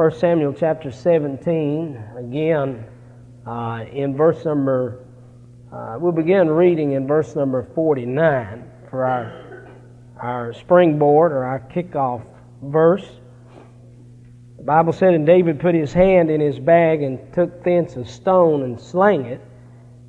1 0.00 0.12
Samuel 0.12 0.54
chapter 0.54 0.90
17, 0.90 2.02
again 2.16 2.86
uh, 3.46 3.84
in 3.92 4.16
verse 4.16 4.42
number, 4.46 5.04
uh, 5.70 5.98
we'll 6.00 6.10
begin 6.10 6.48
reading 6.48 6.92
in 6.92 7.06
verse 7.06 7.36
number 7.36 7.68
49 7.74 8.64
for 8.88 9.04
our, 9.04 9.68
our 10.16 10.54
springboard 10.54 11.32
or 11.32 11.44
our 11.44 11.60
kickoff 11.70 12.22
verse. 12.62 13.06
The 14.56 14.62
Bible 14.62 14.94
said, 14.94 15.12
And 15.12 15.26
David 15.26 15.60
put 15.60 15.74
his 15.74 15.92
hand 15.92 16.30
in 16.30 16.40
his 16.40 16.58
bag 16.58 17.02
and 17.02 17.20
took 17.34 17.62
thence 17.62 17.96
a 17.96 18.06
stone 18.06 18.62
and 18.62 18.80
slang 18.80 19.26
it, 19.26 19.42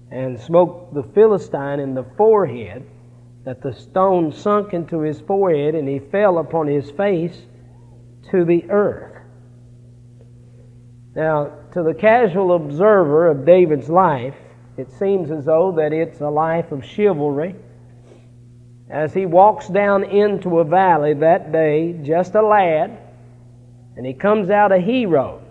and 0.09 0.39
smote 0.39 0.93
the 0.93 1.03
Philistine 1.03 1.81
in 1.81 1.95
the 1.95 2.05
forehead, 2.15 2.89
that 3.43 3.61
the 3.61 3.73
stone 3.73 4.31
sunk 4.31 4.73
into 4.73 5.01
his 5.01 5.19
forehead, 5.19 5.75
and 5.75 5.85
he 5.85 5.99
fell 5.99 6.37
upon 6.37 6.67
his 6.67 6.89
face 6.91 7.37
to 8.31 8.45
the 8.45 8.63
earth. 8.69 9.10
Now, 11.15 11.51
to 11.73 11.83
the 11.83 11.93
casual 11.93 12.55
observer 12.55 13.27
of 13.27 13.45
David's 13.45 13.89
life, 13.89 14.35
it 14.77 14.91
seems 14.91 15.29
as 15.29 15.45
though 15.45 15.73
that 15.73 15.91
it's 15.91 16.21
a 16.21 16.29
life 16.29 16.71
of 16.71 16.85
chivalry. 16.85 17.55
As 18.89 19.13
he 19.13 19.25
walks 19.25 19.67
down 19.67 20.03
into 20.03 20.59
a 20.59 20.63
valley 20.63 21.13
that 21.15 21.51
day, 21.51 21.99
just 22.03 22.35
a 22.35 22.41
lad, 22.41 22.97
and 23.97 24.05
he 24.05 24.13
comes 24.13 24.49
out 24.49 24.71
a 24.71 24.79
hero 24.79 25.41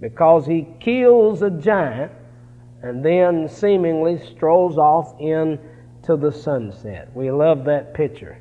because 0.00 0.46
he 0.46 0.66
kills 0.80 1.42
a 1.42 1.50
giant 1.50 2.12
and 2.82 3.04
then 3.04 3.48
seemingly 3.48 4.18
strolls 4.18 4.78
off 4.78 5.14
into 5.20 6.16
the 6.16 6.32
sunset. 6.32 7.10
We 7.14 7.30
love 7.30 7.64
that 7.64 7.92
picture. 7.92 8.38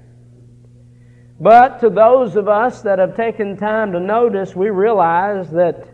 But 1.39 1.79
to 1.81 1.89
those 1.89 2.35
of 2.35 2.47
us 2.47 2.81
that 2.81 2.99
have 2.99 3.15
taken 3.15 3.57
time 3.57 3.91
to 3.91 3.99
notice, 3.99 4.55
we 4.55 4.69
realize 4.69 5.49
that 5.51 5.87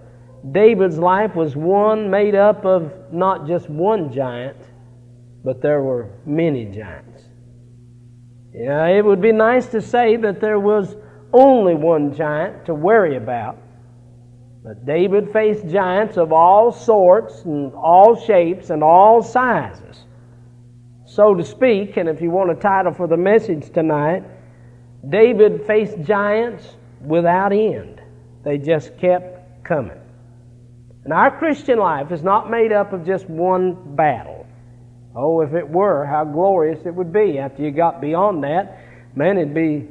David's 0.52 0.98
life 0.98 1.36
was 1.36 1.56
one 1.56 2.10
made 2.10 2.36
up 2.36 2.66
of 2.66 2.91
not 3.13 3.48
just 3.48 3.70
one 3.70 4.12
giant, 4.12 4.58
but 5.44 5.62
there 5.62 5.82
were 5.82 6.10
many 6.26 6.66
giants. 6.66 7.24
Yeah, 8.54 8.85
it 8.88 9.04
would 9.04 9.22
be 9.22 9.32
nice 9.32 9.68
to 9.68 9.82
say 9.82 10.18
that 10.18 10.41
there 10.41 10.60
was 10.60 10.96
only 11.32 11.76
one 11.76 12.13
giant 12.13 12.66
to 12.66 12.74
worry 12.74 13.16
about. 13.16 13.58
But 14.63 14.85
David 14.85 15.32
faced 15.32 15.68
giants 15.68 16.18
of 16.18 16.32
all 16.32 16.72
sorts 16.72 17.44
and 17.44 17.74
all 17.74 18.16
shapes 18.16 18.70
and 18.70 18.84
all 18.84 19.22
sizes, 19.22 20.05
so 21.05 21.34
to 21.35 21.44
speak. 21.44 21.98
And 21.98 22.07
if 22.07 22.22
you 22.22 22.32
want 22.32 22.52
a 22.52 22.55
title 22.55 22.94
for 22.94 23.07
the 23.07 23.18
message 23.18 23.72
tonight, 23.74 24.24
David 25.10 25.66
faced 25.66 26.02
giants 26.04 26.78
without 27.02 27.52
end. 27.52 28.02
They 28.46 28.57
just 28.57 28.98
kept 28.98 29.66
coming. 29.66 30.02
And 31.04 31.12
our 31.12 31.37
Christian 31.37 31.79
life 31.79 32.12
is 32.12 32.23
not 32.23 32.49
made 32.49 32.71
up 32.71 32.93
of 32.93 33.05
just 33.05 33.29
one 33.29 33.96
battle. 33.96 34.46
Oh, 35.15 35.41
if 35.41 35.54
it 35.54 35.68
were, 35.68 36.05
how 36.05 36.23
glorious 36.23 36.85
it 36.85 36.95
would 36.95 37.12
be. 37.12 37.37
After 37.37 37.62
you 37.62 37.71
got 37.71 38.01
beyond 38.01 38.43
that, 38.43 38.79
man, 39.15 39.37
it'd 39.37 39.54
be, 39.54 39.87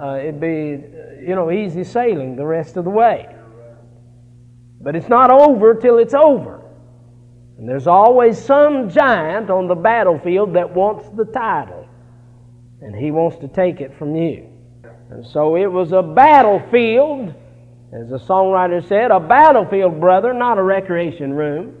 uh, 0.00 0.18
it'd 0.18 0.40
be, 0.40 0.82
you 1.26 1.34
know, 1.34 1.50
easy 1.50 1.84
sailing 1.84 2.34
the 2.34 2.46
rest 2.46 2.76
of 2.76 2.84
the 2.84 2.90
way. 2.90 3.28
But 4.80 4.96
it's 4.96 5.08
not 5.08 5.30
over 5.30 5.74
till 5.74 5.98
it's 5.98 6.14
over. 6.14 6.62
And 7.58 7.68
there's 7.68 7.86
always 7.86 8.42
some 8.42 8.90
giant 8.90 9.50
on 9.50 9.68
the 9.68 9.76
battlefield 9.76 10.54
that 10.54 10.74
wants 10.74 11.08
the 11.10 11.24
title. 11.24 11.86
And 12.80 12.96
he 12.96 13.10
wants 13.10 13.38
to 13.38 13.48
take 13.48 13.80
it 13.80 13.96
from 13.96 14.16
you. 14.16 14.48
And 15.10 15.24
so 15.24 15.56
it 15.56 15.66
was 15.66 15.92
a 15.92 16.02
battlefield 16.02 17.34
as 17.94 18.08
the 18.08 18.18
songwriter 18.18 18.86
said, 18.88 19.10
a 19.10 19.20
battlefield, 19.20 20.00
brother, 20.00 20.34
not 20.34 20.58
a 20.58 20.62
recreation 20.62 21.32
room. 21.32 21.76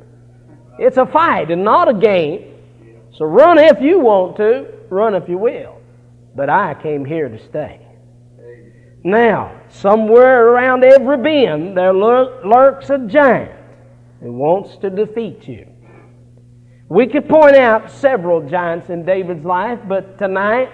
It's 0.78 0.96
a 0.96 1.06
fight 1.06 1.50
and 1.50 1.64
not 1.64 1.88
a 1.88 1.94
game. 1.94 2.54
So 3.12 3.24
run 3.24 3.58
if 3.58 3.80
you 3.80 3.98
want 3.98 4.36
to, 4.36 4.66
run 4.90 5.14
if 5.14 5.28
you 5.28 5.38
will. 5.38 5.80
But 6.36 6.48
I 6.48 6.74
came 6.74 7.04
here 7.04 7.28
to 7.28 7.38
stay. 7.38 7.80
Now, 9.02 9.60
somewhere 9.68 10.48
around 10.48 10.84
every 10.84 11.16
bend, 11.18 11.76
there 11.76 11.92
lurks 11.92 12.90
a 12.90 12.98
giant 12.98 13.52
who 14.20 14.32
wants 14.32 14.76
to 14.78 14.90
defeat 14.90 15.46
you. 15.46 15.66
We 16.88 17.06
could 17.06 17.28
point 17.28 17.56
out 17.56 17.90
several 17.90 18.48
giants 18.48 18.88
in 18.88 19.04
David's 19.04 19.44
life, 19.44 19.80
but 19.86 20.16
tonight 20.18 20.70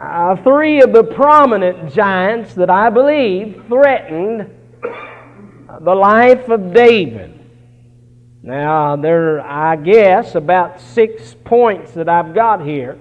uh, 0.00 0.36
three 0.42 0.82
of 0.82 0.92
the 0.92 1.04
prominent 1.04 1.92
giants 1.92 2.54
that 2.54 2.70
I 2.70 2.90
believe 2.90 3.62
threatened 3.68 4.50
the 5.80 5.94
life 5.94 6.48
of 6.48 6.74
David. 6.74 7.40
Now, 8.42 8.96
there 8.96 9.40
are, 9.40 9.72
I 9.72 9.76
guess, 9.76 10.34
about 10.34 10.80
six 10.80 11.34
points 11.44 11.92
that 11.92 12.08
I've 12.08 12.34
got 12.34 12.64
here. 12.64 12.98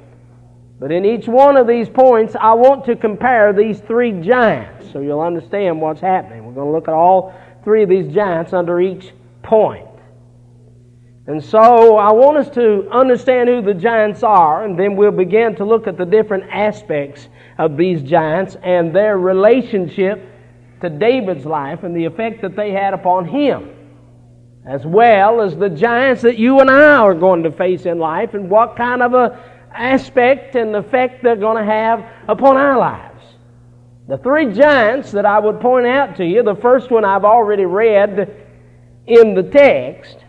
But 0.79 0.91
in 0.91 1.05
each 1.05 1.27
one 1.27 1.57
of 1.57 1.67
these 1.67 1.89
points, 1.89 2.35
I 2.39 2.53
want 2.53 2.85
to 2.85 2.95
compare 2.95 3.53
these 3.53 3.79
three 3.79 4.19
giants 4.21 4.91
so 4.91 4.99
you'll 4.99 5.21
understand 5.21 5.79
what's 5.79 6.01
happening. 6.01 6.45
We're 6.45 6.53
going 6.53 6.67
to 6.67 6.71
look 6.71 6.87
at 6.87 6.93
all 6.93 7.33
three 7.63 7.83
of 7.83 7.89
these 7.89 8.11
giants 8.13 8.53
under 8.53 8.79
each 8.79 9.11
point. 9.43 9.85
And 11.27 11.43
so 11.43 11.97
I 11.97 12.11
want 12.11 12.37
us 12.37 12.49
to 12.55 12.89
understand 12.91 13.47
who 13.47 13.61
the 13.61 13.75
giants 13.75 14.23
are, 14.23 14.65
and 14.65 14.77
then 14.77 14.95
we'll 14.95 15.11
begin 15.11 15.55
to 15.57 15.65
look 15.65 15.85
at 15.87 15.97
the 15.97 16.05
different 16.05 16.45
aspects 16.51 17.29
of 17.59 17.77
these 17.77 18.01
giants 18.01 18.57
and 18.63 18.95
their 18.95 19.19
relationship 19.19 20.27
to 20.81 20.89
David's 20.89 21.45
life 21.45 21.83
and 21.83 21.95
the 21.95 22.05
effect 22.05 22.41
that 22.41 22.55
they 22.55 22.71
had 22.71 22.95
upon 22.95 23.27
him, 23.27 23.69
as 24.65 24.83
well 24.83 25.41
as 25.41 25.55
the 25.55 25.69
giants 25.69 26.23
that 26.23 26.39
you 26.39 26.59
and 26.59 26.71
I 26.71 26.97
are 26.97 27.13
going 27.13 27.43
to 27.43 27.51
face 27.51 27.85
in 27.85 27.99
life 27.99 28.33
and 28.33 28.49
what 28.49 28.75
kind 28.75 29.03
of 29.03 29.13
a 29.13 29.39
aspect 29.73 30.55
and 30.55 30.75
effect 30.75 31.23
they're 31.23 31.35
going 31.35 31.57
to 31.57 31.71
have 31.71 32.03
upon 32.27 32.57
our 32.57 32.77
lives. 32.77 33.23
The 34.07 34.17
three 34.17 34.51
giants 34.51 35.11
that 35.11 35.25
I 35.25 35.39
would 35.39 35.61
point 35.61 35.85
out 35.85 36.17
to 36.17 36.25
you, 36.25 36.43
the 36.43 36.55
first 36.55 36.91
one 36.91 37.05
I've 37.05 37.23
already 37.23 37.65
read 37.65 38.45
in 39.05 39.35
the 39.35 39.43
text, 39.43 40.20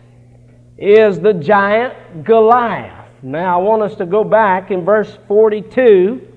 is 0.77 1.19
the 1.19 1.33
giant 1.33 2.23
Goliath. 2.23 3.07
Now, 3.21 3.59
I 3.59 3.63
want 3.63 3.83
us 3.83 3.95
to 3.95 4.05
go 4.05 4.23
back 4.23 4.71
in 4.71 4.83
verse 4.83 5.17
42 5.27 6.27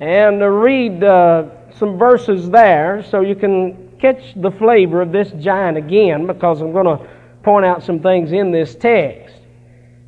and 0.00 0.40
to 0.40 0.50
read 0.50 1.02
uh, 1.02 1.48
some 1.78 1.96
verses 1.96 2.50
there 2.50 3.04
so 3.08 3.20
you 3.20 3.34
can 3.34 3.96
catch 3.98 4.34
the 4.36 4.50
flavor 4.50 5.00
of 5.00 5.12
this 5.12 5.30
giant 5.38 5.78
again 5.78 6.26
because 6.26 6.60
I'm 6.60 6.72
going 6.72 6.98
to 6.98 7.08
point 7.42 7.64
out 7.64 7.82
some 7.82 8.00
things 8.00 8.32
in 8.32 8.50
this 8.50 8.74
text. 8.74 9.34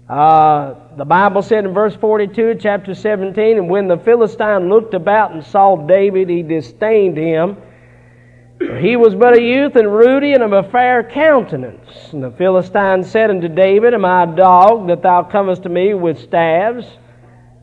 Uh, 0.08 0.74
the 0.96 1.04
Bible 1.04 1.42
said 1.42 1.64
in 1.64 1.72
verse 1.72 1.96
42, 1.96 2.58
chapter 2.60 2.94
17, 2.94 3.56
and 3.58 3.68
when 3.68 3.88
the 3.88 3.96
Philistine 3.96 4.68
looked 4.68 4.94
about 4.94 5.32
and 5.32 5.44
saw 5.44 5.76
David, 5.76 6.28
he 6.28 6.42
disdained 6.42 7.16
him 7.16 7.56
he 8.58 8.96
was 8.96 9.14
but 9.14 9.36
a 9.36 9.42
youth 9.42 9.76
and 9.76 9.92
ruddy 9.92 10.32
and 10.32 10.42
of 10.42 10.52
a 10.52 10.62
fair 10.70 11.02
countenance. 11.02 12.12
And 12.12 12.22
the 12.22 12.30
Philistine 12.30 13.04
said 13.04 13.30
unto 13.30 13.48
David, 13.48 13.92
Am 13.92 14.04
I 14.04 14.24
a 14.24 14.34
dog 14.34 14.88
that 14.88 15.02
thou 15.02 15.22
comest 15.24 15.64
to 15.64 15.68
me 15.68 15.92
with 15.94 16.18
staves? 16.18 16.86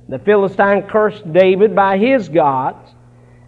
The 0.07 0.19
Philistine 0.19 0.83
cursed 0.83 1.31
David 1.33 1.75
by 1.75 1.97
his 1.97 2.29
gods. 2.29 2.91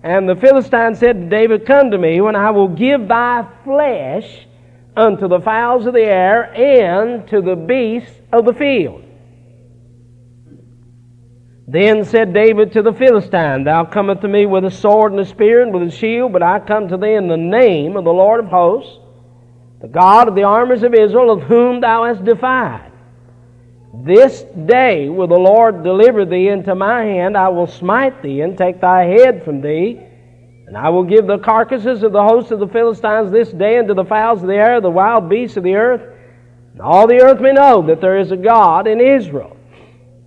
And 0.02 0.28
the 0.28 0.36
Philistine 0.36 0.96
said 0.96 1.20
to 1.20 1.30
David, 1.30 1.66
Come 1.66 1.92
to 1.92 1.98
me, 1.98 2.18
and 2.20 2.38
I 2.38 2.52
will 2.52 2.68
give 2.68 3.08
thy 3.08 3.48
flesh 3.64 4.48
unto 4.96 5.28
the 5.28 5.42
fowls 5.42 5.86
of 5.86 5.94
the 5.94 6.06
air 6.06 6.54
and 6.54 7.28
to 7.28 7.42
the 7.42 7.56
beasts 7.56 8.22
of 8.32 8.46
the 8.46 8.54
field. 8.54 9.05
Then 11.68 12.06
said 12.06 12.34
David 12.34 12.74
to 12.74 12.84
the 12.84 12.94
Philistine, 12.94 13.64
Thou 13.64 13.86
comest 13.86 14.22
to 14.22 14.28
me 14.28 14.46
with 14.46 14.66
a 14.66 14.72
sword 14.72 15.14
and 15.14 15.22
a 15.22 15.26
spear 15.26 15.64
and 15.64 15.74
with 15.74 15.88
a 15.88 15.92
shield, 15.92 16.32
but 16.32 16.44
I 16.44 16.60
come 16.60 16.88
to 16.90 16.98
thee 16.98 17.16
in 17.16 17.28
the 17.28 17.38
name 17.38 17.98
of 17.98 18.04
the 18.04 18.14
Lord 18.14 18.40
of 18.40 18.52
hosts, 18.52 19.00
the 19.82 19.88
God 19.88 20.28
of 20.28 20.36
the 20.36 20.44
armies 20.44 20.84
of 20.84 20.94
Israel, 20.94 21.32
of 21.32 21.44
whom 21.44 21.82
thou 21.82 22.06
hast 22.06 22.24
defied. 22.24 22.92
This 24.04 24.44
day 24.66 25.10
will 25.10 25.28
the 25.28 25.40
Lord 25.40 25.84
deliver 25.84 26.26
thee 26.26 26.50
into 26.50 26.76
my 26.76 27.04
hand. 27.04 27.38
I 27.38 27.50
will 27.50 27.68
smite 27.68 28.22
thee 28.22 28.42
and 28.42 28.58
take 28.58 28.82
thy 28.82 29.06
head 29.06 29.44
from 29.44 29.62
thee. 29.62 30.00
And 30.68 30.76
I 30.76 30.90
will 30.90 31.04
give 31.04 31.28
the 31.28 31.38
carcasses 31.38 32.04
of 32.04 32.12
the 32.12 32.24
hosts 32.24 32.52
of 32.52 32.60
the 32.60 32.68
Philistines 32.68 33.32
this 33.32 33.50
day 33.52 33.78
unto 33.78 33.94
the 33.94 34.04
fowls 34.04 34.42
of 34.42 34.48
the 34.48 34.56
air, 34.56 34.82
the 34.82 34.90
wild 34.90 35.30
beasts 35.30 35.58
of 35.58 35.64
the 35.64 35.76
earth. 35.76 36.02
And 36.74 36.82
all 36.82 37.08
the 37.08 37.22
earth 37.22 37.40
may 37.40 37.54
know 37.54 37.84
that 37.84 38.02
there 38.02 38.18
is 38.18 38.32
a 38.32 38.38
God 38.38 38.88
in 38.88 39.00
Israel. 39.00 39.55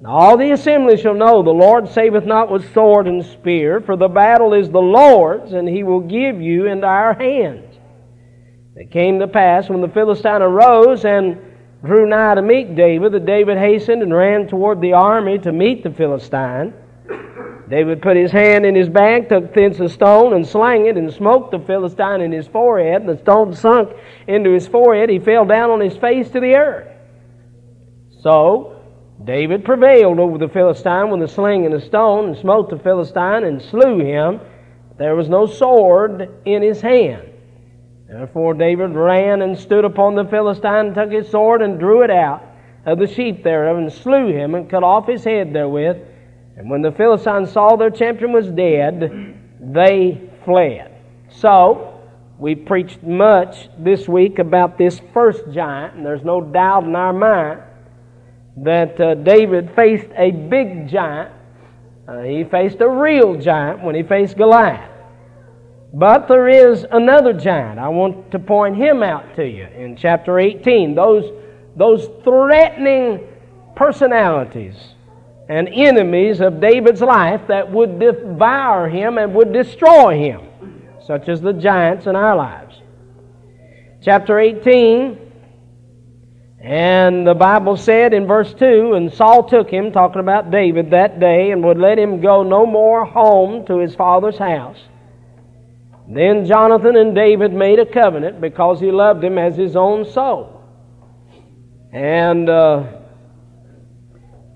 All 0.05 0.37
the 0.37 0.53
assembly 0.53 0.97
shall 0.97 1.15
know 1.15 1.43
the 1.43 1.51
Lord 1.51 1.89
saveth 1.89 2.25
not 2.25 2.51
with 2.51 2.73
sword 2.73 3.09
and 3.09 3.25
spear, 3.25 3.81
for 3.81 3.97
the 3.97 4.09
battle 4.09 4.55
is 4.55 4.71
the 4.71 4.81
Lord's, 4.81 5.53
and 5.53 5.69
he 5.69 5.83
will 5.83 6.01
give 6.01 6.41
you 6.41 6.67
into 6.67 6.87
our 6.87 7.15
hands. 7.15 7.77
It 8.77 8.93
came 8.93 9.19
to 9.19 9.27
pass 9.27 9.69
when 9.69 9.81
the 9.81 9.89
Philistine 9.89 10.41
arose 10.41 11.05
and 11.05 11.37
drew 11.85 12.09
nigh 12.09 12.37
to 12.37 12.43
meet 12.43 12.77
David, 12.77 13.11
that 13.11 13.27
David 13.27 13.59
hastened 13.59 14.03
and 14.03 14.15
ran 14.15 14.47
toward 14.47 14.81
the 14.81 14.93
army 14.93 15.39
to 15.39 15.51
meet 15.51 15.83
the 15.83 15.91
Philistine. 15.91 16.75
David 17.69 18.01
put 18.01 18.17
his 18.17 18.31
hand 18.31 18.65
in 18.65 18.77
his 18.77 18.89
bag, 18.89 19.29
took 19.29 19.53
thence 19.53 19.81
a 19.81 19.89
stone, 19.89 20.33
and 20.33 20.47
slang 20.47 20.87
it, 20.87 20.97
and 20.97 21.13
smote 21.13 21.51
the 21.51 21.59
Philistine 21.59 22.21
in 22.21 22.31
his 22.31 22.47
forehead. 22.47 23.03
And 23.03 23.11
The 23.11 23.19
stone 23.19 23.53
sunk 23.53 23.91
into 24.29 24.51
his 24.53 24.69
forehead. 24.69 25.11
He 25.11 25.19
fell 25.19 25.45
down 25.45 25.71
on 25.71 25.81
his 25.81 25.97
face 25.97 26.31
to 26.31 26.41
the 26.41 26.55
earth. 26.55 26.89
So 28.23 28.78
David 29.25 29.65
prevailed 29.65 30.21
over 30.21 30.39
the 30.39 30.49
Philistine 30.49 31.11
with 31.11 31.23
a 31.23 31.29
sling 31.29 31.67
and 31.67 31.75
a 31.75 31.81
stone, 31.81 32.29
and 32.29 32.37
smote 32.37 32.71
the 32.71 32.79
Philistine 32.79 33.45
and 33.45 33.61
slew 33.61 33.99
him. 33.99 34.41
There 34.97 35.17
was 35.17 35.29
no 35.29 35.47
sword 35.47 36.29
in 36.45 36.63
his 36.63 36.81
hand. 36.81 37.29
Therefore 38.09 38.55
David 38.55 38.95
ran 38.95 39.43
and 39.43 39.59
stood 39.59 39.85
upon 39.85 40.15
the 40.15 40.25
Philistine, 40.25 40.87
and 40.87 40.95
took 40.95 41.11
his 41.11 41.29
sword 41.29 41.63
and 41.63 41.79
drew 41.79 42.03
it 42.03 42.11
out 42.11 42.43
of 42.87 42.99
the 42.99 43.07
sheath 43.07 43.43
thereof, 43.43 43.77
and 43.77 43.93
slew 43.93 44.29
him, 44.29 44.55
and 44.55 44.71
cut 44.71 44.85
off 44.85 45.07
his 45.07 45.25
head 45.25 45.53
therewith. 45.53 45.97
And 46.57 46.71
when 46.71 46.83
the 46.83 46.93
Philistines 46.93 47.53
saw 47.53 47.77
their 47.77 47.91
champion 47.91 48.33
was 48.33 48.49
dead, 48.49 49.37
they 49.61 50.31
fled. 50.45 50.93
So, 51.29 52.01
we 52.39 52.55
preached 52.55 53.03
much 53.03 53.69
this 53.79 54.09
week 54.09 54.39
about 54.39 54.79
this 54.79 55.01
first 55.13 55.43
giant, 55.53 55.95
and 55.95 56.07
there's 56.07 56.25
no 56.25 56.41
doubt 56.41 56.85
in 56.85 56.95
our 56.95 57.13
mind 57.13 57.63
that 58.65 59.01
uh, 59.01 59.15
David 59.15 59.71
faced 59.77 60.09
a 60.17 60.31
big 60.31 60.89
giant. 60.89 61.33
Uh, 62.07 62.23
he 62.23 62.45
faced 62.45 62.81
a 62.81 62.89
real 62.89 63.37
giant 63.37 63.83
when 63.83 63.95
he 63.95 64.03
faced 64.03 64.37
Goliath. 64.37 64.91
But 65.93 66.29
there 66.29 66.49
is 66.49 66.85
another 66.91 67.33
giant. 67.33 67.79
I 67.79 67.89
want 67.89 68.31
to 68.33 68.39
point 68.39 68.77
him 68.77 69.03
out 69.03 69.37
to 69.37 69.47
you 69.47 69.65
in 69.65 69.97
chapter 69.97 70.39
18. 70.39 70.95
Those, 70.95 71.25
those 71.77 72.09
threatening 72.25 73.27
personalities 73.75 74.77
and 75.49 75.69
enemies 75.69 76.41
of 76.41 76.61
David's 76.61 77.01
life 77.01 77.41
that 77.49 77.71
would 77.71 77.99
devour 77.99 78.89
him 78.89 79.17
and 79.17 79.35
would 79.35 79.53
destroy 79.53 80.19
him, 80.19 80.43
such 81.07 81.29
as 81.29 81.41
the 81.41 81.55
giants 81.55 82.07
in 82.07 82.15
our 82.15 82.37
lives. 82.37 82.77
Chapter 84.03 84.39
18, 84.39 85.28
and 86.61 87.25
the 87.25 87.35
Bible 87.35 87.77
said 87.77 88.13
in 88.13 88.27
verse 88.27 88.53
2 88.55 88.95
And 88.95 89.13
Saul 89.13 89.49
took 89.49 89.71
him, 89.71 89.93
talking 89.93 90.21
about 90.21 90.51
David, 90.51 90.91
that 90.91 91.21
day, 91.21 91.53
and 91.53 91.63
would 91.63 91.79
let 91.79 91.99
him 91.99 92.21
go 92.21 92.43
no 92.43 92.67
more 92.67 93.05
home 93.05 93.65
to 93.67 93.79
his 93.79 93.95
father's 93.95 94.39
house. 94.39 94.79
Then 96.09 96.47
Jonathan 96.47 96.97
and 96.97 97.15
David 97.15 97.53
made 97.53 97.79
a 97.79 97.87
covenant 97.87 98.41
because 98.41 98.81
he 98.81 98.91
loved 98.91 99.23
him 99.23 99.39
as 99.39 99.57
his 99.57 99.77
own 99.77 100.11
soul. 100.11 100.63
And 101.93 102.49
uh, 102.49 102.85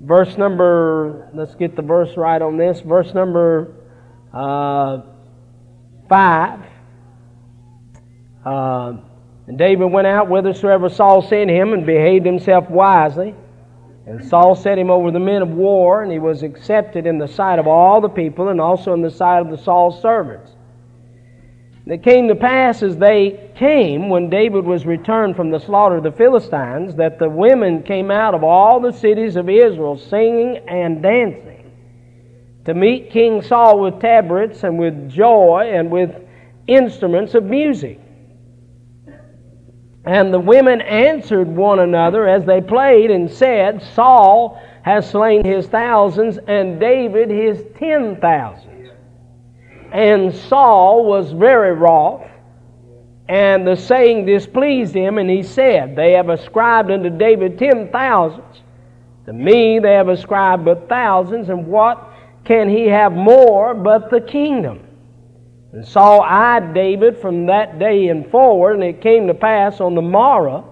verse 0.00 0.36
number, 0.36 1.30
let's 1.34 1.54
get 1.54 1.76
the 1.76 1.82
verse 1.82 2.16
right 2.16 2.40
on 2.40 2.56
this. 2.56 2.80
Verse 2.80 3.14
number 3.14 3.76
uh, 4.32 5.02
5. 6.08 6.60
Uh, 8.44 8.96
and 9.46 9.58
David 9.58 9.86
went 9.86 10.06
out 10.06 10.28
whithersoever 10.28 10.88
Saul 10.88 11.22
sent 11.22 11.50
him 11.50 11.72
and 11.72 11.84
behaved 11.84 12.24
himself 12.24 12.70
wisely. 12.70 13.34
And 14.06 14.24
Saul 14.24 14.56
set 14.56 14.78
him 14.78 14.90
over 14.90 15.10
the 15.10 15.20
men 15.20 15.42
of 15.42 15.50
war, 15.50 16.02
and 16.02 16.10
he 16.10 16.18
was 16.18 16.42
accepted 16.42 17.06
in 17.06 17.18
the 17.18 17.28
sight 17.28 17.58
of 17.58 17.68
all 17.68 18.00
the 18.00 18.08
people 18.08 18.48
and 18.48 18.60
also 18.60 18.94
in 18.94 19.02
the 19.02 19.10
sight 19.10 19.40
of 19.40 19.50
the 19.50 19.58
Saul's 19.58 20.02
servants. 20.02 20.50
It 21.86 22.02
came 22.02 22.28
to 22.28 22.34
pass 22.34 22.82
as 22.82 22.96
they 22.96 23.50
came, 23.56 24.08
when 24.08 24.30
David 24.30 24.64
was 24.64 24.86
returned 24.86 25.36
from 25.36 25.50
the 25.50 25.58
slaughter 25.58 25.96
of 25.96 26.04
the 26.04 26.12
Philistines, 26.12 26.96
that 26.96 27.18
the 27.18 27.28
women 27.28 27.82
came 27.82 28.10
out 28.10 28.34
of 28.34 28.44
all 28.44 28.80
the 28.80 28.92
cities 28.92 29.36
of 29.36 29.48
Israel 29.48 29.96
singing 29.96 30.58
and 30.68 31.02
dancing 31.02 31.52
to 32.64 32.74
meet 32.74 33.10
King 33.10 33.42
Saul 33.42 33.80
with 33.80 34.00
tabrets 34.00 34.62
and 34.62 34.78
with 34.78 35.10
joy 35.10 35.72
and 35.74 35.90
with 35.90 36.14
instruments 36.66 37.34
of 37.34 37.44
music. 37.44 38.00
And 40.04 40.34
the 40.34 40.40
women 40.40 40.80
answered 40.80 41.48
one 41.48 41.78
another 41.78 42.26
as 42.26 42.44
they 42.44 42.60
played 42.60 43.10
and 43.10 43.30
said, 43.30 43.82
Saul 43.94 44.60
has 44.82 45.08
slain 45.08 45.44
his 45.44 45.68
thousands 45.68 46.38
and 46.48 46.80
David 46.80 47.30
his 47.30 47.64
ten 47.78 48.20
thousands. 48.20 48.90
And 49.92 50.34
Saul 50.34 51.04
was 51.04 51.30
very 51.32 51.72
wroth, 51.72 52.26
and 53.28 53.66
the 53.66 53.76
saying 53.76 54.26
displeased 54.26 54.94
him, 54.94 55.18
and 55.18 55.30
he 55.30 55.42
said, 55.42 55.94
They 55.94 56.12
have 56.12 56.30
ascribed 56.30 56.90
unto 56.90 57.10
David 57.10 57.58
ten 57.58 57.90
thousands. 57.92 58.62
To 59.26 59.32
me 59.32 59.78
they 59.78 59.92
have 59.92 60.08
ascribed 60.08 60.64
but 60.64 60.88
thousands, 60.88 61.48
and 61.48 61.66
what 61.66 62.10
can 62.44 62.68
he 62.68 62.88
have 62.88 63.12
more 63.12 63.74
but 63.74 64.10
the 64.10 64.20
kingdom? 64.20 64.80
And 65.72 65.86
Saul 65.86 66.20
eyed 66.20 66.74
David 66.74 67.18
from 67.18 67.46
that 67.46 67.78
day 67.78 68.08
and 68.08 68.30
forward, 68.30 68.74
and 68.74 68.84
it 68.84 69.00
came 69.00 69.26
to 69.26 69.34
pass 69.34 69.80
on 69.80 69.94
the 69.94 70.02
morrow 70.02 70.68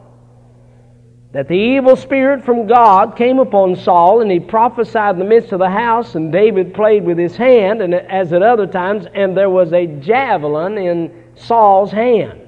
that 1.33 1.49
the 1.49 1.55
evil 1.55 1.95
spirit 1.95 2.45
from 2.45 2.67
God 2.67 3.17
came 3.17 3.39
upon 3.39 3.77
Saul, 3.77 4.21
and 4.21 4.31
he 4.31 4.41
prophesied 4.41 5.15
in 5.15 5.21
the 5.21 5.25
midst 5.25 5.53
of 5.53 5.61
the 5.61 5.71
house, 5.71 6.17
and 6.17 6.33
David 6.33 6.75
played 6.75 7.05
with 7.05 7.19
his 7.19 7.37
hand, 7.37 7.81
and 7.81 7.95
as 7.95 8.33
at 8.33 8.43
other 8.43 8.67
times, 8.67 9.07
and 9.15 9.37
there 9.37 9.49
was 9.49 9.73
a 9.73 9.87
javelin 9.87 10.77
in 10.77 11.25
Saul's 11.37 11.93
hand. 11.93 12.41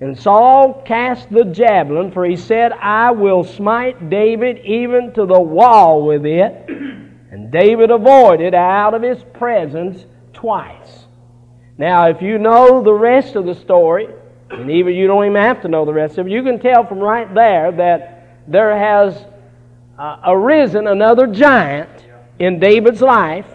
And 0.00 0.16
Saul 0.16 0.80
cast 0.86 1.28
the 1.28 1.44
javelin, 1.44 2.12
for 2.12 2.24
he 2.24 2.36
said, 2.36 2.70
I 2.70 3.10
will 3.10 3.42
smite 3.42 4.08
David 4.08 4.58
even 4.64 5.12
to 5.14 5.26
the 5.26 5.40
wall 5.40 6.06
with 6.06 6.24
it. 6.24 6.68
And 7.32 7.50
David 7.50 7.90
avoided 7.90 8.54
out 8.54 8.94
of 8.94 9.02
his 9.02 9.22
presence 9.34 10.06
twice. 10.32 10.97
Now, 11.78 12.08
if 12.08 12.20
you 12.20 12.38
know 12.38 12.82
the 12.82 12.92
rest 12.92 13.36
of 13.36 13.46
the 13.46 13.54
story, 13.54 14.08
and 14.50 14.70
even 14.70 14.94
you 14.94 15.06
don't 15.06 15.24
even 15.24 15.40
have 15.40 15.62
to 15.62 15.68
know 15.68 15.84
the 15.84 15.92
rest 15.92 16.18
of 16.18 16.26
it. 16.26 16.30
You 16.30 16.42
can 16.42 16.58
tell 16.58 16.86
from 16.86 16.98
right 16.98 17.32
there 17.34 17.70
that 17.72 18.42
there 18.48 18.76
has 18.76 19.24
uh, 19.98 20.20
arisen 20.26 20.86
another 20.86 21.26
giant 21.26 21.90
in 22.38 22.58
David's 22.58 23.00
life. 23.00 23.46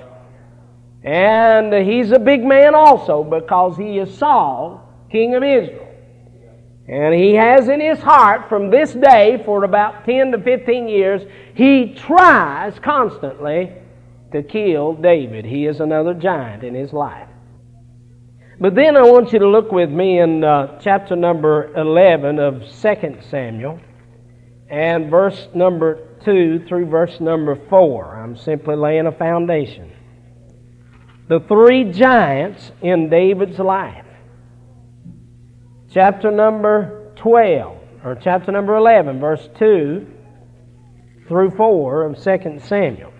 And 1.04 1.74
he's 1.74 2.12
a 2.12 2.20
big 2.20 2.46
man 2.46 2.76
also 2.76 3.24
because 3.24 3.76
he 3.76 3.98
is 3.98 4.16
Saul, 4.18 4.88
king 5.12 5.36
of 5.36 5.44
Israel. 5.44 5.90
And 6.88 7.14
he 7.14 7.34
has 7.34 7.70
in 7.70 7.80
his 7.80 8.00
heart 8.00 8.50
from 8.50 8.70
this 8.70 8.94
day 8.94 9.42
for 9.46 9.64
about 9.64 10.06
10 10.06 10.32
to 10.34 10.38
15 10.38 10.88
years, 10.88 11.22
he 11.56 11.94
tries 11.94 12.78
constantly 12.80 13.72
to 14.32 14.44
kill 14.44 14.94
David. 14.94 15.46
He 15.46 15.66
is 15.66 15.80
another 15.80 16.14
giant 16.14 16.64
in 16.64 16.76
his 16.76 16.94
life. 16.94 17.28
But 18.60 18.76
then 18.76 18.96
I 18.96 19.02
want 19.02 19.34
you 19.34 19.40
to 19.40 19.48
look 19.48 19.72
with 19.72 19.90
me 19.90 20.20
in 20.20 20.44
uh, 20.44 20.80
chapter 20.80 21.16
number 21.16 21.74
11 21.76 22.40
of 22.40 22.62
2 22.62 23.18
Samuel 23.30 23.80
and 24.70 25.10
verse 25.10 25.48
number 25.54 26.18
2 26.24 26.66
through 26.68 26.86
verse 26.86 27.20
number 27.20 27.56
4. 27.70 28.24
I'm 28.24 28.38
simply 28.38 28.76
laying 28.76 29.08
a 29.08 29.12
foundation. 29.12 29.92
The 31.30 31.40
three 31.48 31.92
giants 31.92 32.72
in 32.82 33.10
David's 33.10 33.60
life. 33.60 34.06
Chapter 35.92 36.32
number 36.32 37.14
12, 37.18 37.78
or 38.04 38.18
chapter 38.22 38.52
number 38.52 38.76
11, 38.76 39.20
verse 39.20 39.48
2 39.58 40.08
through 41.28 41.52
4 41.52 42.04
of 42.06 42.16
2 42.16 42.60
Samuel. 42.60 43.14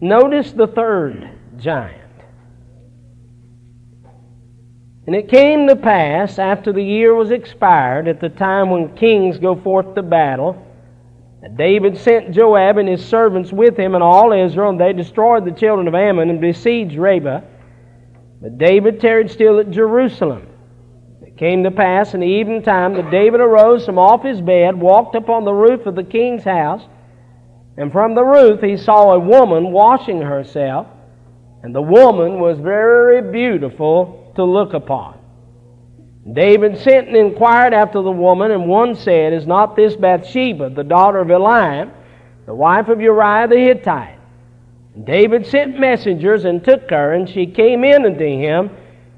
Notice 0.00 0.52
the 0.52 0.66
third 0.66 1.38
giant. 1.56 2.05
And 5.06 5.14
it 5.14 5.28
came 5.28 5.68
to 5.68 5.76
pass, 5.76 6.38
after 6.38 6.72
the 6.72 6.82
year 6.82 7.14
was 7.14 7.30
expired, 7.30 8.08
at 8.08 8.20
the 8.20 8.28
time 8.28 8.70
when 8.70 8.96
kings 8.96 9.38
go 9.38 9.54
forth 9.54 9.94
to 9.94 10.02
battle, 10.02 10.60
that 11.42 11.56
David 11.56 11.96
sent 11.96 12.32
Joab 12.32 12.76
and 12.78 12.88
his 12.88 13.04
servants 13.04 13.52
with 13.52 13.78
him 13.78 13.94
and 13.94 14.02
all 14.02 14.32
Israel, 14.32 14.70
and 14.70 14.80
they 14.80 14.92
destroyed 14.92 15.44
the 15.44 15.52
children 15.52 15.86
of 15.86 15.94
Ammon 15.94 16.28
and 16.28 16.40
besieged 16.40 16.96
Rabbah. 16.96 17.42
But 18.42 18.58
David 18.58 19.00
tarried 19.00 19.30
still 19.30 19.60
at 19.60 19.70
Jerusalem. 19.70 20.48
It 21.22 21.36
came 21.36 21.62
to 21.62 21.70
pass 21.70 22.12
in 22.12 22.20
the 22.20 22.26
evening 22.26 22.62
time 22.62 22.94
that 22.94 23.12
David 23.12 23.40
arose 23.40 23.86
from 23.86 24.00
off 24.00 24.24
his 24.24 24.40
bed, 24.40 24.74
walked 24.74 25.14
upon 25.14 25.44
the 25.44 25.52
roof 25.52 25.86
of 25.86 25.94
the 25.94 26.02
king's 26.02 26.42
house, 26.42 26.82
and 27.76 27.92
from 27.92 28.16
the 28.16 28.24
roof 28.24 28.60
he 28.60 28.76
saw 28.76 29.12
a 29.12 29.20
woman 29.20 29.70
washing 29.70 30.20
herself, 30.20 30.88
and 31.62 31.72
the 31.72 31.82
woman 31.82 32.40
was 32.40 32.58
very 32.58 33.22
beautiful 33.30 34.25
to 34.36 34.44
look 34.44 34.74
upon. 34.74 35.18
David 36.32 36.78
sent 36.78 37.08
and 37.08 37.16
inquired 37.16 37.72
after 37.72 38.02
the 38.02 38.10
woman, 38.10 38.50
and 38.50 38.66
one 38.66 38.94
said, 38.94 39.32
Is 39.32 39.46
not 39.46 39.76
this 39.76 39.94
Bathsheba, 39.94 40.70
the 40.70 40.82
daughter 40.82 41.18
of 41.18 41.28
Eliam, 41.28 41.92
the 42.46 42.54
wife 42.54 42.88
of 42.88 43.00
Uriah 43.00 43.46
the 43.46 43.56
Hittite? 43.56 44.18
And 44.94 45.06
David 45.06 45.46
sent 45.46 45.78
messengers 45.78 46.44
and 46.44 46.64
took 46.64 46.90
her, 46.90 47.12
and 47.12 47.28
she 47.28 47.46
came 47.46 47.84
in 47.84 48.04
unto 48.04 48.24
him, 48.24 48.70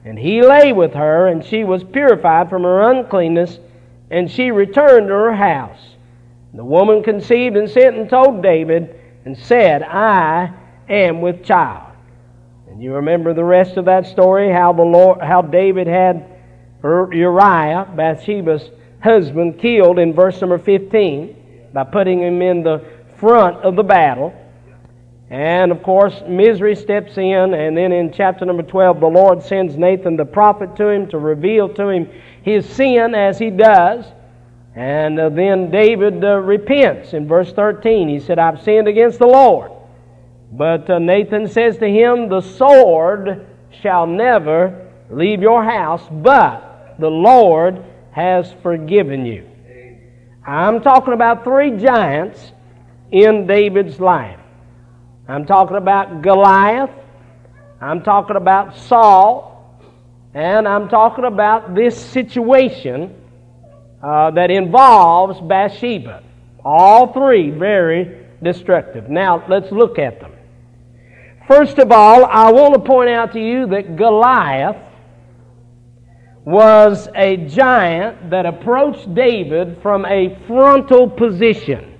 and 0.04 0.18
he 0.18 0.42
lay 0.42 0.72
with 0.72 0.92
her, 0.92 1.28
and 1.28 1.42
she 1.44 1.64
was 1.64 1.82
purified 1.82 2.50
from 2.50 2.62
her 2.62 2.90
uncleanness, 2.90 3.58
and 4.10 4.30
she 4.30 4.50
returned 4.50 5.08
to 5.08 5.14
her 5.14 5.34
house. 5.34 5.96
The 6.52 6.64
woman 6.64 7.02
conceived 7.02 7.56
and 7.56 7.70
sent 7.70 7.96
and 7.96 8.08
told 8.08 8.42
David, 8.42 8.98
and 9.24 9.36
said, 9.36 9.82
I 9.82 10.52
am 10.88 11.20
with 11.20 11.44
child. 11.44 11.87
You 12.78 12.94
remember 12.94 13.34
the 13.34 13.42
rest 13.42 13.76
of 13.76 13.86
that 13.86 14.06
story, 14.06 14.52
how 14.52 14.72
the 14.72 14.82
Lord, 14.82 15.20
how 15.20 15.42
David 15.42 15.88
had 15.88 16.24
Uriah, 16.84 17.92
Bathsheba's 17.96 18.70
husband, 19.02 19.58
killed 19.58 19.98
in 19.98 20.14
verse 20.14 20.40
number 20.40 20.58
15 20.58 21.70
by 21.72 21.82
putting 21.82 22.22
him 22.22 22.40
in 22.40 22.62
the 22.62 22.84
front 23.16 23.56
of 23.64 23.74
the 23.74 23.82
battle. 23.82 24.32
And 25.28 25.72
of 25.72 25.82
course, 25.82 26.22
misery 26.28 26.76
steps 26.76 27.18
in, 27.18 27.52
and 27.52 27.76
then 27.76 27.90
in 27.90 28.12
chapter 28.12 28.44
number 28.44 28.62
12, 28.62 29.00
the 29.00 29.06
Lord 29.06 29.42
sends 29.42 29.76
Nathan 29.76 30.16
the 30.16 30.24
prophet 30.24 30.76
to 30.76 30.88
him 30.88 31.08
to 31.08 31.18
reveal 31.18 31.68
to 31.74 31.88
him 31.88 32.08
his 32.42 32.64
sin 32.64 33.12
as 33.12 33.40
he 33.40 33.50
does. 33.50 34.04
And 34.76 35.18
uh, 35.18 35.30
then 35.30 35.72
David 35.72 36.24
uh, 36.24 36.36
repents 36.36 37.12
in 37.12 37.26
verse 37.26 37.52
13. 37.52 38.08
He 38.08 38.20
said, 38.20 38.38
I've 38.38 38.62
sinned 38.62 38.86
against 38.86 39.18
the 39.18 39.26
Lord. 39.26 39.72
But 40.50 40.88
uh, 40.88 40.98
Nathan 40.98 41.48
says 41.48 41.78
to 41.78 41.88
him, 41.88 42.28
The 42.28 42.40
sword 42.40 43.46
shall 43.82 44.06
never 44.06 44.90
leave 45.10 45.42
your 45.42 45.62
house, 45.62 46.02
but 46.10 46.96
the 46.98 47.10
Lord 47.10 47.84
has 48.12 48.52
forgiven 48.62 49.26
you. 49.26 49.48
I'm 50.46 50.80
talking 50.80 51.12
about 51.12 51.44
three 51.44 51.76
giants 51.76 52.52
in 53.12 53.46
David's 53.46 54.00
life. 54.00 54.40
I'm 55.28 55.44
talking 55.44 55.76
about 55.76 56.22
Goliath. 56.22 56.90
I'm 57.80 58.02
talking 58.02 58.36
about 58.36 58.76
Saul. 58.76 59.54
And 60.34 60.66
I'm 60.66 60.88
talking 60.88 61.24
about 61.24 61.74
this 61.74 62.00
situation 62.00 63.14
uh, 64.02 64.30
that 64.32 64.50
involves 64.50 65.40
Bathsheba. 65.40 66.22
All 66.64 67.12
three 67.12 67.50
very 67.50 68.26
destructive. 68.42 69.10
Now, 69.10 69.44
let's 69.48 69.70
look 69.70 69.98
at 69.98 70.20
them. 70.20 70.32
First 71.48 71.78
of 71.78 71.90
all, 71.90 72.26
I 72.26 72.52
want 72.52 72.74
to 72.74 72.80
point 72.80 73.08
out 73.08 73.32
to 73.32 73.40
you 73.40 73.66
that 73.68 73.96
Goliath 73.96 74.76
was 76.44 77.08
a 77.14 77.38
giant 77.38 78.28
that 78.28 78.44
approached 78.44 79.14
David 79.14 79.78
from 79.80 80.04
a 80.04 80.38
frontal 80.46 81.08
position. 81.08 81.98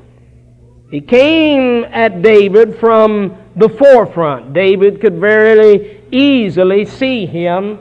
He 0.90 1.00
came 1.00 1.85
at 1.85 2.21
David 2.21 2.78
from 2.78 3.38
the 3.57 3.71
forefront. 3.71 4.52
David 4.52 5.00
could 5.00 5.19
very 5.19 6.02
easily 6.12 6.85
see 6.85 7.25
him 7.25 7.78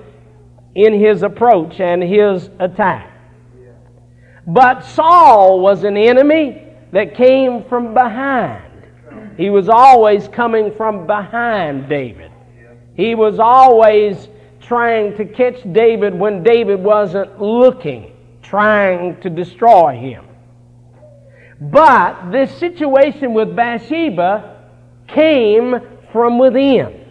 in 0.74 0.98
his 0.98 1.22
approach 1.22 1.82
and 1.82 2.02
his 2.02 2.50
attack. 2.60 3.12
But 4.48 4.86
Saul 4.86 5.60
was 5.60 5.84
an 5.84 5.98
enemy 5.98 6.64
that 6.94 7.16
came 7.16 7.66
from 7.66 7.94
behind. 7.94 8.67
He 9.38 9.52
was 9.52 9.70
always 9.70 10.28
coming 10.28 10.74
from 10.76 11.06
behind 11.06 11.88
David. 11.88 12.32
He 12.96 13.14
was 13.14 13.40
always 13.40 14.28
trying 14.60 15.16
to 15.18 15.26
catch 15.26 15.62
David 15.72 16.18
when 16.18 16.42
David 16.42 16.84
wasn't 16.84 17.40
looking, 17.40 18.14
trying 18.42 19.22
to 19.22 19.30
destroy 19.30 19.96
him. 19.96 20.26
But 21.62 22.32
this 22.32 22.56
situation 22.58 23.34
with 23.34 23.56
Bathsheba 23.56 24.66
came 25.08 25.76
from 26.12 26.40
within. 26.40 27.06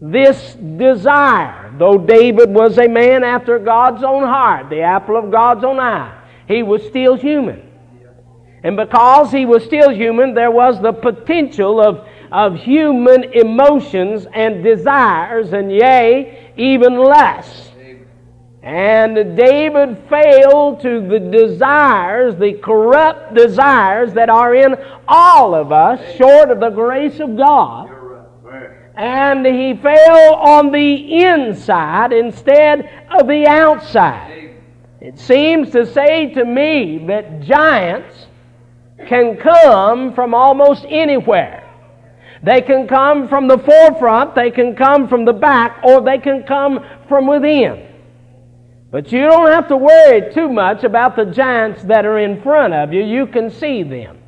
This 0.00 0.54
desire, 0.54 1.74
though 1.78 1.98
David 1.98 2.50
was 2.50 2.78
a 2.78 2.88
man 2.88 3.24
after 3.24 3.58
God's 3.58 4.02
own 4.02 4.22
heart, 4.22 4.70
the 4.70 4.80
apple 4.80 5.16
of 5.16 5.30
God's 5.30 5.64
own 5.64 5.78
eye, 5.80 6.18
he 6.48 6.62
was 6.62 6.82
still 6.86 7.14
human. 7.14 7.65
And 8.66 8.76
because 8.76 9.30
he 9.30 9.46
was 9.46 9.62
still 9.62 9.90
human, 9.90 10.34
there 10.34 10.50
was 10.50 10.82
the 10.82 10.92
potential 10.92 11.80
of, 11.80 12.04
of 12.32 12.56
human 12.56 13.22
emotions 13.32 14.26
and 14.34 14.64
desires, 14.64 15.52
and 15.52 15.70
yea, 15.70 16.52
even 16.56 16.98
less. 16.98 17.70
And 18.64 19.36
David 19.36 20.02
failed 20.10 20.80
to 20.80 21.06
the 21.06 21.20
desires, 21.20 22.34
the 22.34 22.54
corrupt 22.54 23.34
desires 23.34 24.12
that 24.14 24.30
are 24.30 24.56
in 24.56 24.74
all 25.06 25.54
of 25.54 25.70
us, 25.70 26.00
short 26.16 26.50
of 26.50 26.58
the 26.58 26.70
grace 26.70 27.20
of 27.20 27.36
God. 27.36 27.88
And 28.96 29.46
he 29.46 29.74
fell 29.80 30.34
on 30.34 30.72
the 30.72 31.22
inside 31.22 32.12
instead 32.12 33.06
of 33.12 33.28
the 33.28 33.46
outside. 33.46 34.56
It 35.00 35.20
seems 35.20 35.70
to 35.70 35.86
say 35.86 36.34
to 36.34 36.44
me 36.44 37.04
that 37.06 37.42
giants 37.42 38.25
can 39.08 39.36
come 39.36 40.14
from 40.14 40.34
almost 40.34 40.84
anywhere. 40.88 41.62
They 42.42 42.60
can 42.60 42.86
come 42.86 43.28
from 43.28 43.48
the 43.48 43.58
forefront, 43.58 44.34
they 44.34 44.50
can 44.50 44.76
come 44.76 45.08
from 45.08 45.24
the 45.24 45.32
back, 45.32 45.80
or 45.84 46.00
they 46.00 46.18
can 46.18 46.44
come 46.44 46.84
from 47.08 47.26
within. 47.26 47.86
But 48.90 49.10
you 49.10 49.20
don't 49.20 49.50
have 49.50 49.68
to 49.68 49.76
worry 49.76 50.32
too 50.32 50.48
much 50.48 50.84
about 50.84 51.16
the 51.16 51.26
giants 51.26 51.82
that 51.84 52.06
are 52.06 52.18
in 52.18 52.42
front 52.42 52.72
of 52.72 52.92
you. 52.92 53.02
You 53.02 53.26
can 53.26 53.50
see 53.50 53.82
them. 53.82 54.18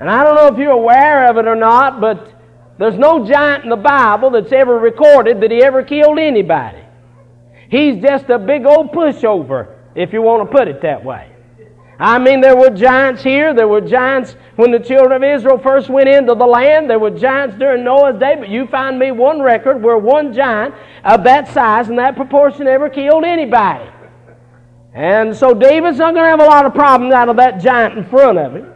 And 0.00 0.10
I 0.10 0.24
don't 0.24 0.34
know 0.34 0.48
if 0.48 0.58
you're 0.58 0.72
aware 0.72 1.30
of 1.30 1.36
it 1.36 1.46
or 1.46 1.54
not, 1.54 2.00
but 2.00 2.32
there's 2.78 2.98
no 2.98 3.24
giant 3.26 3.64
in 3.64 3.70
the 3.70 3.76
Bible 3.76 4.30
that's 4.30 4.52
ever 4.52 4.78
recorded 4.78 5.40
that 5.40 5.50
he 5.50 5.62
ever 5.62 5.82
killed 5.82 6.18
anybody. 6.18 6.80
He's 7.70 8.02
just 8.02 8.28
a 8.28 8.38
big 8.38 8.66
old 8.66 8.90
pushover, 8.90 9.76
if 9.94 10.12
you 10.12 10.20
want 10.20 10.50
to 10.50 10.56
put 10.56 10.68
it 10.68 10.82
that 10.82 11.04
way. 11.04 11.33
I 11.98 12.18
mean, 12.18 12.40
there 12.40 12.56
were 12.56 12.70
giants 12.70 13.22
here. 13.22 13.54
There 13.54 13.68
were 13.68 13.80
giants 13.80 14.36
when 14.56 14.72
the 14.72 14.80
children 14.80 15.12
of 15.12 15.22
Israel 15.22 15.58
first 15.58 15.88
went 15.88 16.08
into 16.08 16.34
the 16.34 16.46
land. 16.46 16.90
There 16.90 16.98
were 16.98 17.10
giants 17.10 17.56
during 17.56 17.84
Noah's 17.84 18.18
day, 18.18 18.34
but 18.38 18.48
you 18.48 18.66
find 18.66 18.98
me 18.98 19.12
one 19.12 19.40
record 19.40 19.82
where 19.82 19.96
one 19.96 20.32
giant 20.32 20.74
of 21.04 21.22
that 21.24 21.48
size 21.52 21.88
and 21.88 21.98
that 21.98 22.16
proportion 22.16 22.66
ever 22.66 22.88
killed 22.88 23.24
anybody. 23.24 23.88
And 24.92 25.36
so 25.36 25.54
David's 25.54 25.98
not 25.98 26.14
going 26.14 26.24
to 26.24 26.30
have 26.30 26.40
a 26.40 26.44
lot 26.44 26.66
of 26.66 26.74
problems 26.74 27.14
out 27.14 27.28
of 27.28 27.36
that 27.36 27.60
giant 27.60 27.98
in 27.98 28.04
front 28.04 28.38
of 28.38 28.54
him. 28.54 28.72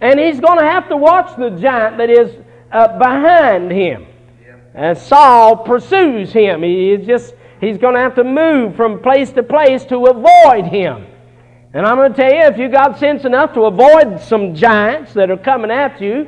And 0.00 0.20
he's 0.20 0.40
going 0.40 0.58
to 0.58 0.64
have 0.64 0.88
to 0.88 0.96
watch 0.96 1.36
the 1.36 1.50
giant 1.50 1.98
that 1.98 2.10
is 2.10 2.36
uh, 2.70 2.98
behind 2.98 3.72
him. 3.72 4.06
And 4.74 4.96
Saul 4.96 5.56
pursues 5.56 6.32
him, 6.32 6.62
he 6.62 6.96
just 6.98 7.34
he's 7.60 7.78
going 7.78 7.94
to 7.94 8.00
have 8.00 8.14
to 8.16 8.24
move 8.24 8.76
from 8.76 9.00
place 9.00 9.32
to 9.32 9.42
place 9.42 9.84
to 9.86 10.04
avoid 10.04 10.66
him. 10.66 11.06
And 11.76 11.84
I'm 11.84 11.98
going 11.98 12.10
to 12.10 12.16
tell 12.16 12.32
you, 12.32 12.40
if 12.40 12.56
you 12.56 12.70
got 12.70 12.98
sense 12.98 13.26
enough 13.26 13.52
to 13.52 13.64
avoid 13.64 14.18
some 14.18 14.54
giants 14.54 15.12
that 15.12 15.30
are 15.30 15.36
coming 15.36 15.70
at 15.70 16.00
you 16.00 16.26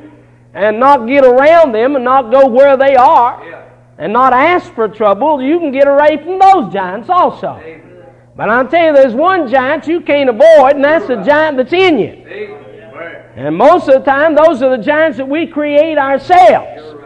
and 0.53 0.79
not 0.79 1.07
get 1.07 1.25
around 1.25 1.71
them 1.71 1.95
and 1.95 2.05
not 2.05 2.29
go 2.29 2.45
where 2.47 2.77
they 2.77 2.95
are 2.95 3.43
yeah. 3.43 3.67
and 3.97 4.13
not 4.13 4.31
ask 4.31 4.71
for 4.75 4.87
trouble, 4.87 5.41
you 5.41 5.57
can 5.57 5.71
get 5.71 5.87
away 5.87 6.17
from 6.17 6.37
those 6.37 6.71
giants 6.71 7.09
also. 7.09 7.59
Amen. 7.63 8.13
But 8.35 8.49
I'll 8.49 8.67
tell 8.67 8.89
you, 8.89 8.93
there's 8.93 9.15
one 9.15 9.49
giant 9.49 9.87
you 9.87 10.01
can't 10.01 10.29
avoid, 10.29 10.75
and 10.75 10.83
that's 10.83 11.07
the 11.07 11.23
giant 11.23 11.57
that's 11.57 11.73
in 11.73 11.97
you. 11.97 12.23
Amen. 12.27 13.23
And 13.35 13.57
most 13.57 13.89
of 13.89 13.95
the 13.95 14.11
time, 14.11 14.35
those 14.35 14.61
are 14.61 14.77
the 14.77 14.83
giants 14.83 15.17
that 15.17 15.27
we 15.27 15.47
create 15.47 15.97
ourselves. 15.97 16.98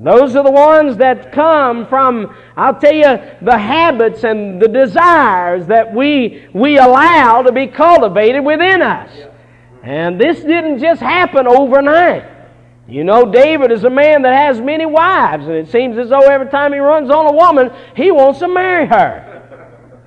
Those 0.00 0.34
are 0.34 0.42
the 0.42 0.50
ones 0.50 0.96
that 0.96 1.32
come 1.32 1.86
from, 1.86 2.34
I'll 2.56 2.78
tell 2.78 2.94
you, 2.94 3.20
the 3.42 3.56
habits 3.56 4.24
and 4.24 4.60
the 4.60 4.68
desires 4.68 5.66
that 5.68 5.94
we, 5.94 6.46
we 6.52 6.78
allow 6.78 7.42
to 7.42 7.52
be 7.52 7.68
cultivated 7.68 8.44
within 8.44 8.82
us. 8.82 9.10
And 9.84 10.20
this 10.20 10.40
didn't 10.40 10.80
just 10.80 11.00
happen 11.00 11.46
overnight. 11.46 12.24
You 12.88 13.04
know, 13.04 13.30
David 13.30 13.70
is 13.70 13.84
a 13.84 13.90
man 13.90 14.22
that 14.22 14.34
has 14.34 14.60
many 14.60 14.84
wives, 14.84 15.46
and 15.46 15.54
it 15.54 15.70
seems 15.70 15.96
as 15.96 16.10
though 16.10 16.28
every 16.28 16.48
time 16.48 16.72
he 16.72 16.80
runs 16.80 17.08
on 17.10 17.26
a 17.26 17.32
woman, 17.32 17.70
he 17.96 18.10
wants 18.10 18.40
to 18.40 18.48
marry 18.48 18.86
her. 18.86 19.33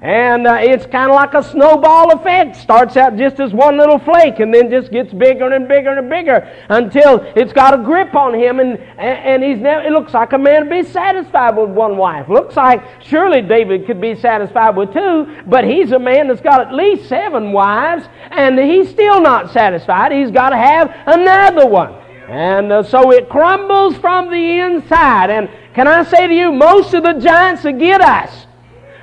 And 0.01 0.45
uh, 0.45 0.59
it's 0.61 0.85
kind 0.85 1.09
of 1.09 1.15
like 1.15 1.33
a 1.33 1.41
snowball 1.41 2.11
effect. 2.11 2.55
Starts 2.55 2.95
out 2.97 3.17
just 3.17 3.39
as 3.39 3.51
one 3.51 3.77
little 3.77 3.97
flake 3.97 4.39
and 4.39 4.53
then 4.53 4.69
just 4.69 4.91
gets 4.91 5.11
bigger 5.11 5.51
and 5.51 5.67
bigger 5.67 5.97
and 5.97 6.07
bigger 6.07 6.47
until 6.69 7.21
it's 7.35 7.51
got 7.51 7.73
a 7.73 7.83
grip 7.83 8.13
on 8.13 8.35
him 8.35 8.59
and, 8.59 8.77
and 8.99 9.43
he's 9.43 9.57
never, 9.57 9.81
it 9.81 9.91
looks 9.91 10.13
like 10.13 10.33
a 10.33 10.37
man 10.37 10.69
be 10.69 10.83
satisfied 10.83 11.57
with 11.57 11.71
one 11.71 11.97
wife. 11.97 12.29
Looks 12.29 12.55
like 12.55 12.83
surely 13.01 13.41
David 13.41 13.87
could 13.87 13.99
be 13.99 14.13
satisfied 14.15 14.77
with 14.77 14.93
two, 14.93 15.35
but 15.47 15.63
he's 15.63 15.91
a 15.91 15.99
man 15.99 16.27
that's 16.27 16.41
got 16.41 16.61
at 16.61 16.73
least 16.73 17.09
seven 17.09 17.51
wives 17.51 18.05
and 18.29 18.59
he's 18.59 18.89
still 18.89 19.19
not 19.19 19.51
satisfied. 19.51 20.11
He's 20.11 20.29
got 20.29 20.51
to 20.51 20.57
have 20.57 20.95
another 21.07 21.65
one. 21.65 21.93
And 22.29 22.71
uh, 22.71 22.83
so 22.83 23.11
it 23.11 23.29
crumbles 23.29 23.97
from 23.97 24.29
the 24.29 24.59
inside. 24.59 25.31
And 25.31 25.49
can 25.73 25.87
I 25.87 26.03
say 26.03 26.27
to 26.27 26.33
you, 26.33 26.51
most 26.51 26.93
of 26.93 27.01
the 27.01 27.13
giants 27.13 27.63
that 27.63 27.79
get 27.79 28.01
us 28.01 28.46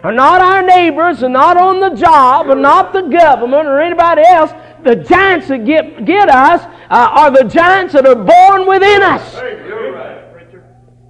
are 0.05 0.13
not 0.13 0.43
our 0.43 0.63
neighbors, 0.63 1.23
and 1.23 1.33
not 1.33 1.57
on 1.57 1.81
the 1.81 1.89
job, 1.89 2.51
and 2.51 2.61
not 2.61 2.93
the 2.93 3.01
government 3.01 3.67
or 3.67 3.81
anybody 3.81 4.21
else. 4.23 4.53
The 4.85 4.97
giants 4.97 5.49
that 5.49 5.65
get, 5.65 6.05
get 6.05 6.29
us 6.29 6.63
uh, 6.91 7.09
are 7.11 7.31
the 7.31 7.45
giants 7.45 7.95
that 7.95 8.07
are 8.07 8.15
born 8.15 8.69
within 8.69 9.03
us. 9.03 9.33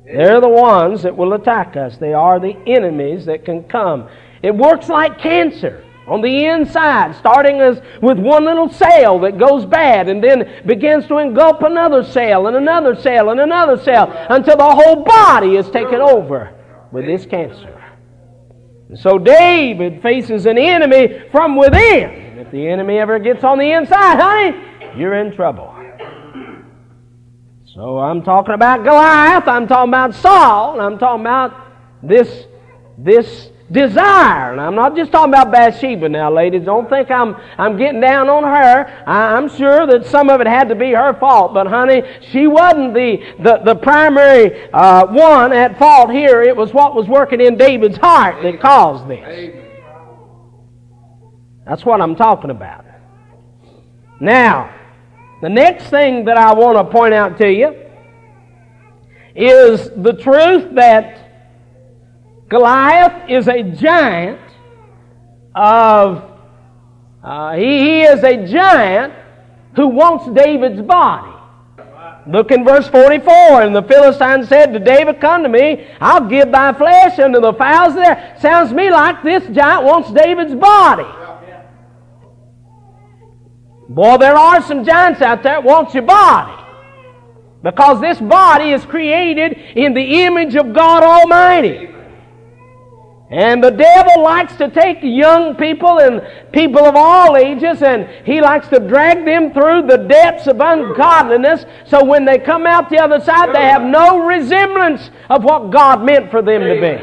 They're 0.05 0.41
the 0.41 0.49
ones 0.49 1.03
that 1.03 1.17
will 1.17 1.33
attack 1.33 1.77
us. 1.77 1.97
They 1.97 2.13
are 2.13 2.39
the 2.39 2.57
enemies 2.69 3.27
that 3.27 3.45
can 3.45 3.65
come. 3.65 4.09
It 4.45 4.55
works 4.55 4.89
like 4.89 5.19
cancer. 5.19 5.83
on 6.07 6.21
the 6.21 6.45
inside, 6.45 7.17
starting 7.17 7.61
as 7.61 7.81
with 8.03 8.19
one 8.19 8.45
little 8.45 8.69
cell 8.69 9.19
that 9.21 9.39
goes 9.39 9.65
bad 9.65 10.09
and 10.09 10.23
then 10.23 10.63
begins 10.67 11.07
to 11.09 11.17
engulf 11.17 11.63
another 11.63 12.05
cell 12.05 12.47
and 12.47 12.57
another 12.57 12.95
cell 12.95 13.31
and 13.31 13.41
another 13.41 13.77
cell 13.79 14.15
until 14.29 14.57
the 14.57 14.71
whole 14.71 15.03
body 15.03 15.57
is 15.57 15.69
taken 15.71 16.01
over 16.01 16.55
with 16.93 17.07
this 17.07 17.25
cancer. 17.27 17.84
So 18.97 19.19
David 19.19 20.03
faces 20.03 20.47
an 20.47 20.59
enemy 20.59 21.23
from 21.31 21.57
within. 21.57 22.11
And 22.11 22.41
if 22.41 22.51
the 22.51 22.69
enemy 22.69 22.99
ever 22.99 23.19
gets 23.19 23.43
on 23.45 23.59
the 23.59 23.71
inside, 23.73 24.21
honey, 24.21 24.99
you're 24.99 25.15
in 25.15 25.35
trouble. 25.35 25.75
So 27.75 27.99
I'm 27.99 28.23
talking 28.23 28.55
about 28.55 28.85
Goliath, 28.85 29.49
I'm 29.49 29.67
talking 29.67 29.91
about 29.91 30.15
Saul, 30.15 30.75
and 30.75 30.83
I'm 30.83 30.97
talking 30.97 31.23
about 31.23 31.55
this, 32.05 32.47
this 32.97 33.51
desire. 33.71 34.53
And 34.53 34.61
I'm 34.61 34.75
not 34.75 34.95
just 34.95 35.11
talking 35.11 35.33
about 35.33 35.51
Bathsheba 35.51 36.09
now, 36.09 36.31
ladies. 36.33 36.65
Don't 36.65 36.89
think 36.89 37.11
I'm, 37.11 37.37
I'm 37.59 37.77
getting 37.77 38.01
down 38.01 38.29
on 38.29 38.43
her. 38.45 39.05
I, 39.07 39.37
am 39.37 39.49
sure 39.49 39.87
that 39.87 40.07
some 40.07 40.29
of 40.29 40.41
it 40.41 40.47
had 40.47 40.69
to 40.69 40.75
be 40.75 40.93
her 40.93 41.15
fault. 41.15 41.55
But, 41.55 41.67
honey, 41.67 42.03
she 42.31 42.47
wasn't 42.47 42.95
the, 42.95 43.23
the, 43.41 43.61
the 43.65 43.75
primary 43.75 44.71
uh, 44.73 45.07
one 45.07 45.53
at 45.53 45.79
fault 45.79 46.11
here. 46.11 46.43
It 46.43 46.57
was 46.57 46.73
what 46.73 46.95
was 46.95 47.09
working 47.09 47.41
in 47.41 47.57
David's 47.57 47.97
heart 47.97 48.43
that 48.43 48.61
caused 48.61 49.09
this. 49.09 49.57
That's 51.67 51.85
what 51.85 52.01
I'm 52.01 52.15
talking 52.15 52.51
about. 52.51 52.85
Now, 54.21 54.75
the 55.41 55.49
next 55.49 55.89
thing 55.89 56.27
that 56.27 56.37
I 56.37 56.53
want 56.53 56.77
to 56.77 56.85
point 56.85 57.15
out 57.15 57.39
to 57.39 57.51
you 57.51 57.75
is 59.35 59.91
the 59.97 60.13
truth 60.13 60.75
that 60.75 61.24
Goliath 62.49 63.31
is 63.31 63.49
a 63.49 63.63
giant 63.63 64.41
of, 65.55 66.31
uh, 67.23 67.55
he, 67.55 67.81
he 67.81 68.03
is 68.03 68.23
a 68.23 68.47
giant 68.47 69.15
who 69.77 69.89
wants 69.89 70.29
David's 70.31 70.83
body. 70.83 71.31
Look 72.27 72.51
in 72.51 72.65
verse 72.65 72.89
44. 72.89 73.63
And 73.63 73.75
the 73.77 73.83
Philistine 73.83 74.47
said 74.47 74.73
to 74.73 74.79
David, 74.79 75.21
Come 75.21 75.43
to 75.43 75.49
me, 75.49 75.87
I'll 76.01 76.27
give 76.27 76.51
thy 76.51 76.73
flesh 76.73 77.19
unto 77.19 77.41
the 77.41 77.53
fowls 77.53 77.95
there. 77.95 78.37
Sounds 78.41 78.71
to 78.71 78.75
me 78.75 78.91
like 78.91 79.23
this 79.23 79.45
giant 79.55 79.85
wants 79.85 80.11
David's 80.11 80.55
body. 80.55 81.07
Boy, 83.89 84.17
there 84.17 84.37
are 84.37 84.63
some 84.63 84.85
giants 84.85 85.21
out 85.21 85.43
there 85.43 85.55
that 85.55 85.65
wants 85.65 85.93
your 85.93 86.05
body. 86.05 86.63
Because 87.63 88.01
this 88.01 88.19
body 88.21 88.73
is 88.73 88.85
created 88.85 89.53
in 89.77 89.95
the 89.95 90.25
image 90.25 90.55
of 90.55 90.73
God 90.73 91.03
Almighty. 91.03 91.94
And 93.35 93.65
the 93.65 93.73
devil 93.73 94.23
likes 94.23 94.55
to 94.59 94.69
take 94.71 94.99
young 95.03 95.57
people 95.57 95.99
and 95.99 96.23
people 96.53 96.85
of 96.87 96.95
all 96.95 97.37
ages 97.37 97.83
and 97.83 98.09
he 98.25 98.41
likes 98.41 98.69
to 98.69 98.79
drag 98.79 99.25
them 99.25 99.53
through 99.53 99.89
the 99.89 99.99
depths 99.99 100.47
of 100.47 100.61
ungodliness 100.61 101.65
so 101.85 102.05
when 102.05 102.25
they 102.25 102.39
come 102.39 102.65
out 102.65 102.91
the 102.91 102.99
other 102.99 103.19
side 103.19 103.53
they 103.53 103.63
have 103.63 103.83
no 103.83 104.25
resemblance 104.25 105.11
of 105.31 105.43
what 105.43 105.73
God 105.73 106.05
meant 106.05 106.31
for 106.31 106.43
them 106.43 106.61
to 106.61 106.81
be. 106.81 106.97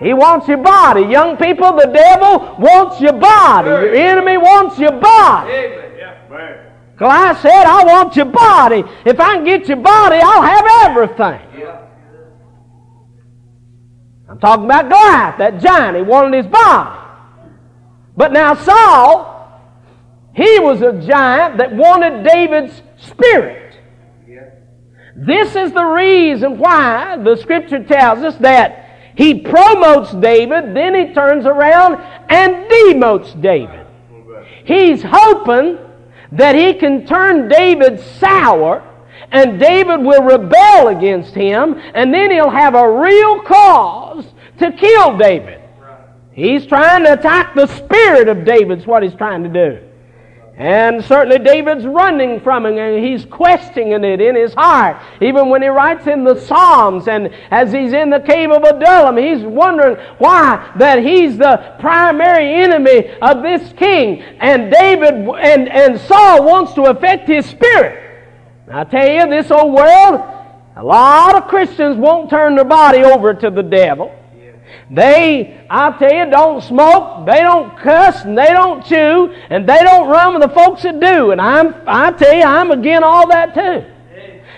He 0.00 0.14
wants 0.14 0.48
your 0.48 0.58
body. 0.58 1.02
Young 1.02 1.36
people, 1.36 1.72
the 1.76 1.90
devil 1.92 2.56
wants 2.58 2.98
your 2.98 3.12
body. 3.12 3.68
Your 3.68 3.94
enemy 3.94 4.38
wants 4.38 4.78
your 4.78 4.92
body. 4.92 5.52
Goliath 6.96 7.40
said, 7.42 7.64
I 7.64 7.84
want 7.84 8.16
your 8.16 8.24
body. 8.24 8.84
If 9.04 9.20
I 9.20 9.34
can 9.34 9.44
get 9.44 9.68
your 9.68 9.76
body, 9.76 10.16
I'll 10.16 10.40
have 10.40 10.66
everything. 10.88 11.60
I'm 14.34 14.40
talking 14.40 14.64
about 14.64 14.88
Goliath, 14.88 15.38
that 15.38 15.60
giant. 15.60 15.96
He 15.96 16.02
wanted 16.02 16.42
his 16.42 16.52
body. 16.52 17.00
But 18.16 18.32
now 18.32 18.54
Saul, 18.54 19.62
he 20.34 20.58
was 20.58 20.82
a 20.82 20.92
giant 21.06 21.58
that 21.58 21.72
wanted 21.72 22.24
David's 22.24 22.82
spirit. 22.96 23.78
This 25.14 25.54
is 25.54 25.70
the 25.70 25.84
reason 25.84 26.58
why 26.58 27.16
the 27.22 27.36
scripture 27.36 27.84
tells 27.84 28.24
us 28.24 28.34
that 28.38 29.12
he 29.16 29.38
promotes 29.38 30.12
David, 30.14 30.74
then 30.74 30.96
he 30.96 31.14
turns 31.14 31.46
around 31.46 32.02
and 32.28 32.68
demotes 32.68 33.40
David. 33.40 33.86
He's 34.64 35.04
hoping 35.06 35.78
that 36.32 36.56
he 36.56 36.74
can 36.74 37.06
turn 37.06 37.48
David 37.48 38.00
sour 38.00 38.82
and 39.34 39.58
David 39.58 40.00
will 40.00 40.22
rebel 40.22 40.88
against 40.88 41.34
him, 41.34 41.74
and 41.92 42.14
then 42.14 42.30
he'll 42.30 42.48
have 42.48 42.76
a 42.76 42.88
real 42.88 43.40
cause 43.40 44.24
to 44.60 44.70
kill 44.70 45.18
David. 45.18 45.60
He's 46.30 46.64
trying 46.66 47.02
to 47.04 47.14
attack 47.14 47.54
the 47.54 47.66
spirit 47.66 48.28
of 48.28 48.44
David's 48.44 48.86
what 48.86 49.02
he's 49.02 49.14
trying 49.14 49.42
to 49.42 49.48
do. 49.48 49.80
And 50.56 51.04
certainly 51.04 51.40
David's 51.40 51.84
running 51.84 52.40
from 52.40 52.64
him 52.64 52.78
and 52.78 53.04
he's 53.04 53.24
questioning 53.24 54.04
it 54.04 54.20
in 54.20 54.36
his 54.36 54.54
heart. 54.54 55.02
Even 55.20 55.48
when 55.48 55.62
he 55.62 55.68
writes 55.68 56.06
in 56.06 56.22
the 56.22 56.38
Psalms 56.38 57.08
and 57.08 57.34
as 57.50 57.72
he's 57.72 57.92
in 57.92 58.10
the 58.10 58.20
cave 58.20 58.52
of 58.52 58.62
Adullam, 58.62 59.16
he's 59.16 59.42
wondering 59.42 59.96
why 60.18 60.72
that 60.76 61.02
he's 61.02 61.38
the 61.38 61.74
primary 61.80 62.54
enemy 62.54 63.10
of 63.20 63.42
this 63.42 63.72
king. 63.72 64.22
And 64.22 64.70
David 64.70 65.28
and, 65.28 65.68
and 65.68 66.00
Saul 66.02 66.44
wants 66.44 66.74
to 66.74 66.84
affect 66.84 67.26
his 67.26 67.46
spirit. 67.46 68.03
I 68.70 68.84
tell 68.84 69.08
you, 69.08 69.30
this 69.30 69.50
old 69.50 69.74
world, 69.74 70.20
a 70.76 70.82
lot 70.82 71.36
of 71.36 71.48
Christians 71.48 71.96
won't 71.96 72.30
turn 72.30 72.56
their 72.56 72.64
body 72.64 73.04
over 73.04 73.34
to 73.34 73.50
the 73.50 73.62
devil. 73.62 74.14
They, 74.90 75.66
I 75.70 75.90
tell 75.98 76.12
you, 76.12 76.30
don't 76.30 76.62
smoke, 76.62 77.26
they 77.26 77.40
don't 77.40 77.76
cuss, 77.78 78.24
and 78.24 78.36
they 78.36 78.48
don't 78.48 78.84
chew, 78.84 79.34
and 79.50 79.68
they 79.68 79.78
don't 79.78 80.08
run 80.08 80.34
with 80.34 80.42
the 80.42 80.54
folks 80.54 80.82
that 80.82 81.00
do. 81.00 81.30
And 81.30 81.40
I'm, 81.40 81.74
I 81.86 82.12
tell 82.12 82.34
you, 82.34 82.42
I'm 82.42 82.70
again 82.70 83.02
all 83.02 83.28
that 83.28 83.54
too. 83.54 83.90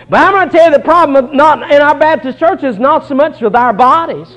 But 0.09 0.21
I'm 0.21 0.33
going 0.33 0.49
to 0.49 0.57
tell 0.57 0.71
you 0.71 0.77
the 0.77 0.85
problem 0.85 1.37
not 1.37 1.71
in 1.71 1.83
our 1.83 1.99
Baptist 1.99 2.39
church 2.39 2.63
is 2.63 2.79
not 2.79 3.07
so 3.07 3.15
much 3.15 3.41
with 3.41 3.57
our 3.57 3.73
bodies. 3.73 4.29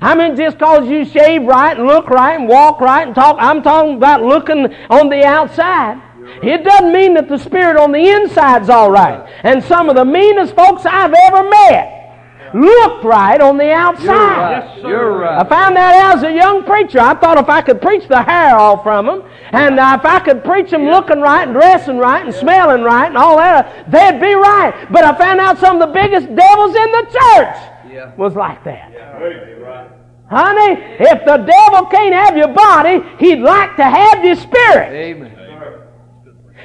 I 0.00 0.14
mean, 0.14 0.36
just 0.36 0.58
because 0.58 0.88
you 0.88 1.04
shave 1.04 1.44
right 1.44 1.76
and 1.76 1.86
look 1.86 2.10
right 2.10 2.38
and 2.38 2.48
walk 2.48 2.80
right 2.80 3.06
and 3.06 3.14
talk, 3.14 3.36
I'm 3.38 3.62
talking 3.62 3.96
about 3.96 4.22
looking 4.22 4.74
on 4.90 5.08
the 5.08 5.24
outside. 5.24 6.02
It 6.42 6.64
doesn't 6.64 6.92
mean 6.92 7.14
that 7.14 7.28
the 7.28 7.38
spirit 7.38 7.76
on 7.76 7.92
the 7.92 8.06
inside's 8.08 8.68
all 8.68 8.90
right. 8.90 9.28
And 9.42 9.62
some 9.64 9.88
of 9.88 9.96
the 9.96 10.04
meanest 10.04 10.54
folks 10.54 10.84
I've 10.86 11.12
ever 11.14 11.48
met 11.48 12.00
looked 12.54 13.04
right 13.04 13.40
on 13.40 13.56
the 13.58 13.72
outside. 13.72 14.04
You're 14.04 14.12
right. 14.14 14.78
You're 14.78 15.18
right. 15.18 15.44
I 15.44 15.48
found 15.48 15.76
that 15.76 15.96
out 15.96 16.16
as 16.18 16.22
a 16.22 16.32
young 16.32 16.62
preacher. 16.64 17.00
I 17.00 17.14
thought 17.14 17.36
if 17.36 17.48
I 17.48 17.60
could 17.62 17.82
preach 17.82 18.06
the 18.06 18.22
hair 18.22 18.56
off 18.56 18.84
from 18.84 19.06
them, 19.06 19.22
and 19.50 19.80
uh, 19.80 19.98
if 19.98 20.06
I 20.06 20.20
could 20.20 20.44
preach 20.44 20.70
them 20.70 20.84
looking 20.84 21.20
right 21.20 21.48
and 21.48 21.52
dressing 21.52 21.98
right 21.98 22.24
and 22.24 22.32
smelling 22.34 22.82
right 22.82 23.06
and 23.08 23.16
all 23.18 23.38
that, 23.38 23.90
they'd 23.90 24.20
be 24.20 24.34
right. 24.34 24.86
But 24.92 25.02
I 25.04 25.18
found 25.18 25.40
out 25.40 25.58
some 25.58 25.80
of 25.82 25.88
the 25.88 25.92
biggest 25.92 26.28
devils 26.28 26.76
in 26.76 26.92
the 26.92 27.02
church 27.10 27.56
Yeah. 27.92 28.14
was 28.16 28.34
like 28.36 28.62
that. 28.64 28.92
Honey, 30.30 30.80
if 31.00 31.24
the 31.26 31.36
devil 31.36 31.86
can't 31.90 32.14
have 32.14 32.36
your 32.36 32.48
body, 32.48 33.00
he'd 33.18 33.40
like 33.40 33.76
to 33.76 33.84
have 33.84 34.24
your 34.24 34.36
spirit. 34.36 34.92
Amen. 34.92 35.33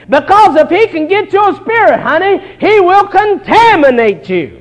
Because 0.09 0.55
if 0.55 0.69
he 0.69 0.87
can 0.87 1.07
get 1.07 1.31
your 1.31 1.53
spirit, 1.55 1.99
honey, 1.99 2.39
he 2.59 2.79
will 2.79 3.07
contaminate 3.07 4.27
you. 4.27 4.59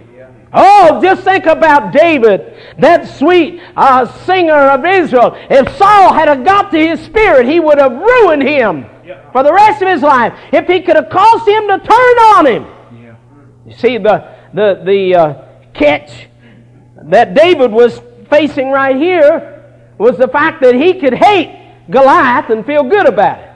Oh, 0.52 1.00
just 1.02 1.24
think 1.24 1.46
about 1.46 1.92
David, 1.92 2.54
that 2.78 3.06
sweet 3.06 3.60
uh, 3.76 4.06
singer 4.24 4.54
of 4.54 4.84
Israel. 4.84 5.36
If 5.50 5.76
Saul 5.76 6.14
had 6.14 6.42
got 6.44 6.70
to 6.70 6.78
his 6.78 7.00
spirit, 7.00 7.46
he 7.46 7.60
would 7.60 7.78
have 7.78 7.92
ruined 7.92 8.42
him 8.42 8.86
for 9.32 9.42
the 9.42 9.52
rest 9.52 9.82
of 9.82 9.88
his 9.88 10.02
life. 10.02 10.38
If 10.52 10.66
he 10.66 10.80
could 10.80 10.96
have 10.96 11.10
caused 11.10 11.46
him 11.46 11.68
to 11.68 11.78
turn 11.78 12.18
on 12.34 12.46
him. 12.46 12.66
Yeah. 13.02 13.14
You 13.66 13.74
see, 13.74 13.98
the, 13.98 14.34
the, 14.54 14.82
the 14.84 15.14
uh, 15.14 15.42
catch 15.74 16.28
that 17.04 17.34
David 17.34 17.70
was 17.70 18.00
facing 18.30 18.70
right 18.70 18.96
here 18.96 19.64
was 19.98 20.16
the 20.16 20.28
fact 20.28 20.62
that 20.62 20.74
he 20.74 20.94
could 20.94 21.14
hate 21.14 21.86
Goliath 21.90 22.50
and 22.50 22.64
feel 22.64 22.84
good 22.84 23.06
about 23.06 23.40
it. 23.40 23.47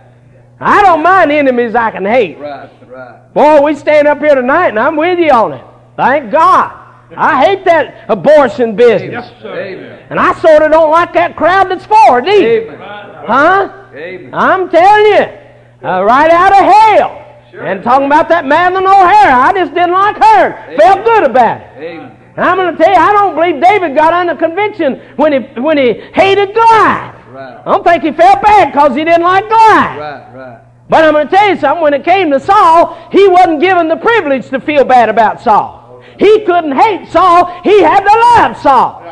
I 0.62 0.82
don't 0.82 1.02
mind 1.02 1.32
enemies 1.32 1.74
I 1.74 1.90
can 1.90 2.04
hate. 2.04 2.38
Right, 2.38 2.70
right. 2.86 3.34
Boy, 3.34 3.62
we 3.62 3.74
stand 3.74 4.06
up 4.06 4.18
here 4.18 4.34
tonight 4.34 4.68
and 4.68 4.78
I'm 4.78 4.96
with 4.96 5.18
you 5.18 5.30
on 5.30 5.52
it. 5.52 5.64
Thank 5.96 6.30
God. 6.30 6.78
I 7.16 7.44
hate 7.44 7.64
that 7.66 8.06
abortion 8.08 8.74
business. 8.74 9.26
Yes, 9.28 9.44
Amen. 9.44 10.06
And 10.08 10.18
I 10.18 10.32
sort 10.40 10.62
of 10.62 10.70
don't 10.70 10.90
like 10.90 11.12
that 11.14 11.36
crowd 11.36 11.70
that's 11.70 11.84
for 11.84 12.20
it 12.20 12.28
either. 12.28 12.74
Amen. 12.74 13.24
Huh? 13.26 13.88
Amen. 13.94 14.30
I'm 14.32 14.70
telling 14.70 15.06
you, 15.06 15.88
uh, 15.88 16.02
right 16.04 16.30
out 16.30 16.52
of 16.52 16.58
hell. 16.58 17.18
Sure. 17.50 17.66
And 17.66 17.82
talking 17.82 18.06
about 18.06 18.30
that 18.30 18.46
man, 18.46 18.72
Madeline 18.72 18.86
O'Hara, 18.86 19.34
I 19.34 19.52
just 19.52 19.74
didn't 19.74 19.92
like 19.92 20.16
her. 20.16 20.76
Felt 20.78 21.04
good 21.04 21.24
about 21.24 21.60
it. 21.60 21.66
Amen. 21.76 22.16
And 22.34 22.44
I'm 22.46 22.56
going 22.56 22.74
to 22.74 22.82
tell 22.82 22.90
you, 22.90 22.98
I 22.98 23.12
don't 23.12 23.34
believe 23.34 23.62
David 23.62 23.94
got 23.94 24.14
under 24.14 24.34
conviction 24.34 25.02
when 25.16 25.32
he 25.34 25.60
when 25.60 25.76
he 25.76 25.92
hated 26.14 26.54
Goliath. 26.54 27.21
Right. 27.32 27.62
I 27.64 27.64
don't 27.64 27.82
think 27.82 28.02
he 28.02 28.12
felt 28.12 28.42
bad 28.42 28.72
because 28.72 28.94
he 28.94 29.04
didn't 29.04 29.22
like 29.22 29.48
Goliath. 29.48 29.98
Right, 29.98 30.34
right. 30.34 30.60
But 30.88 31.04
I'm 31.04 31.14
going 31.14 31.28
to 31.28 31.34
tell 31.34 31.48
you 31.48 31.56
something. 31.56 31.82
When 31.82 31.94
it 31.94 32.04
came 32.04 32.30
to 32.30 32.38
Saul, 32.38 33.08
he 33.10 33.26
wasn't 33.26 33.60
given 33.60 33.88
the 33.88 33.96
privilege 33.96 34.50
to 34.50 34.60
feel 34.60 34.84
bad 34.84 35.08
about 35.08 35.40
Saul. 35.40 36.02
He 36.18 36.44
couldn't 36.44 36.76
hate 36.76 37.08
Saul. 37.08 37.46
He 37.62 37.82
had 37.82 38.00
to 38.00 38.18
love 38.18 38.56
Saul. 38.58 39.02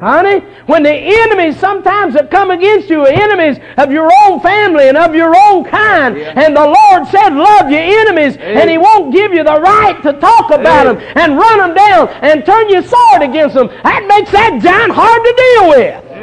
Honey, 0.00 0.40
when 0.66 0.82
the 0.82 0.92
enemies 0.92 1.58
sometimes 1.58 2.14
that 2.14 2.30
come 2.30 2.50
against 2.50 2.90
you 2.90 3.02
are 3.02 3.08
enemies 3.08 3.56
of 3.78 3.90
your 3.90 4.10
own 4.26 4.40
family 4.40 4.88
and 4.88 4.98
of 4.98 5.14
your 5.14 5.34
own 5.34 5.64
kind, 5.64 6.18
and 6.18 6.54
the 6.54 6.66
Lord 6.66 7.08
said, 7.08 7.30
Love 7.30 7.70
your 7.70 7.80
enemies, 7.80 8.36
and 8.36 8.68
He 8.68 8.76
won't 8.76 9.14
give 9.14 9.32
you 9.32 9.44
the 9.44 9.58
right 9.60 9.96
to 10.02 10.12
talk 10.14 10.50
about 10.50 10.84
them 10.84 10.98
and 11.16 11.38
run 11.38 11.58
them 11.58 11.74
down 11.74 12.08
and 12.20 12.44
turn 12.44 12.68
your 12.68 12.82
sword 12.82 13.22
against 13.22 13.54
them. 13.54 13.68
That 13.68 14.04
makes 14.06 14.30
that 14.32 14.60
giant 14.60 14.92
hard 14.92 15.22
to 15.24 15.32
deal 15.32 15.68
with. 15.70 16.13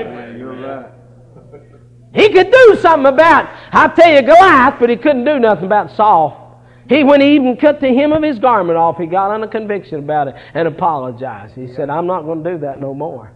Amen. 2.14 2.24
You're 2.24 2.28
right. 2.28 2.30
He 2.30 2.30
could 2.34 2.52
do 2.52 2.78
something 2.82 3.14
about, 3.14 3.50
I 3.72 3.88
tell 3.90 4.12
you, 4.12 4.22
Goliath, 4.22 4.76
but 4.80 4.90
he 4.90 4.96
couldn't 4.96 5.26
do 5.26 5.40
nothing 5.40 5.66
about 5.66 5.96
Saul. 5.96 6.42
He, 6.90 7.04
when 7.04 7.22
he 7.22 7.36
even 7.36 7.56
cut 7.56 7.80
the 7.80 7.94
hem 7.94 8.12
of 8.12 8.22
his 8.22 8.38
garment 8.38 8.78
off, 8.78 8.98
he 8.98 9.06
got 9.06 9.32
on 9.32 9.44
a 9.44 9.48
conviction 9.48 10.00
about 10.00 10.28
it 10.28 10.36
and 10.54 10.68
apologized. 10.68 11.56
He 11.56 11.74
said, 11.74 11.90
I'm 11.90 12.06
not 12.06 12.24
going 12.24 12.44
to 12.44 12.52
do 12.52 12.58
that 12.60 12.82
no 12.82 12.94
more. 12.94 13.28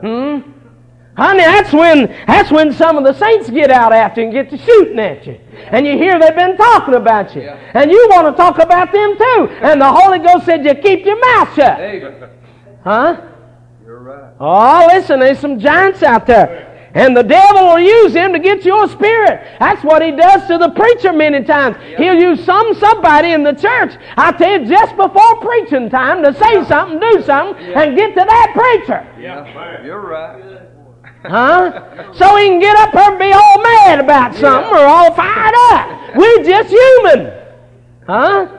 Hmm? 0.00 0.52
Honey, 1.16 1.44
that's 1.44 1.72
when 1.74 2.06
that's 2.26 2.50
when 2.50 2.72
some 2.72 2.96
of 2.96 3.04
the 3.04 3.12
saints 3.12 3.50
get 3.50 3.70
out 3.70 3.92
after 3.92 4.22
you 4.22 4.28
and 4.28 4.34
get 4.34 4.50
to 4.50 4.56
shooting 4.56 4.98
at 4.98 5.26
you. 5.26 5.38
And 5.66 5.86
you 5.86 5.98
hear 5.98 6.18
they've 6.18 6.34
been 6.34 6.56
talking 6.56 6.94
about 6.94 7.34
you. 7.34 7.42
And 7.42 7.90
you 7.90 8.08
want 8.10 8.34
to 8.34 8.42
talk 8.42 8.58
about 8.58 8.92
them 8.92 9.18
too. 9.18 9.48
And 9.60 9.80
the 9.80 9.92
Holy 9.92 10.20
Ghost 10.20 10.46
said 10.46 10.64
you 10.64 10.74
keep 10.74 11.04
your 11.04 11.20
mouth 11.20 11.54
shut. 11.54 11.78
Huh? 12.82 13.20
You're 13.84 14.00
right. 14.00 14.32
Oh, 14.40 14.88
listen, 14.90 15.20
there's 15.20 15.38
some 15.38 15.58
giants 15.58 16.02
out 16.02 16.26
there. 16.26 16.71
And 16.94 17.16
the 17.16 17.22
devil 17.22 17.68
will 17.68 17.80
use 17.80 18.12
him 18.12 18.32
to 18.34 18.38
get 18.38 18.64
your 18.64 18.86
spirit. 18.88 19.56
That's 19.58 19.82
what 19.82 20.02
he 20.02 20.10
does 20.10 20.46
to 20.48 20.58
the 20.58 20.68
preacher 20.70 21.12
many 21.12 21.42
times. 21.42 21.76
He'll 21.96 22.20
use 22.20 22.44
some 22.44 22.74
somebody 22.74 23.32
in 23.32 23.42
the 23.42 23.52
church, 23.52 23.94
I 24.16 24.32
tell 24.32 24.60
you, 24.60 24.68
just 24.68 24.96
before 24.96 25.40
preaching 25.40 25.88
time 25.88 26.22
to 26.22 26.34
say 26.34 26.64
something, 26.66 27.00
do 27.00 27.22
something, 27.22 27.64
and 27.64 27.96
get 27.96 28.08
to 28.08 28.24
that 28.28 28.52
preacher. 28.54 29.08
Yeah. 29.18 29.84
You're 29.84 30.00
right. 30.00 30.68
Huh? 31.24 32.12
So 32.14 32.36
he 32.36 32.48
can 32.48 32.60
get 32.60 32.76
up 32.76 32.90
here 32.92 33.10
and 33.10 33.18
be 33.18 33.32
all 33.32 33.62
mad 33.62 34.00
about 34.00 34.34
something 34.34 34.72
or 34.72 34.84
all 34.84 35.14
fired 35.14 35.54
up. 35.70 36.16
We're 36.16 36.42
just 36.42 36.68
human. 36.68 37.32
Huh? 38.06 38.58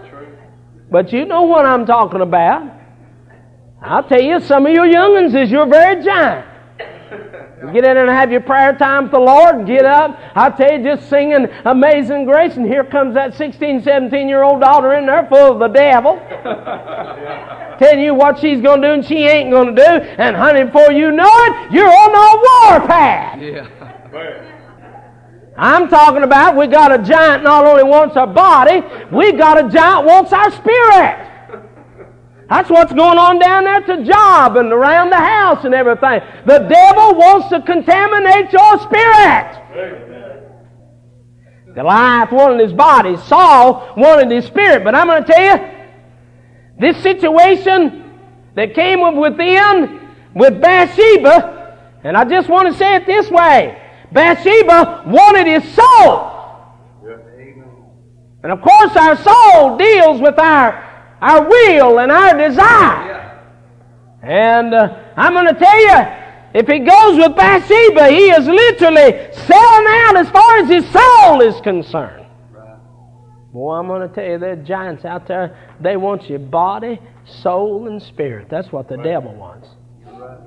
But 0.90 1.12
you 1.12 1.26
know 1.26 1.44
what 1.44 1.66
I'm 1.66 1.86
talking 1.86 2.22
about. 2.22 2.72
I'll 3.82 4.04
tell 4.04 4.22
you, 4.22 4.40
some 4.40 4.66
of 4.66 4.72
your 4.72 4.86
young'uns 4.86 5.36
is 5.36 5.52
your 5.52 5.66
very 5.66 6.04
giant. 6.04 6.48
Get 7.74 7.84
in 7.84 7.98
and 7.98 8.10
have 8.10 8.32
your 8.32 8.42
prayer 8.42 8.76
time 8.76 9.04
with 9.04 9.12
the 9.12 9.20
Lord 9.20 9.66
get 9.66 9.86
up. 9.86 10.20
I 10.36 10.52
tell 10.52 10.78
you, 10.78 10.84
just 10.84 11.10
singing 11.10 11.48
Amazing 11.66 12.26
Grace, 12.26 12.58
and 12.58 12.66
here 12.66 12.84
comes 12.84 13.16
that 13.16 13.36
16, 13.36 13.82
17 13.82 14.30
year 14.30 14.44
old 14.44 14.62
daughter 14.62 14.94
in 14.94 15.08
there 15.08 15.26
full 15.28 15.54
of 15.54 15.60
the 15.60 15.68
devil. 15.68 16.16
Telling 17.80 18.04
you 18.04 18.14
what 18.14 18.38
she's 18.40 18.62
going 18.62 18.82
to 18.82 18.88
do 18.88 18.94
and 18.94 19.06
she 19.06 19.24
ain't 19.24 19.50
going 19.50 19.76
to 19.76 19.82
do. 19.82 19.88
And 19.88 20.36
honey, 20.36 20.66
before 20.66 20.92
you 20.92 21.12
know 21.12 21.26
it, 21.28 21.72
you're 21.72 21.88
on 21.88 22.12
a 22.14 22.78
warpath. 22.78 23.42
Yeah. 23.42 23.68
I'm 25.58 25.88
talking 25.88 26.24
about 26.24 26.56
we 26.56 26.68
got 26.68 26.92
a 26.92 27.02
giant 27.02 27.44
not 27.44 27.66
only 27.66 27.84
wants 27.84 28.16
our 28.16 28.28
body, 28.28 28.82
we 29.12 29.32
got 29.32 29.64
a 29.64 29.70
giant 29.70 30.06
wants 30.06 30.32
our 30.34 30.52
spirit. 30.52 31.33
That's 32.54 32.70
what's 32.70 32.94
going 32.94 33.18
on 33.18 33.40
down 33.40 33.64
there 33.64 33.74
at 33.74 33.88
the 33.88 34.04
job 34.04 34.58
and 34.58 34.72
around 34.72 35.10
the 35.10 35.18
house 35.18 35.66
and 35.66 35.74
everything. 35.74 36.22
The 36.46 36.60
devil 36.60 37.16
wants 37.16 37.50
to 37.50 37.60
contaminate 37.64 38.54
your 38.54 38.78
spirit. 38.78 39.60
Goliath 41.74 42.32
wanted 42.32 42.60
his 42.60 42.72
body. 42.72 43.18
Saul 43.18 43.96
wanted 43.98 44.30
his 44.30 44.46
spirit. 44.46 44.84
But 44.84 44.94
I'm 44.94 45.08
going 45.08 45.24
to 45.24 45.34
tell 45.34 45.58
you, 45.58 45.68
this 46.80 47.02
situation 47.02 48.20
that 48.54 48.76
came 48.76 49.00
within 49.18 50.08
with 50.36 50.62
Bathsheba, 50.62 51.80
and 52.04 52.16
I 52.16 52.24
just 52.24 52.50
want 52.50 52.72
to 52.72 52.78
say 52.78 52.98
it 52.98 53.08
this 53.08 53.32
way 53.32 53.82
Bathsheba 54.12 55.06
wanted 55.08 55.48
his 55.48 55.74
soul. 55.74 56.30
And 58.44 58.52
of 58.52 58.62
course, 58.62 58.96
our 58.96 59.18
soul 59.18 59.76
deals 59.76 60.22
with 60.22 60.38
our, 60.38 60.93
our 61.24 61.48
will 61.48 62.00
and 62.00 62.12
our 62.12 62.38
desire. 62.38 63.42
And 64.22 64.74
uh, 64.74 65.04
I'm 65.16 65.34
going 65.34 65.48
to 65.48 65.58
tell 65.58 65.80
you, 65.80 66.24
if 66.54 66.68
he 66.68 66.80
goes 66.80 67.18
with 67.18 67.36
Bathsheba, 67.36 68.10
he 68.10 68.30
is 68.30 68.46
literally 68.46 69.34
selling 69.48 69.88
out 69.88 70.18
as 70.18 70.30
far 70.30 70.58
as 70.60 70.70
his 70.70 70.86
soul 70.92 71.42
is 71.42 71.60
concerned. 71.62 72.26
Boy, 73.54 73.76
I'm 73.76 73.88
going 73.88 74.08
to 74.08 74.14
tell 74.14 74.26
you, 74.26 74.38
there 74.38 74.54
are 74.54 74.64
giants 74.64 75.06
out 75.06 75.28
there. 75.28 75.58
They 75.80 75.96
want 75.96 76.30
your 76.30 76.40
body, 76.40 77.00
soul, 77.42 77.88
and 77.88 78.02
spirit. 78.02 78.48
That's 78.50 78.72
what 78.72 78.90
the 78.90 78.98
devil 78.98 79.34
wants. 79.34 79.68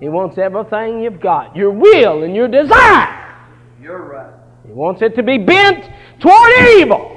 He 0.01 0.09
wants 0.09 0.37
everything 0.39 1.01
you've 1.01 1.21
got 1.21 1.57
your 1.57 1.71
will 1.71 2.23
and 2.23 2.35
your 2.35 2.49
desire. 2.49 3.35
You're 3.81 4.03
right. 4.03 4.35
He 4.67 4.73
wants 4.73 5.01
it 5.03 5.15
to 5.17 5.23
be 5.23 5.39
bent 5.39 5.89
toward 6.21 6.53
evil. 6.79 7.16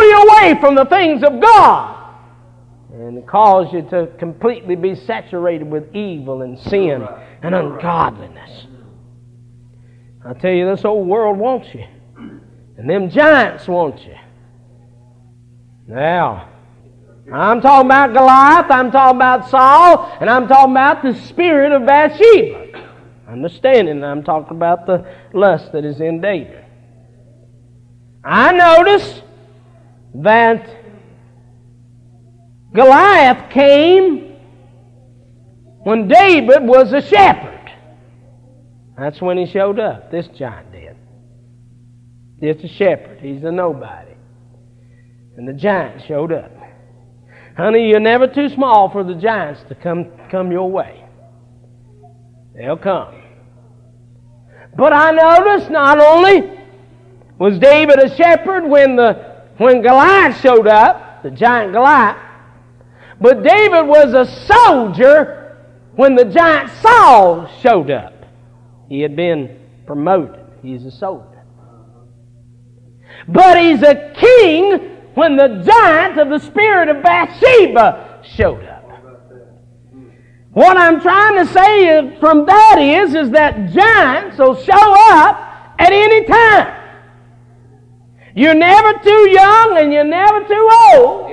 You 0.00 0.22
away 0.22 0.60
from 0.60 0.74
the 0.74 0.84
things 0.86 1.22
of 1.22 1.40
God. 1.40 1.98
And 2.92 3.26
cause 3.26 3.72
you 3.72 3.82
to 3.90 4.08
completely 4.18 4.76
be 4.76 4.94
saturated 4.94 5.70
with 5.70 5.94
evil 5.94 6.42
and 6.42 6.58
sin 6.58 7.06
and 7.42 7.54
ungodliness. 7.54 8.66
I 10.24 10.34
tell 10.34 10.52
you, 10.52 10.68
this 10.68 10.84
old 10.84 11.08
world 11.08 11.38
wants 11.38 11.68
you. 11.74 11.84
And 12.76 12.88
them 12.88 13.10
giants 13.10 13.66
want 13.66 14.00
you. 14.04 14.14
Now, 15.86 16.48
I'm 17.32 17.60
talking 17.60 17.86
about 17.86 18.12
Goliath, 18.12 18.70
I'm 18.70 18.90
talking 18.90 19.16
about 19.16 19.48
Saul, 19.48 20.16
and 20.20 20.28
I'm 20.28 20.48
talking 20.48 20.72
about 20.72 21.02
the 21.02 21.14
spirit 21.26 21.72
of 21.72 21.86
Bathsheba. 21.86 22.90
Understanding, 23.28 24.04
I'm 24.04 24.22
talking 24.22 24.56
about 24.56 24.86
the 24.86 25.06
lust 25.32 25.72
that 25.72 25.84
is 25.84 26.00
in 26.00 26.20
David. 26.20 26.64
I 28.24 28.52
notice 28.52 29.22
that 30.14 30.68
Goliath 32.74 33.50
came 33.50 34.36
when 35.84 36.08
David 36.08 36.62
was 36.62 36.92
a 36.92 37.02
shepherd. 37.02 37.70
That's 38.96 39.20
when 39.20 39.36
he 39.38 39.46
showed 39.46 39.78
up. 39.78 40.10
This 40.10 40.28
giant 40.28 40.72
did. 40.72 40.96
Just 42.42 42.64
a 42.64 42.68
shepherd. 42.68 43.20
He's 43.20 43.42
a 43.44 43.50
nobody. 43.50 44.14
And 45.36 45.48
the 45.48 45.52
giant 45.52 46.02
showed 46.06 46.32
up. 46.32 46.50
Honey, 47.56 47.88
you're 47.88 48.00
never 48.00 48.26
too 48.26 48.48
small 48.48 48.90
for 48.90 49.04
the 49.04 49.14
giants 49.14 49.62
to 49.68 49.74
come, 49.74 50.10
come 50.30 50.50
your 50.50 50.70
way. 50.70 51.04
They'll 52.54 52.76
come. 52.76 53.22
But 54.76 54.92
I 54.92 55.10
noticed 55.10 55.70
not 55.70 55.98
only 55.98 56.58
was 57.38 57.58
David 57.58 57.98
a 57.98 58.14
shepherd 58.16 58.66
when, 58.66 58.96
the, 58.96 59.31
when 59.58 59.82
Goliath 59.82 60.40
showed 60.40 60.66
up, 60.66 61.22
the 61.22 61.30
giant 61.30 61.72
Goliath, 61.72 62.16
but 63.20 63.42
David 63.42 63.86
was 63.86 64.14
a 64.14 64.26
soldier 64.46 65.56
when 65.94 66.14
the 66.14 66.24
giant 66.24 66.70
Saul 66.80 67.48
showed 67.60 67.90
up. 67.90 68.24
He 68.88 69.00
had 69.00 69.14
been 69.14 69.60
promoted. 69.86 70.44
He's 70.62 70.84
a 70.84 70.90
soldier. 70.90 71.44
But 73.28 73.60
he's 73.60 73.82
a 73.82 74.12
king 74.14 74.98
when 75.14 75.36
the 75.36 75.62
giant 75.64 76.18
of 76.18 76.30
the 76.30 76.38
spirit 76.38 76.88
of 76.88 77.02
Bathsheba 77.02 78.22
showed 78.24 78.64
up. 78.64 78.82
What 80.52 80.76
I'm 80.76 81.00
trying 81.00 81.46
to 81.46 81.52
say 81.52 82.18
from 82.18 82.44
that 82.46 82.78
is, 82.78 83.14
is 83.14 83.30
that 83.30 83.72
giants 83.72 84.38
will 84.38 84.56
show 84.56 84.94
up 85.12 85.74
at 85.78 85.92
any 85.92 86.24
time. 86.24 86.81
You're 88.34 88.54
never 88.54 88.98
too 89.00 89.30
young 89.30 89.78
and 89.78 89.92
you're 89.92 90.04
never 90.04 90.40
too 90.46 90.70
old 90.94 91.30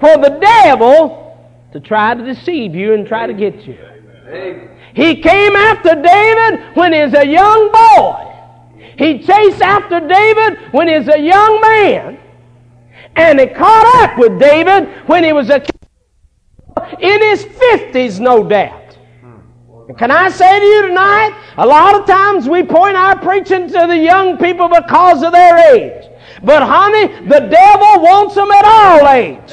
for 0.00 0.16
the 0.18 0.38
devil 0.40 1.36
to 1.72 1.80
try 1.80 2.14
to 2.14 2.24
deceive 2.24 2.74
you 2.74 2.94
and 2.94 3.06
try 3.06 3.26
to 3.26 3.34
get 3.34 3.66
you. 3.66 3.76
He 4.94 5.20
came 5.20 5.56
after 5.56 5.94
David 5.94 6.76
when 6.76 6.92
he 6.92 7.00
was 7.00 7.14
a 7.14 7.26
young 7.26 7.72
boy. 7.72 8.24
He 8.96 9.18
chased 9.18 9.62
after 9.62 10.00
David 10.00 10.58
when 10.72 10.88
he 10.88 10.94
was 10.94 11.08
a 11.08 11.20
young 11.20 11.60
man. 11.60 12.18
And 13.16 13.40
he 13.40 13.46
caught 13.46 14.04
up 14.04 14.18
with 14.18 14.38
David 14.38 14.88
when 15.08 15.24
he 15.24 15.32
was 15.32 15.50
a 15.50 15.64
in 17.00 17.22
his 17.22 17.44
50s, 17.44 18.20
no 18.20 18.48
doubt. 18.48 18.96
Can 19.96 20.10
I 20.10 20.28
say 20.28 20.60
to 20.60 20.64
you 20.64 20.88
tonight, 20.88 21.34
a 21.56 21.66
lot 21.66 21.98
of 21.98 22.06
times 22.06 22.48
we 22.48 22.62
point 22.62 22.96
our 22.96 23.18
preaching 23.18 23.66
to 23.68 23.86
the 23.86 23.96
young 23.96 24.36
people 24.36 24.68
because 24.68 25.22
of 25.22 25.32
their 25.32 25.74
age. 25.74 26.04
But 26.42 26.62
honey, 26.62 27.08
the 27.26 27.40
devil 27.40 28.02
wants 28.02 28.34
them 28.34 28.50
at 28.50 28.64
all 28.64 29.08
age. 29.08 29.50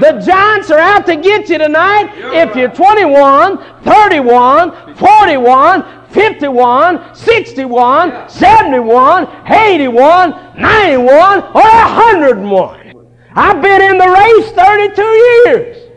The 0.00 0.22
giants 0.24 0.70
are 0.70 0.78
out 0.78 1.06
to 1.06 1.16
get 1.16 1.48
you 1.48 1.58
tonight 1.58 2.12
if 2.34 2.54
you're 2.54 2.70
21, 2.70 3.82
31, 3.82 4.94
41, 4.96 6.08
51, 6.10 7.14
61, 7.14 8.28
71, 8.28 9.28
81, 9.46 10.30
91, 10.56 11.42
or 11.42 11.52
101. 11.52 12.92
I've 13.34 13.62
been 13.62 13.82
in 13.82 13.98
the 13.98 14.08
race 14.08 14.50
32 14.52 15.02
years. 15.02 15.90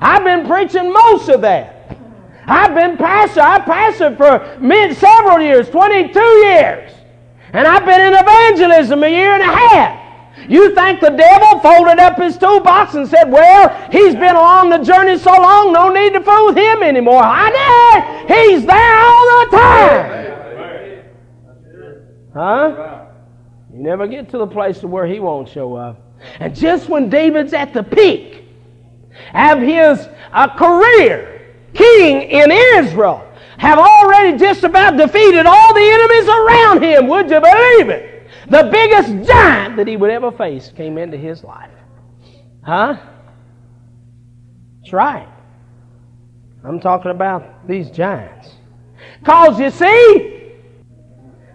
I've 0.00 0.24
been 0.24 0.46
preaching 0.46 0.92
most 0.92 1.28
of 1.28 1.40
that. 1.42 1.96
I've 2.46 2.74
been 2.74 2.96
pastor. 2.96 3.40
I 3.40 3.60
pastored 3.60 4.16
for 4.16 4.60
mid, 4.60 4.96
several 4.96 5.40
years, 5.40 5.68
22 5.70 6.20
years. 6.20 6.92
And 7.54 7.68
I've 7.68 7.84
been 7.86 8.00
in 8.00 8.14
evangelism 8.14 9.04
a 9.04 9.08
year 9.08 9.32
and 9.32 9.42
a 9.42 9.46
half. 9.46 10.00
You 10.48 10.74
think 10.74 11.00
the 11.00 11.10
devil 11.10 11.60
folded 11.60 12.00
up 12.00 12.18
his 12.18 12.36
toolbox 12.36 12.94
and 12.94 13.08
said, 13.08 13.30
Well, 13.30 13.90
he's 13.92 14.14
been 14.14 14.34
along 14.34 14.70
the 14.70 14.78
journey 14.78 15.16
so 15.16 15.30
long, 15.30 15.72
no 15.72 15.88
need 15.92 16.14
to 16.14 16.20
fool 16.20 16.52
him 16.52 16.82
anymore. 16.82 17.22
I 17.22 18.26
did. 18.26 18.36
He's 18.36 18.66
there 18.66 18.98
all 18.98 19.44
the 19.44 19.56
time. 19.56 20.24
Huh? 22.34 23.06
You 23.72 23.82
never 23.82 24.08
get 24.08 24.28
to 24.30 24.38
the 24.38 24.46
place 24.48 24.82
where 24.82 25.06
he 25.06 25.20
won't 25.20 25.48
show 25.48 25.76
up. 25.76 26.00
And 26.40 26.54
just 26.54 26.88
when 26.88 27.08
David's 27.08 27.52
at 27.52 27.72
the 27.72 27.84
peak 27.84 28.44
of 29.32 29.60
his 29.60 30.08
uh, 30.32 30.48
career, 30.56 31.54
king 31.72 32.22
in 32.22 32.50
Israel, 32.50 33.24
have 33.58 33.78
already 33.78 34.36
just 34.38 34.64
about 34.64 34.96
defeated 34.96 35.46
all 35.46 35.74
the 35.74 35.80
enemies 35.80 36.28
around 36.28 36.82
him. 36.82 37.08
Would 37.08 37.30
you 37.30 37.40
believe 37.40 37.88
it? 37.88 38.28
The 38.48 38.68
biggest 38.70 39.28
giant 39.28 39.76
that 39.76 39.86
he 39.86 39.96
would 39.96 40.10
ever 40.10 40.30
face 40.30 40.72
came 40.76 40.98
into 40.98 41.16
his 41.16 41.42
life. 41.44 41.70
Huh? 42.62 42.96
That's 44.80 44.92
right. 44.92 45.28
I'm 46.64 46.80
talking 46.80 47.10
about 47.10 47.66
these 47.66 47.90
giants. 47.90 48.50
Because 49.20 49.58
you 49.60 49.70
see, 49.70 50.52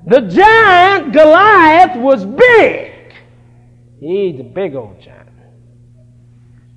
the 0.06 0.22
giant 0.22 1.14
Goliath 1.14 1.98
was 1.98 2.26
big. 2.26 3.14
He's 4.00 4.40
a 4.40 4.44
big 4.44 4.76
old 4.76 5.02
giant. 5.02 5.30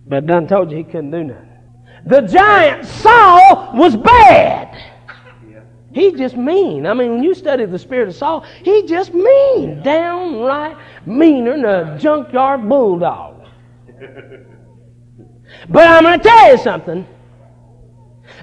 But 0.07 0.27
done 0.27 0.47
told 0.47 0.71
you 0.71 0.79
he 0.79 0.85
couldn't 0.85 1.11
do 1.11 1.25
nothing. 1.25 1.49
The 2.07 2.23
giant 2.23 2.85
Saul 2.85 3.71
was 3.75 3.97
bad. 3.97 4.92
He's 5.93 6.19
just 6.19 6.37
mean. 6.37 6.87
I 6.87 6.95
mean, 6.95 7.13
when 7.13 7.23
you 7.23 7.35
study 7.35 7.67
the 7.67 7.79
spirit 7.79 8.09
of 8.09 8.15
Saul, 8.15 8.45
he's 8.63 8.89
just 8.89 9.13
mean. 9.13 9.83
Downright 9.83 10.77
meaner 11.07 11.57
than 11.57 11.65
a 11.65 11.99
junkyard 11.99 12.69
bulldog. 12.69 13.45
But 15.69 15.87
I'm 15.87 16.03
going 16.03 16.19
to 16.19 16.29
tell 16.29 16.53
you 16.53 16.59
something. 16.59 17.07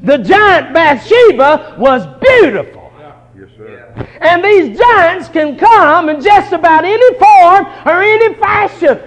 The 0.04 0.18
giant 0.20 0.74
Bathsheba 0.74 1.76
was 1.80 2.06
beautiful. 2.22 2.92
Yes, 3.36 3.50
sir. 3.58 4.08
And 4.22 4.44
these 4.44 4.78
giants 4.78 5.28
can 5.30 5.58
come 5.58 6.10
in 6.10 6.22
just 6.22 6.54
about 6.54 6.86
any 6.86 7.18
form 7.18 7.66
or 7.86 8.02
any 8.04 8.36
fashion. 8.36 9.00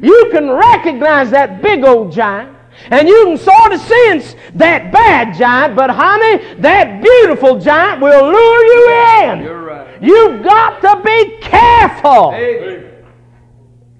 You 0.00 0.30
can 0.32 0.50
recognize 0.50 1.30
that 1.30 1.60
big 1.62 1.84
old 1.84 2.12
giant. 2.12 2.56
And 2.86 3.08
you 3.08 3.24
can 3.24 3.38
sort 3.38 3.72
of 3.72 3.80
sense 3.80 4.34
that 4.54 4.92
bad 4.92 5.36
giant, 5.36 5.76
but 5.76 5.90
honey, 5.90 6.54
that 6.60 7.02
beautiful 7.02 7.58
giant 7.58 8.00
will 8.00 8.26
lure 8.26 8.64
you 8.64 9.30
in. 9.30 9.42
You're 9.42 9.62
right. 9.62 10.02
You've 10.02 10.42
got 10.42 10.80
to 10.80 11.02
be 11.04 11.38
careful. 11.40 12.32
Amen. 12.34 12.86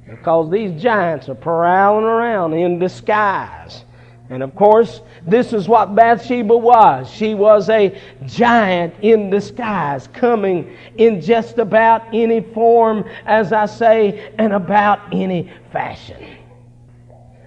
Because 0.08 0.50
these 0.50 0.80
giants 0.80 1.28
are 1.28 1.34
prowling 1.34 2.04
around 2.04 2.54
in 2.54 2.78
disguise. 2.78 3.84
And 4.30 4.44
of 4.44 4.54
course, 4.54 5.00
this 5.26 5.52
is 5.52 5.68
what 5.68 5.96
Bathsheba 5.96 6.56
was. 6.56 7.10
She 7.10 7.34
was 7.34 7.68
a 7.68 8.00
giant 8.26 8.94
in 9.02 9.28
disguise, 9.28 10.06
coming 10.08 10.76
in 10.96 11.20
just 11.20 11.58
about 11.58 12.02
any 12.14 12.40
form, 12.40 13.04
as 13.26 13.52
I 13.52 13.66
say, 13.66 14.32
and 14.38 14.52
about 14.52 15.00
any 15.12 15.50
fashion. 15.72 16.24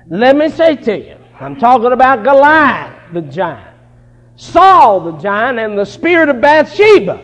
Let 0.10 0.36
me 0.36 0.50
say 0.50 0.76
to 0.76 0.98
you, 0.98 1.18
I'm 1.44 1.58
talking 1.58 1.92
about 1.92 2.24
Goliath, 2.24 3.14
the 3.14 3.22
giant, 3.22 3.76
Saul, 4.36 5.02
the 5.02 5.18
giant, 5.18 5.60
and 5.60 5.78
the 5.78 5.86
spirit 5.86 6.30
of 6.30 6.40
Bathsheba, 6.40 7.22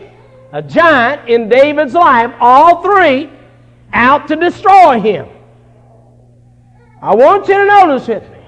a 0.52 0.62
giant 0.62 1.28
in 1.28 1.48
David's 1.48 1.94
life, 1.94 2.32
all 2.38 2.82
three 2.82 3.30
out 3.92 4.28
to 4.28 4.36
destroy 4.36 5.00
him. 5.00 5.26
I 7.02 7.14
want 7.14 7.48
you 7.48 7.54
to 7.54 7.64
notice 7.64 8.08
with 8.08 8.22
me 8.30 8.44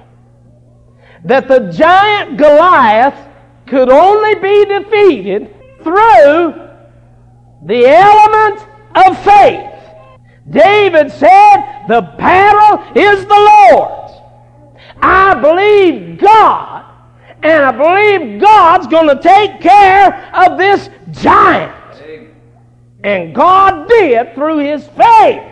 that 1.25 1.49
the 1.49 1.73
giant 1.73 2.37
Goliath 2.37 3.17
could 3.67 3.89
only 3.89 4.35
be 4.35 4.65
defeated 4.67 5.55
through 5.83 6.69
the 7.65 7.87
element 7.87 8.67
of 8.95 9.25
faith. 9.25 9.71
David 10.51 11.11
said, 11.13 11.87
The 11.89 12.03
battle 12.19 12.85
is 12.95 13.25
the 13.25 13.71
Lord's. 13.73 14.02
I 15.03 15.35
believe 15.35 16.19
God, 16.19 16.85
and 17.43 17.65
I 17.65 17.73
believe 17.73 18.41
God's 18.41 18.87
going 18.87 19.09
to 19.09 19.21
take 19.21 19.61
care 19.61 20.31
of 20.33 20.57
this 20.57 20.88
giant. 21.11 21.75
And 23.05 23.35
God 23.35 23.88
did 23.88 24.35
through 24.35 24.59
his 24.59 24.87
faith. 24.88 25.43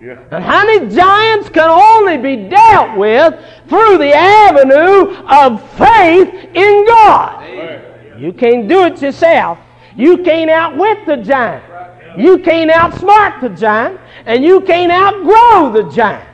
Yeah. 0.00 0.18
And 0.30 0.44
honey, 0.44 0.94
giants 0.94 1.48
can 1.50 1.68
only 1.68 2.16
be 2.16 2.48
dealt 2.48 2.96
with 2.96 3.34
through 3.68 3.98
the 3.98 4.14
avenue 4.14 5.14
of 5.26 5.60
faith 5.72 6.28
in 6.54 6.86
God. 6.86 8.18
You 8.18 8.32
can't 8.32 8.66
do 8.66 8.84
it 8.84 9.02
yourself. 9.02 9.58
You 9.94 10.18
can't 10.18 10.50
outwit 10.50 11.04
the 11.06 11.16
giant. 11.16 11.64
You 12.18 12.38
can't 12.38 12.70
outsmart 12.70 13.42
the 13.42 13.50
giant. 13.50 14.00
And 14.24 14.42
you 14.42 14.62
can't 14.62 14.90
outgrow 14.90 15.72
the 15.72 15.90
giant. 15.90 16.25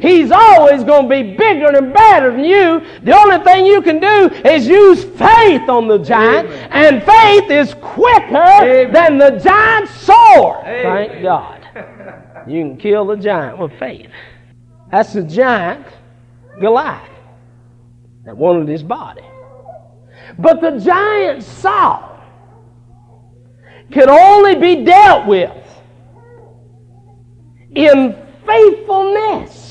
He's 0.00 0.30
always 0.30 0.84
going 0.84 1.08
to 1.08 1.08
be 1.08 1.36
bigger 1.36 1.76
and 1.76 1.92
better 1.92 2.32
than 2.32 2.44
you. 2.44 2.80
The 3.02 3.16
only 3.16 3.44
thing 3.44 3.66
you 3.66 3.82
can 3.82 4.00
do 4.00 4.28
is 4.48 4.66
use 4.66 5.04
faith 5.04 5.68
on 5.68 5.88
the 5.88 5.98
giant. 5.98 6.48
And 6.70 7.02
faith 7.02 7.50
is 7.50 7.74
quicker 7.74 8.90
than 8.92 9.18
the 9.18 9.40
giant's 9.42 9.92
sword. 10.00 10.64
Thank 10.64 11.22
God. 11.22 11.56
You 12.46 12.62
can 12.62 12.76
kill 12.76 13.06
the 13.06 13.16
giant 13.16 13.58
with 13.58 13.78
faith. 13.78 14.10
That's 14.90 15.12
the 15.12 15.22
giant 15.22 15.86
Goliath 16.60 17.08
that 18.24 18.36
wanted 18.36 18.68
his 18.68 18.82
body. 18.82 19.22
But 20.38 20.60
the 20.60 20.78
giant 20.78 21.42
Saul 21.42 22.18
can 23.90 24.08
only 24.08 24.54
be 24.56 24.84
dealt 24.84 25.26
with 25.26 25.50
in 27.74 28.16
faithfulness. 28.46 29.69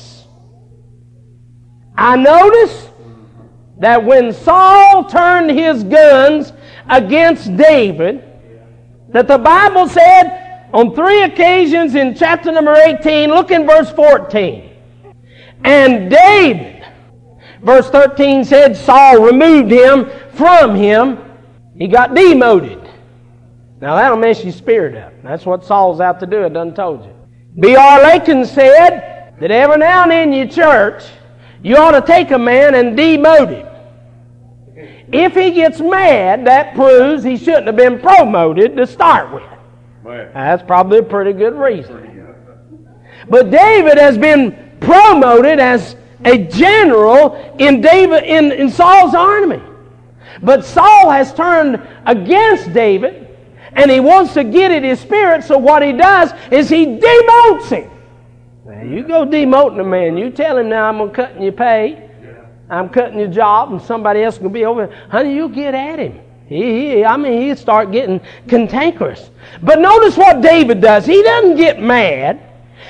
I 2.00 2.16
notice 2.16 2.88
that 3.76 4.02
when 4.02 4.32
Saul 4.32 5.04
turned 5.04 5.50
his 5.50 5.84
guns 5.84 6.50
against 6.88 7.54
David, 7.58 8.24
that 9.10 9.28
the 9.28 9.36
Bible 9.36 9.86
said 9.86 10.70
on 10.72 10.94
three 10.94 11.24
occasions 11.24 11.94
in 11.94 12.14
chapter 12.14 12.50
number 12.52 12.74
18, 12.74 13.28
look 13.28 13.50
in 13.50 13.66
verse 13.66 13.90
14. 13.92 14.72
And 15.62 16.10
David, 16.10 16.86
verse 17.62 17.90
13 17.90 18.46
said, 18.46 18.78
Saul 18.78 19.20
removed 19.22 19.70
him 19.70 20.10
from 20.32 20.74
him. 20.74 21.18
He 21.76 21.86
got 21.86 22.14
demoted. 22.14 22.80
Now 23.82 23.96
that'll 23.96 24.16
mess 24.16 24.42
your 24.42 24.54
spirit 24.54 24.96
up. 24.96 25.12
That's 25.22 25.44
what 25.44 25.66
Saul's 25.66 26.00
out 26.00 26.18
to 26.20 26.26
do. 26.26 26.46
I 26.46 26.48
done 26.48 26.74
told 26.74 27.04
you. 27.04 27.14
B.R. 27.60 28.02
Lakin 28.02 28.46
said 28.46 29.34
that 29.38 29.50
every 29.50 29.76
now 29.76 30.04
and 30.04 30.10
then 30.10 30.28
in 30.30 30.34
your 30.34 30.48
church, 30.48 31.04
you 31.62 31.76
ought 31.76 31.92
to 31.92 32.00
take 32.00 32.30
a 32.30 32.38
man 32.38 32.74
and 32.74 32.96
demote 32.96 33.50
him. 33.50 33.66
If 35.12 35.34
he 35.34 35.50
gets 35.50 35.80
mad, 35.80 36.46
that 36.46 36.74
proves 36.74 37.24
he 37.24 37.36
shouldn't 37.36 37.66
have 37.66 37.76
been 37.76 37.98
promoted 37.98 38.76
to 38.76 38.86
start 38.86 39.32
with. 39.32 39.42
Man. 40.04 40.30
That's 40.32 40.62
probably 40.62 40.98
a 40.98 41.02
pretty 41.02 41.32
good 41.32 41.54
reason. 41.54 42.06
But 43.28 43.50
David 43.50 43.98
has 43.98 44.16
been 44.16 44.76
promoted 44.80 45.58
as 45.58 45.96
a 46.24 46.38
general 46.38 47.54
in 47.58 47.80
David 47.80 48.24
in, 48.24 48.52
in 48.52 48.70
Saul's 48.70 49.14
army. 49.14 49.60
But 50.42 50.64
Saul 50.64 51.10
has 51.10 51.34
turned 51.34 51.86
against 52.06 52.72
David 52.72 53.28
and 53.72 53.90
he 53.90 54.00
wants 54.00 54.34
to 54.34 54.44
get 54.44 54.70
at 54.70 54.82
his 54.82 55.00
spirit, 55.00 55.44
so 55.44 55.58
what 55.58 55.82
he 55.82 55.92
does 55.92 56.32
is 56.50 56.68
he 56.68 56.86
demotes 56.86 57.68
him. 57.68 57.90
Now 58.70 58.82
you 58.82 59.02
go 59.02 59.26
demoting 59.26 59.80
a 59.80 59.84
man, 59.84 60.16
you 60.16 60.30
tell 60.30 60.56
him 60.56 60.68
now 60.68 60.88
I'm 60.88 60.98
gonna 60.98 61.10
cut 61.10 61.42
your 61.42 61.50
pay, 61.50 62.08
I'm 62.68 62.88
cutting 62.88 63.18
your 63.18 63.28
job, 63.28 63.72
and 63.72 63.82
somebody 63.82 64.22
else 64.22 64.38
gonna 64.38 64.50
be 64.50 64.64
over. 64.64 64.94
Honey, 65.08 65.34
you 65.34 65.48
get 65.48 65.74
at 65.74 65.98
him. 65.98 66.20
He, 66.46 66.90
he, 66.90 67.04
I 67.04 67.16
mean, 67.16 67.40
he'd 67.42 67.58
start 67.58 67.90
getting 67.90 68.20
cantankerous. 68.46 69.30
But 69.60 69.80
notice 69.80 70.16
what 70.16 70.40
David 70.40 70.80
does. 70.80 71.04
He 71.04 71.20
doesn't 71.20 71.56
get 71.56 71.80
mad 71.80 72.40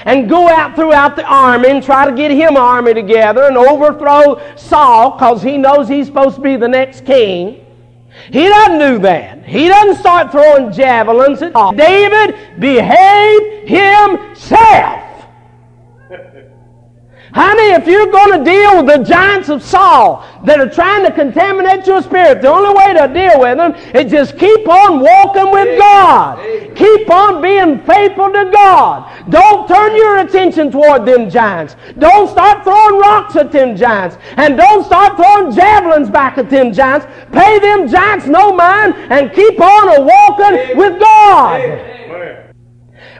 and 0.04 0.28
go 0.28 0.48
out 0.48 0.76
throughout 0.76 1.16
the 1.16 1.24
army 1.24 1.70
and 1.70 1.82
try 1.82 2.08
to 2.08 2.14
get 2.14 2.30
him 2.30 2.58
army 2.58 2.92
together 2.92 3.44
and 3.44 3.56
overthrow 3.56 4.40
Saul 4.56 5.12
because 5.12 5.42
he 5.42 5.56
knows 5.56 5.88
he's 5.88 6.06
supposed 6.06 6.36
to 6.36 6.42
be 6.42 6.56
the 6.56 6.68
next 6.68 7.06
king. 7.06 7.64
He 8.30 8.48
doesn't 8.48 8.78
do 8.78 8.98
that. 9.00 9.46
He 9.46 9.68
doesn't 9.68 9.96
start 9.96 10.30
throwing 10.30 10.72
javelins 10.72 11.40
at 11.40 11.54
all. 11.54 11.72
David 11.72 12.36
behaved 12.58 13.68
himself. 13.68 15.09
Honey, 17.32 17.74
if 17.74 17.86
you're 17.86 18.10
going 18.10 18.38
to 18.38 18.44
deal 18.44 18.82
with 18.82 18.86
the 18.86 19.04
giants 19.04 19.48
of 19.48 19.62
Saul 19.62 20.26
that 20.44 20.58
are 20.58 20.68
trying 20.68 21.04
to 21.04 21.12
contaminate 21.12 21.86
your 21.86 22.02
spirit, 22.02 22.42
the 22.42 22.48
only 22.48 22.74
way 22.74 22.92
to 22.94 23.12
deal 23.12 23.40
with 23.40 23.56
them 23.56 23.74
is 23.94 24.10
just 24.10 24.36
keep 24.36 24.66
on 24.66 24.98
walking 24.98 25.52
with 25.52 25.78
God. 25.78 26.40
Keep 26.74 27.08
on 27.08 27.40
being 27.40 27.78
faithful 27.84 28.32
to 28.32 28.50
God. 28.52 29.30
Don't 29.30 29.68
turn 29.68 29.94
your 29.94 30.18
attention 30.18 30.72
toward 30.72 31.06
them 31.06 31.30
giants. 31.30 31.76
Don't 31.98 32.28
start 32.28 32.64
throwing 32.64 32.98
rocks 32.98 33.36
at 33.36 33.52
them 33.52 33.76
giants. 33.76 34.16
And 34.36 34.56
don't 34.56 34.84
start 34.84 35.16
throwing 35.16 35.54
javelins 35.54 36.10
back 36.10 36.36
at 36.36 36.50
them 36.50 36.72
giants. 36.72 37.06
Pay 37.30 37.60
them 37.60 37.86
giants 37.86 38.26
no 38.26 38.52
mind 38.52 38.94
and 38.96 39.32
keep 39.32 39.60
on 39.60 40.04
walking 40.04 40.76
with 40.76 40.98
God. 40.98 41.99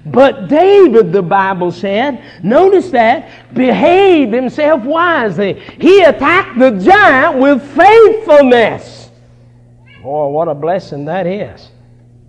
But 0.06 0.48
David, 0.48 1.12
the 1.12 1.22
Bible 1.22 1.70
said, 1.70 2.22
notice 2.42 2.90
that, 2.90 3.54
behaved 3.54 4.32
himself 4.32 4.82
wisely. 4.82 5.60
He 5.78 6.02
attacked 6.02 6.58
the 6.58 6.70
giant 6.70 7.38
with 7.38 7.62
faithfulness. 7.76 9.10
Boy, 10.02 10.28
what 10.28 10.48
a 10.48 10.54
blessing 10.54 11.04
that 11.04 11.26
is. 11.26 11.70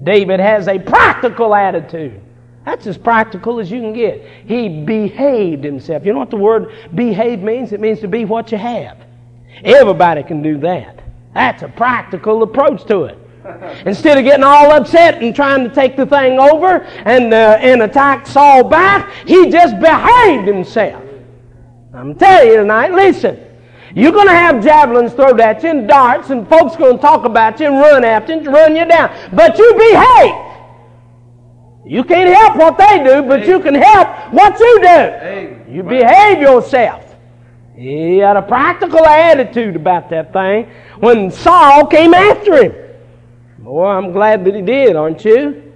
David 0.03 0.39
has 0.39 0.67
a 0.67 0.79
practical 0.79 1.55
attitude. 1.55 2.21
That's 2.65 2.86
as 2.88 2.97
practical 2.97 3.60
as 3.60 3.71
you 3.71 3.79
can 3.79 3.93
get. 3.93 4.23
He 4.45 4.84
behaved 4.84 5.63
himself. 5.63 6.05
You 6.05 6.13
know 6.13 6.19
what 6.19 6.29
the 6.29 6.38
word 6.38 6.73
behave 6.93 7.41
means? 7.41 7.71
It 7.71 7.79
means 7.79 8.01
to 8.01 8.07
be 8.07 8.25
what 8.25 8.51
you 8.51 8.57
have. 8.57 8.97
Everybody 9.63 10.23
can 10.23 10.41
do 10.41 10.57
that. 10.60 11.03
That's 11.34 11.63
a 11.63 11.69
practical 11.69 12.43
approach 12.43 12.86
to 12.86 13.05
it. 13.05 13.17
Instead 13.86 14.17
of 14.17 14.23
getting 14.23 14.43
all 14.43 14.71
upset 14.71 15.21
and 15.21 15.36
trying 15.36 15.67
to 15.67 15.73
take 15.73 15.95
the 15.95 16.06
thing 16.06 16.39
over 16.39 16.82
and, 17.06 17.34
uh, 17.34 17.58
and 17.60 17.82
attack 17.82 18.27
Saul 18.27 18.63
back, 18.63 19.12
he 19.25 19.49
just 19.49 19.80
behaved 19.80 20.47
himself. 20.47 21.04
I'm 21.93 22.15
telling 22.15 22.47
you 22.49 22.58
tonight, 22.58 22.91
listen. 22.91 23.39
You're 23.93 24.13
going 24.13 24.27
to 24.27 24.34
have 24.34 24.63
javelins 24.63 25.13
thrown 25.13 25.39
at 25.41 25.63
you 25.63 25.69
and 25.69 25.88
darts, 25.88 26.30
and 26.30 26.47
folks 26.47 26.77
going 26.77 26.95
to 26.95 27.01
talk 27.01 27.25
about 27.25 27.60
you 27.60 27.67
and 27.67 27.75
run 27.75 28.06
after 28.06 28.34
you 28.34 28.39
and 28.39 28.47
run 28.47 28.75
you 28.75 28.86
down. 28.86 29.12
But 29.34 29.58
you 29.58 29.73
behave. 29.73 30.36
You 31.86 32.04
can't 32.04 32.34
help 32.34 32.56
what 32.56 32.77
they 32.77 33.04
do, 33.04 33.23
but 33.23 33.45
you 33.45 33.60
can 33.60 33.75
help 33.75 34.34
what 34.34 34.58
you 34.60 34.80
do. 34.82 35.73
You 35.73 35.84
behave 35.84 36.39
yourself. 36.39 37.15
He 37.75 38.19
had 38.19 38.38
a 38.38 38.41
practical 38.41 39.06
attitude 39.06 39.75
about 39.75 40.10
that 40.12 40.32
thing 40.32 40.69
when 40.99 41.32
Saul 41.32 41.88
came 41.88 42.13
after 42.13 42.63
him. 42.63 42.90
Boy, 43.71 43.86
I'm 43.86 44.12
glad 44.12 44.43
that 44.43 44.53
he 44.53 44.62
did, 44.62 44.97
aren't 44.97 45.23
you? 45.23 45.71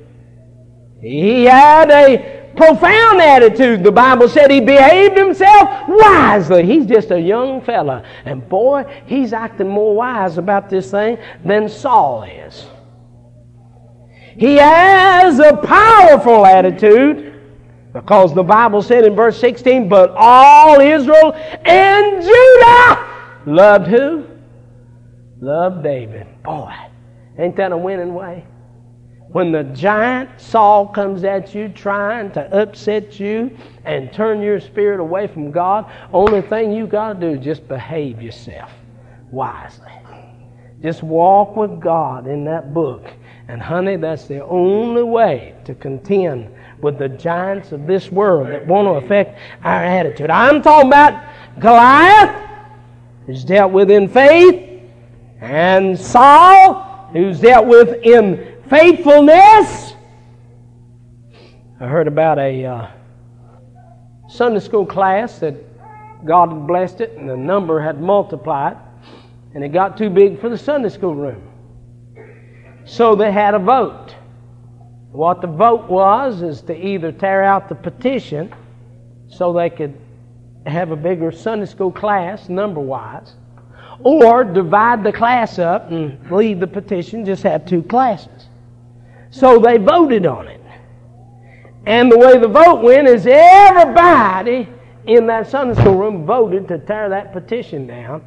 He 0.99 1.45
had 1.45 1.89
a 1.89 2.51
profound 2.57 3.21
attitude. 3.21 3.85
The 3.85 3.91
Bible 3.93 4.27
said 4.27 4.51
he 4.51 4.59
behaved 4.59 5.17
himself 5.17 5.87
wisely. 5.87 6.65
He's 6.65 6.85
just 6.85 7.11
a 7.11 7.17
young 7.17 7.61
fella. 7.61 8.03
And 8.25 8.49
boy, 8.49 8.83
he's 9.05 9.31
acting 9.31 9.69
more 9.69 9.95
wise 9.95 10.37
about 10.37 10.69
this 10.69 10.91
thing 10.91 11.19
than 11.45 11.69
Saul 11.69 12.23
is. 12.23 12.67
He 14.37 14.57
has 14.57 15.39
a 15.39 15.55
powerful 15.55 16.45
attitude 16.45 17.39
because 17.93 18.35
the 18.35 18.43
Bible 18.43 18.81
said 18.81 19.05
in 19.05 19.15
verse 19.15 19.39
16, 19.39 19.87
but 19.87 20.13
all 20.17 20.81
Israel 20.81 21.31
and 21.63 22.21
Judah 22.21 23.43
loved 23.45 23.87
who? 23.87 24.27
Loved 25.39 25.81
David. 25.81 26.27
Boy, 26.43 26.75
Ain't 27.37 27.55
that 27.57 27.71
a 27.71 27.77
winning 27.77 28.13
way? 28.13 28.45
When 29.29 29.51
the 29.51 29.63
giant 29.63 30.39
Saul 30.39 30.87
comes 30.87 31.23
at 31.23 31.53
you 31.53 31.67
trying 31.69 32.31
to 32.31 32.53
upset 32.55 33.19
you 33.19 33.57
and 33.83 34.13
turn 34.13 34.41
your 34.41 34.59
spirit 34.59 34.99
away 34.99 35.27
from 35.27 35.51
God, 35.51 35.91
only 36.13 36.41
thing 36.41 36.71
you 36.71 36.87
got 36.87 37.13
to 37.13 37.19
do 37.19 37.39
is 37.39 37.43
just 37.43 37.67
behave 37.67 38.21
yourself 38.21 38.71
wisely. 39.31 39.91
Just 40.81 41.03
walk 41.03 41.57
with 41.57 41.81
God 41.81 42.27
in 42.27 42.45
that 42.45 42.73
book. 42.73 43.05
And 43.47 43.61
honey, 43.61 43.97
that's 43.97 44.25
the 44.27 44.45
only 44.45 45.03
way 45.03 45.55
to 45.65 45.75
contend 45.75 46.53
with 46.81 46.97
the 46.97 47.09
giants 47.09 47.71
of 47.71 47.87
this 47.87 48.11
world 48.11 48.47
that 48.47 48.65
want 48.65 48.85
to 48.87 49.05
affect 49.05 49.39
our 49.63 49.83
attitude. 49.83 50.29
I'm 50.29 50.61
talking 50.61 50.89
about 50.89 51.23
Goliath, 51.59 52.49
who's 53.25 53.43
dealt 53.43 53.71
with 53.71 53.89
in 53.91 54.07
faith, 54.07 54.81
and 55.41 55.99
Saul, 55.99 56.94
who's 57.15 57.39
dealt 57.39 57.67
with 57.67 58.03
in 58.03 58.61
faithfulness. 58.69 59.93
I 61.79 61.87
heard 61.87 62.07
about 62.07 62.39
a 62.39 62.65
uh, 62.65 62.87
Sunday 64.27 64.59
school 64.59 64.85
class 64.85 65.39
that 65.39 65.55
God 66.25 66.49
had 66.49 66.67
blessed 66.67 67.01
it 67.01 67.11
and 67.17 67.29
the 67.29 67.37
number 67.37 67.81
had 67.81 68.01
multiplied, 68.01 68.77
and 69.53 69.63
it 69.63 69.69
got 69.69 69.97
too 69.97 70.09
big 70.09 70.39
for 70.39 70.49
the 70.49 70.57
Sunday 70.57 70.89
school 70.89 71.15
room. 71.15 71.41
So 72.85 73.15
they 73.15 73.31
had 73.31 73.53
a 73.53 73.59
vote. 73.59 74.15
What 75.11 75.41
the 75.41 75.47
vote 75.47 75.89
was 75.89 76.41
is 76.41 76.61
to 76.63 76.75
either 76.75 77.11
tear 77.11 77.43
out 77.43 77.69
the 77.69 77.75
petition 77.75 78.53
so 79.27 79.53
they 79.53 79.69
could 79.69 79.97
have 80.65 80.91
a 80.91 80.95
bigger 80.95 81.31
Sunday 81.31 81.65
school 81.65 81.91
class 81.91 82.49
number 82.49 82.81
wise, 82.81 83.35
or 83.99 84.43
divide 84.43 85.03
the 85.03 85.11
class 85.11 85.59
up 85.59 85.91
and 85.91 86.19
leave 86.31 86.59
the 86.59 86.67
petition, 86.67 87.25
just 87.25 87.43
have 87.43 87.65
two 87.65 87.83
classes. 87.83 88.47
So 89.29 89.59
they 89.59 89.77
voted 89.77 90.25
on 90.25 90.47
it. 90.47 90.61
And 91.85 92.11
the 92.11 92.17
way 92.17 92.37
the 92.37 92.47
vote 92.47 92.81
went 92.81 93.07
is 93.07 93.27
everybody 93.27 94.67
in 95.05 95.27
that 95.27 95.47
Sunday 95.47 95.79
school 95.79 95.95
room 95.95 96.25
voted 96.25 96.67
to 96.69 96.79
tear 96.79 97.09
that 97.09 97.31
petition 97.31 97.85
down 97.85 98.23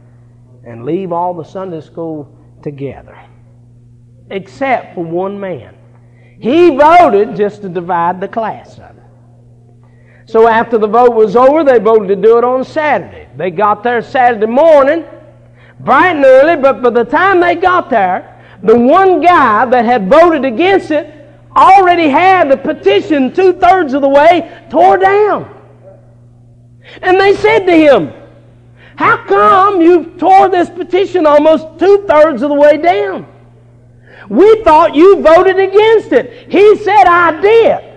and 0.64 0.84
leave 0.84 1.12
all 1.12 1.34
the 1.34 1.44
Sunday 1.44 1.80
school 1.80 2.32
together. 2.62 3.18
Except 4.30 4.94
for 4.94 5.04
one 5.04 5.40
man. 5.40 5.74
He 6.40 6.76
voted 6.76 7.34
just 7.34 7.62
to 7.62 7.68
divide 7.68 8.20
the 8.20 8.28
class 8.28 8.78
up. 8.78 8.94
So 10.26 10.46
after 10.46 10.78
the 10.78 10.86
vote 10.86 11.14
was 11.14 11.34
over, 11.34 11.64
they 11.64 11.78
voted 11.78 12.08
to 12.08 12.16
do 12.16 12.38
it 12.38 12.44
on 12.44 12.62
Saturday. 12.62 13.28
They 13.36 13.50
got 13.50 13.82
there 13.82 14.02
Saturday 14.02 14.46
morning 14.46 15.04
bright 15.80 16.16
and 16.16 16.24
early, 16.24 16.56
but 16.56 16.82
by 16.82 16.90
the 16.90 17.04
time 17.04 17.40
they 17.40 17.54
got 17.54 17.90
there, 17.90 18.34
the 18.62 18.76
one 18.78 19.20
guy 19.20 19.64
that 19.66 19.84
had 19.84 20.08
voted 20.08 20.44
against 20.44 20.90
it 20.90 21.14
already 21.56 22.08
had 22.08 22.50
the 22.50 22.56
petition 22.56 23.32
two 23.32 23.52
thirds 23.54 23.94
of 23.94 24.02
the 24.02 24.08
way 24.08 24.66
tore 24.70 24.98
down. 24.98 25.54
And 27.02 27.20
they 27.20 27.34
said 27.34 27.66
to 27.66 27.72
him, 27.72 28.12
How 28.96 29.24
come 29.26 29.80
you 29.80 30.16
tore 30.18 30.48
this 30.48 30.70
petition 30.70 31.26
almost 31.26 31.78
two 31.78 32.04
thirds 32.08 32.42
of 32.42 32.48
the 32.48 32.54
way 32.54 32.78
down? 32.78 33.26
We 34.28 34.62
thought 34.62 34.94
you 34.94 35.22
voted 35.22 35.58
against 35.58 36.12
it. 36.12 36.50
He 36.50 36.76
said, 36.76 37.04
I 37.04 37.40
did. 37.40 37.87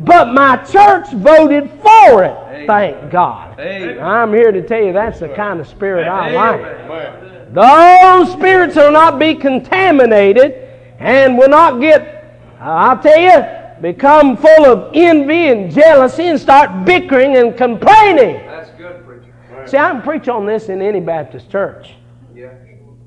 But 0.00 0.32
my 0.32 0.56
church 0.56 1.12
voted 1.12 1.70
for 1.82 2.24
it. 2.24 2.30
Amen. 2.30 2.66
Thank 2.66 3.12
God. 3.12 3.60
Amen. 3.60 4.00
I'm 4.00 4.32
here 4.32 4.50
to 4.50 4.66
tell 4.66 4.82
you 4.82 4.94
that's 4.94 5.20
the 5.20 5.28
kind 5.28 5.60
of 5.60 5.68
spirit 5.68 6.08
I 6.08 6.30
like. 6.30 7.52
Those 7.52 8.32
spirits 8.32 8.76
will 8.76 8.92
not 8.92 9.18
be 9.18 9.34
contaminated 9.34 10.68
and 10.98 11.36
will 11.36 11.50
not 11.50 11.80
get, 11.82 12.40
I'll 12.60 12.98
tell 12.98 13.18
you, 13.18 13.82
become 13.82 14.38
full 14.38 14.64
of 14.64 14.92
envy 14.94 15.48
and 15.48 15.70
jealousy 15.70 16.24
and 16.24 16.40
start 16.40 16.86
bickering 16.86 17.36
and 17.36 17.54
complaining. 17.54 18.36
That's 18.46 18.70
good, 18.78 19.04
preacher. 19.04 19.66
See, 19.66 19.76
I 19.76 19.90
can 19.90 20.00
preach 20.00 20.28
on 20.28 20.46
this 20.46 20.70
in 20.70 20.80
any 20.80 21.00
Baptist 21.00 21.50
church. 21.50 21.94
Yeah. 22.34 22.52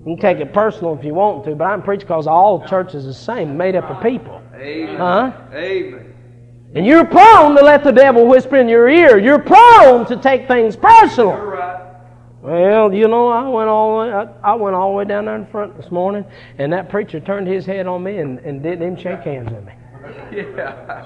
You 0.06 0.16
can 0.16 0.18
take 0.18 0.38
it 0.38 0.54
personal 0.54 0.96
if 0.96 1.04
you 1.04 1.16
want 1.16 1.44
to, 1.46 1.56
but 1.56 1.66
I 1.66 1.74
can 1.76 1.82
preach 1.82 2.02
because 2.02 2.28
all 2.28 2.68
churches 2.68 3.06
are 3.06 3.08
the 3.08 3.14
same, 3.16 3.58
made 3.58 3.76
up 3.76 3.86
of 3.86 4.04
people. 4.04 4.44
Amen. 4.54 4.98
Huh? 4.98 5.32
Amen. 5.54 6.13
And 6.76 6.86
you're 6.88 7.06
prone 7.06 7.56
to 7.56 7.64
let 7.64 7.84
the 7.84 7.92
devil 7.92 8.26
whisper 8.26 8.58
in 8.58 8.68
your 8.68 8.90
ear. 8.90 9.20
You're 9.20 9.40
prone 9.40 10.06
to 10.08 10.18
take 10.18 10.48
things 10.48 10.76
personal. 10.76 11.34
Right. 11.34 11.82
Well, 12.42 12.94
you 12.94 13.08
know, 13.08 13.30
I 13.30 13.48
went 13.48 13.70
all 13.70 13.92
the 13.92 14.06
way, 14.06 14.12
I, 14.14 14.52
I, 14.52 14.56
went 14.56 14.76
all 14.76 14.92
the 14.92 14.98
way 14.98 15.06
down 15.06 15.26
there 15.26 15.36
in 15.36 15.46
front 15.46 15.78
this 15.78 15.92
morning, 15.92 16.26
and 16.58 16.74
that 16.74 16.90
preacher 16.90 17.22
turned 17.22 17.48
his 17.48 17.66
head 17.66 17.88
on 17.88 18.04
me 18.04 18.18
and, 18.18 18.40
and 18.40 18.62
didn't 18.62 18.82
even 18.84 18.98
shake 18.98 19.22
hands 19.22 19.50
with 19.50 19.64
me. 19.66 19.72
Yeah. 20.34 21.06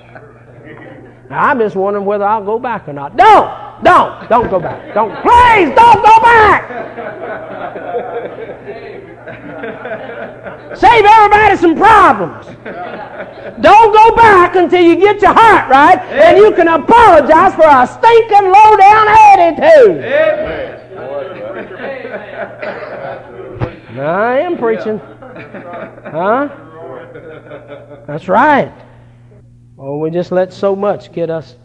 Now, 1.29 1.43
I'm 1.43 1.59
just 1.59 1.75
wondering 1.75 2.05
whether 2.05 2.23
I'll 2.23 2.43
go 2.43 2.57
back 2.57 2.87
or 2.87 2.93
not. 2.93 3.15
Don't! 3.17 3.83
Don't! 3.83 4.29
Don't 4.29 4.49
go 4.49 4.59
back. 4.59 4.93
Don't. 4.93 5.11
Please 5.21 5.75
don't 5.75 6.01
go 6.01 6.19
back! 6.21 6.73
Save 10.77 11.03
everybody 11.03 11.57
some 11.57 11.75
problems. 11.75 12.45
Don't 13.59 13.93
go 13.93 14.15
back 14.15 14.55
until 14.55 14.81
you 14.81 14.95
get 14.95 15.21
your 15.21 15.33
heart 15.33 15.69
right 15.69 15.99
and 15.99 16.37
you 16.37 16.53
can 16.53 16.69
apologize 16.69 17.53
for 17.55 17.67
a 17.67 17.85
stinking 17.85 18.49
low 18.49 18.77
down 18.77 19.07
attitude. 19.09 19.99
Now, 23.95 24.17
I 24.17 24.37
am 24.39 24.57
preaching. 24.57 24.99
Huh? 24.99 26.47
That's 28.07 28.29
right. 28.29 28.71
Oh, 29.77 29.97
we 29.97 30.09
just 30.09 30.31
let 30.31 30.53
so 30.53 30.73
much 30.73 31.11
get 31.11 31.29
us 31.29 31.57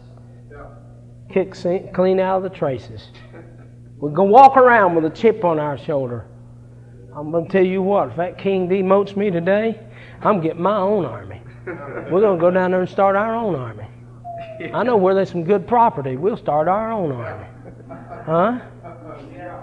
kick 1.30 1.54
clean 1.94 2.18
out 2.18 2.38
of 2.38 2.42
the 2.42 2.50
traces. 2.50 3.08
We're 3.98 4.10
going 4.10 4.30
to 4.30 4.32
walk 4.32 4.56
around 4.56 4.96
with 4.96 5.04
a 5.04 5.10
chip 5.10 5.44
on 5.44 5.60
our 5.60 5.78
shoulder. 5.78 6.26
I'm 7.14 7.30
going 7.30 7.46
to 7.46 7.52
tell 7.52 7.64
you 7.64 7.82
what, 7.82 8.10
if 8.10 8.16
that 8.16 8.38
king 8.38 8.68
demotes 8.68 9.16
me 9.16 9.30
today, 9.30 9.78
I'm 10.22 10.40
getting 10.40 10.62
my 10.62 10.78
own 10.78 11.04
army. 11.04 11.42
We're 11.66 12.20
going 12.20 12.38
to 12.38 12.40
go 12.40 12.50
down 12.50 12.70
there 12.70 12.80
and 12.80 12.88
start 12.88 13.16
our 13.16 13.34
own 13.34 13.54
army. 13.54 13.86
I 14.72 14.82
know 14.82 14.96
where 14.96 15.14
there's 15.14 15.30
some 15.30 15.44
good 15.44 15.66
property. 15.66 16.16
We'll 16.16 16.36
start 16.36 16.68
our 16.68 16.90
own 16.90 17.12
army. 17.12 17.46
Huh? 18.24 18.60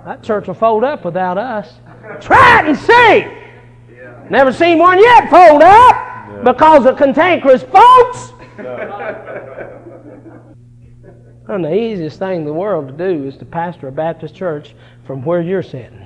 That 0.06 0.22
church 0.22 0.48
will 0.48 0.54
fold 0.54 0.84
up 0.84 1.04
without 1.06 1.38
us. 1.38 1.74
Try 2.22 2.60
it 2.60 2.68
and 2.68 2.78
see. 2.78 3.28
Never 4.30 4.54
seen 4.54 4.78
one 4.78 5.00
yet 5.00 5.30
fold 5.30 5.64
up 5.64 6.44
because 6.44 6.86
of 6.86 6.98
cantankerous 6.98 7.64
folks. 7.64 8.32
And 11.48 11.66
the 11.66 11.74
easiest 11.74 12.20
thing 12.20 12.42
in 12.42 12.46
the 12.46 12.54
world 12.54 12.90
to 12.90 12.94
do 12.94 13.28
is 13.28 13.36
to 13.38 13.46
pastor 13.46 13.88
a 13.88 13.92
Baptist 13.92 14.36
church 14.36 14.76
from 15.06 15.24
where 15.24 15.42
you're 15.42 15.64
sitting. 15.64 16.06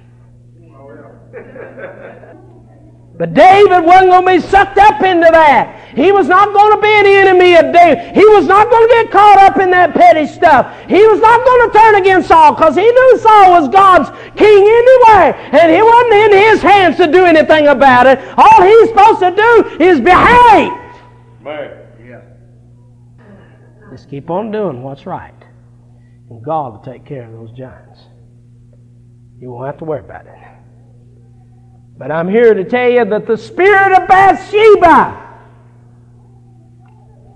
But 3.15 3.36
David 3.36 3.86
wasn't 3.86 4.09
going 4.09 4.25
to 4.25 4.41
be 4.41 4.47
sucked 4.49 4.79
up 4.79 5.01
into 5.03 5.29
that. 5.31 5.93
He 5.95 6.11
was 6.11 6.27
not 6.27 6.51
going 6.51 6.73
to 6.75 6.81
be 6.81 6.89
an 6.89 7.05
enemy 7.05 7.53
of 7.55 7.71
David. 7.71 8.15
He 8.15 8.25
was 8.25 8.47
not 8.47 8.71
going 8.71 8.88
to 8.88 8.93
get 8.93 9.11
caught 9.11 9.38
up 9.38 9.59
in 9.59 9.69
that 9.69 9.93
petty 9.93 10.25
stuff. 10.25 10.65
He 10.89 10.97
was 11.05 11.21
not 11.21 11.45
going 11.45 11.69
to 11.69 11.77
turn 11.77 11.95
against 12.01 12.27
Saul 12.27 12.55
because 12.55 12.75
he 12.75 12.89
knew 12.89 13.17
Saul 13.19 13.51
was 13.51 13.69
God's 13.69 14.09
king 14.36 14.65
anyway. 14.65 15.29
And 15.53 15.71
it 15.71 15.86
wasn't 15.86 16.13
in 16.13 16.31
his 16.49 16.61
hands 16.63 16.97
to 16.97 17.11
do 17.11 17.23
anything 17.23 17.67
about 17.67 18.07
it. 18.07 18.17
All 18.36 18.61
he's 18.63 18.89
supposed 18.89 19.19
to 19.19 19.29
do 19.29 19.77
is 19.79 20.01
behave. 20.01 20.73
Man. 21.41 21.69
Yeah. 22.03 22.21
Just 23.91 24.09
keep 24.09 24.31
on 24.31 24.49
doing 24.49 24.81
what's 24.81 25.05
right. 25.05 25.38
And 26.31 26.43
God 26.43 26.73
will 26.73 26.93
take 26.93 27.05
care 27.05 27.27
of 27.27 27.31
those 27.31 27.51
giants. 27.55 28.01
You 29.38 29.51
won't 29.51 29.67
have 29.67 29.77
to 29.77 29.86
worry 29.86 29.99
about 29.99 30.25
it. 30.25 30.34
But 31.98 32.12
I'm 32.12 32.28
here 32.28 32.54
to 32.54 32.64
tell 32.64 32.89
you 32.89 33.06
that 33.06 33.28
the 33.28 33.38
spirit 33.38 33.91
of 33.94 34.08
Bathsheba, 34.08 35.39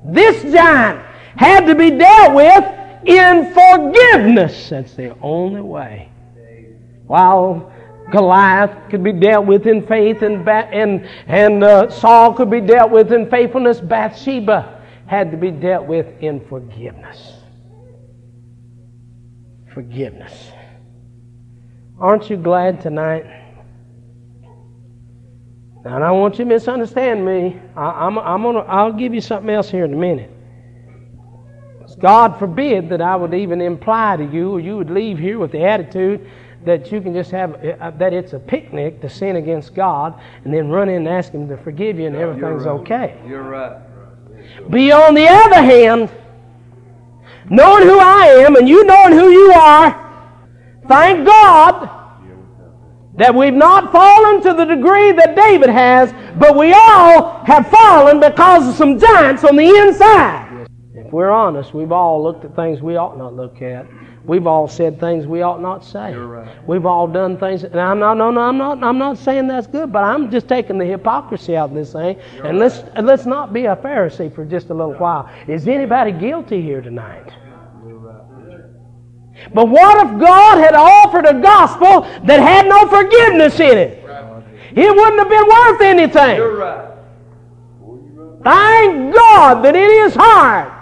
this 0.05 0.41
giant, 0.51 1.05
had 1.35 1.65
to 1.67 1.75
be 1.75 1.91
dealt 1.91 2.33
with 2.33 2.65
in 3.05 3.53
forgiveness. 3.53 4.69
That's 4.69 4.93
the 4.95 5.15
only 5.21 5.61
way. 5.61 6.09
While 7.05 7.71
Goliath 8.11 8.89
could 8.89 9.03
be 9.03 9.13
dealt 9.13 9.45
with 9.45 9.67
in 9.67 9.85
faith, 9.85 10.21
and, 10.21 10.43
ba- 10.43 10.69
and, 10.71 11.07
and 11.27 11.63
uh, 11.63 11.89
Saul 11.89 12.33
could 12.33 12.49
be 12.49 12.61
dealt 12.61 12.91
with 12.91 13.11
in 13.13 13.29
faithfulness, 13.29 13.79
Bathsheba 13.79 14.81
had 15.05 15.31
to 15.31 15.37
be 15.37 15.51
dealt 15.51 15.85
with 15.85 16.07
in 16.21 16.45
forgiveness. 16.47 17.33
Forgiveness. 19.73 20.51
Aren't 21.99 22.29
you 22.29 22.37
glad 22.37 22.81
tonight? 22.81 23.25
Now, 25.87 25.95
I 25.95 25.99
don't 25.99 26.19
want 26.19 26.37
you 26.37 26.43
to 26.43 26.49
misunderstand 26.49 27.25
me. 27.25 27.57
I, 27.77 28.07
am 28.07 28.19
I'm 28.19 28.43
gonna, 28.43 28.59
I'll 28.59 28.91
give 28.91 29.13
you 29.13 29.21
something 29.21 29.49
else 29.49 29.71
here 29.71 29.85
in 29.85 29.93
a 29.93 29.97
minute. 29.97 30.29
God 31.99 32.37
forbid 32.37 32.89
that 32.89 32.99
I 32.99 33.15
would 33.15 33.33
even 33.33 33.61
imply 33.61 34.17
to 34.17 34.25
you, 34.25 34.51
or 34.51 34.59
you 34.59 34.75
would 34.75 34.89
leave 34.89 35.17
here 35.17 35.39
with 35.39 35.53
the 35.53 35.63
attitude 35.63 36.29
that 36.65 36.91
you 36.91 36.99
can 36.99 37.13
just 37.13 37.31
have 37.31 37.53
uh, 37.63 37.91
that 37.91 38.11
it's 38.11 38.33
a 38.33 38.39
picnic 38.39 38.99
to 38.99 39.09
sin 39.09 39.37
against 39.37 39.75
God, 39.75 40.19
and 40.43 40.53
then 40.53 40.67
run 40.67 40.89
in 40.89 40.97
and 40.97 41.07
ask 41.07 41.31
Him 41.31 41.47
to 41.47 41.55
forgive 41.55 41.97
you, 41.97 42.07
and 42.07 42.17
everything's 42.17 42.65
right. 42.65 42.81
okay. 42.81 43.21
You're 43.25 43.43
right. 43.43 43.81
Be 44.69 44.91
on 44.91 45.13
the 45.13 45.29
other 45.29 45.61
hand, 45.61 46.11
knowing 47.49 47.83
who 47.83 47.97
I 47.97 48.25
am 48.45 48.57
and 48.57 48.67
you 48.67 48.83
knowing 48.83 49.13
who 49.13 49.29
you 49.29 49.53
are, 49.53 50.43
thank 50.85 51.25
God 51.25 51.96
that 53.17 53.33
we've 53.33 53.53
not 53.53 53.91
fallen 53.91 54.41
to 54.43 54.53
the 54.53 54.65
degree 54.65 55.11
that 55.11 55.35
David 55.35 55.69
has, 55.69 56.13
but 56.37 56.55
we 56.55 56.71
all 56.73 57.43
have 57.45 57.67
fallen 57.67 58.19
because 58.19 58.69
of 58.69 58.75
some 58.75 58.99
giants 58.99 59.43
on 59.43 59.55
the 59.55 59.67
inside. 59.67 60.67
If 60.93 61.11
we're 61.11 61.31
honest, 61.31 61.73
we've 61.73 61.91
all 61.91 62.21
looked 62.23 62.45
at 62.45 62.55
things 62.55 62.81
we 62.81 62.95
ought 62.95 63.17
not 63.17 63.33
look 63.33 63.61
at. 63.61 63.87
We've 64.25 64.45
all 64.45 64.67
said 64.67 64.99
things 64.99 65.25
we 65.25 65.41
ought 65.41 65.61
not 65.61 65.85
say. 65.85 66.11
You're 66.11 66.27
right. 66.27 66.67
We've 66.67 66.85
all 66.85 67.07
done 67.07 67.37
things, 67.37 67.63
and 67.63 67.79
I'm 67.79 67.97
not, 67.97 68.15
no, 68.15 68.29
no, 68.29 68.41
I'm 68.41 68.57
not, 68.57 68.83
I'm 68.83 68.97
not 68.97 69.17
saying 69.17 69.47
that's 69.47 69.67
good, 69.67 69.93
but 69.93 70.03
I'm 70.03 70.29
just 70.29 70.49
taking 70.49 70.77
the 70.77 70.85
hypocrisy 70.85 71.55
out 71.55 71.69
of 71.69 71.75
this 71.75 71.93
thing. 71.93 72.19
and 72.43 72.59
let's 72.59 72.83
let's 73.01 73.25
not 73.25 73.53
be 73.53 73.65
a 73.65 73.75
Pharisee 73.77 74.33
for 74.33 74.43
just 74.43 74.69
a 74.69 74.73
little 74.73 74.95
while. 74.95 75.29
Is 75.47 75.65
anybody 75.67 76.11
guilty 76.11 76.61
here 76.61 76.81
tonight? 76.81 77.31
But 79.53 79.69
what 79.69 80.05
if 80.05 80.19
God 80.19 80.57
had 80.57 80.73
offered 80.73 81.25
a 81.25 81.39
gospel 81.39 82.01
that 82.25 82.39
had 82.39 82.67
no 82.67 82.87
forgiveness 82.87 83.59
in 83.59 83.77
it? 83.77 84.03
It 84.75 84.95
wouldn't 84.95 85.19
have 85.19 85.29
been 85.29 85.47
worth 85.47 85.81
anything. 85.81 86.37
You're 86.37 86.57
right. 86.57 86.91
Thank 88.43 89.15
God 89.15 89.63
that 89.63 89.75
in 89.75 90.03
His 90.05 90.15
heart 90.15 90.73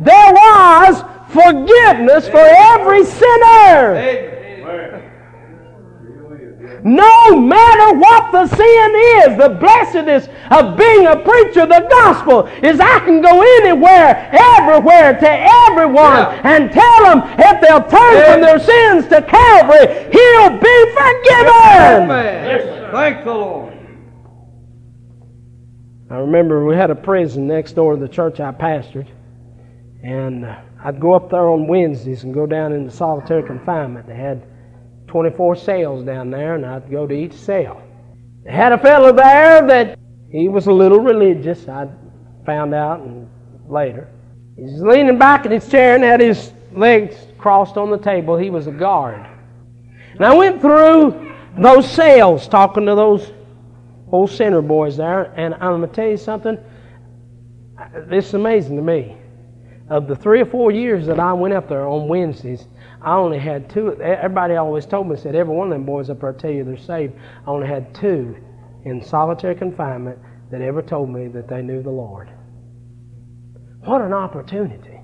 there 0.00 0.32
was 0.32 1.02
forgiveness 1.28 2.28
for 2.28 2.38
every 2.38 3.04
sinner. 3.04 3.94
Amen. 3.96 5.10
No 6.86 7.40
matter 7.40 7.98
what 7.98 8.30
the 8.30 8.46
sin 8.46 8.94
is, 9.24 9.38
the 9.38 9.56
blessedness 9.58 10.28
of 10.50 10.76
being 10.76 11.06
a 11.06 11.16
preacher 11.16 11.62
of 11.62 11.70
the 11.70 11.86
gospel 11.88 12.46
is 12.62 12.78
I 12.78 12.98
can 13.00 13.22
go 13.22 13.40
anywhere, 13.62 14.28
everywhere, 14.32 15.18
to 15.18 15.30
everyone 15.70 16.18
Yeah. 16.18 16.40
and 16.44 16.70
tell 16.70 17.04
them 17.04 17.22
if 17.38 17.60
they'll 17.62 17.84
turn 17.84 18.24
from 18.32 18.40
their 18.42 18.58
sins 18.58 19.08
to 19.08 19.22
Calvary, 19.22 20.10
He'll 20.12 20.58
be 20.58 20.84
forgiven. 20.92 22.10
Amen. 22.10 22.90
Thank 22.92 23.24
the 23.24 23.32
Lord. 23.32 23.72
I 26.10 26.16
remember 26.16 26.66
we 26.66 26.76
had 26.76 26.90
a 26.90 26.94
prison 26.94 27.46
next 27.46 27.72
door 27.72 27.94
to 27.94 28.00
the 28.00 28.08
church 28.08 28.40
I 28.40 28.52
pastored, 28.52 29.08
and 30.02 30.46
I'd 30.84 31.00
go 31.00 31.14
up 31.14 31.30
there 31.30 31.48
on 31.48 31.66
Wednesdays 31.66 32.24
and 32.24 32.34
go 32.34 32.44
down 32.44 32.74
into 32.74 32.90
solitary 32.90 33.42
confinement. 33.42 34.06
They 34.06 34.14
had 34.14 34.42
24 35.14 35.54
cells 35.54 36.04
down 36.04 36.28
there, 36.28 36.56
and 36.56 36.66
I'd 36.66 36.90
go 36.90 37.06
to 37.06 37.14
each 37.14 37.34
cell. 37.34 37.80
They 38.42 38.50
had 38.50 38.72
a 38.72 38.78
fellow 38.78 39.12
there 39.12 39.64
that 39.64 39.96
he 40.28 40.48
was 40.48 40.66
a 40.66 40.72
little 40.72 40.98
religious. 40.98 41.68
I 41.68 41.86
found 42.44 42.74
out 42.74 43.00
later. 43.68 44.08
He's 44.56 44.82
leaning 44.82 45.16
back 45.16 45.46
in 45.46 45.52
his 45.52 45.68
chair 45.68 45.94
and 45.94 46.02
had 46.02 46.18
his 46.18 46.52
legs 46.72 47.14
crossed 47.38 47.76
on 47.76 47.92
the 47.92 47.96
table. 47.96 48.36
He 48.36 48.50
was 48.50 48.66
a 48.66 48.72
guard. 48.72 49.24
And 50.14 50.24
I 50.24 50.34
went 50.34 50.60
through 50.60 51.32
those 51.56 51.88
cells 51.88 52.48
talking 52.48 52.84
to 52.86 52.96
those 52.96 53.32
old 54.10 54.32
center 54.32 54.62
boys 54.62 54.96
there, 54.96 55.32
and 55.36 55.54
I'm 55.54 55.78
going 55.78 55.82
to 55.82 55.94
tell 55.94 56.08
you 56.08 56.16
something. 56.16 56.58
This 58.08 58.26
is 58.26 58.34
amazing 58.34 58.74
to 58.74 58.82
me. 58.82 59.16
Of 59.94 60.08
the 60.08 60.16
three 60.16 60.40
or 60.40 60.46
four 60.46 60.72
years 60.72 61.06
that 61.06 61.20
I 61.20 61.32
went 61.32 61.54
up 61.54 61.68
there 61.68 61.86
on 61.86 62.08
Wednesdays, 62.08 62.66
I 63.00 63.14
only 63.14 63.38
had 63.38 63.70
two. 63.70 63.92
Everybody 64.02 64.56
always 64.56 64.86
told 64.86 65.08
me, 65.08 65.16
said, 65.16 65.36
every 65.36 65.54
one 65.54 65.68
of 65.68 65.72
them 65.72 65.84
boys 65.84 66.10
up 66.10 66.20
there 66.20 66.32
tell 66.32 66.50
you 66.50 66.64
they're 66.64 66.76
saved. 66.76 67.12
I 67.46 67.50
only 67.50 67.68
had 67.68 67.94
two 67.94 68.36
in 68.84 69.00
solitary 69.00 69.54
confinement 69.54 70.18
that 70.50 70.60
ever 70.62 70.82
told 70.82 71.10
me 71.10 71.28
that 71.28 71.46
they 71.46 71.62
knew 71.62 71.80
the 71.80 71.90
Lord. 71.90 72.28
What 73.84 74.00
an 74.00 74.12
opportunity 74.12 74.98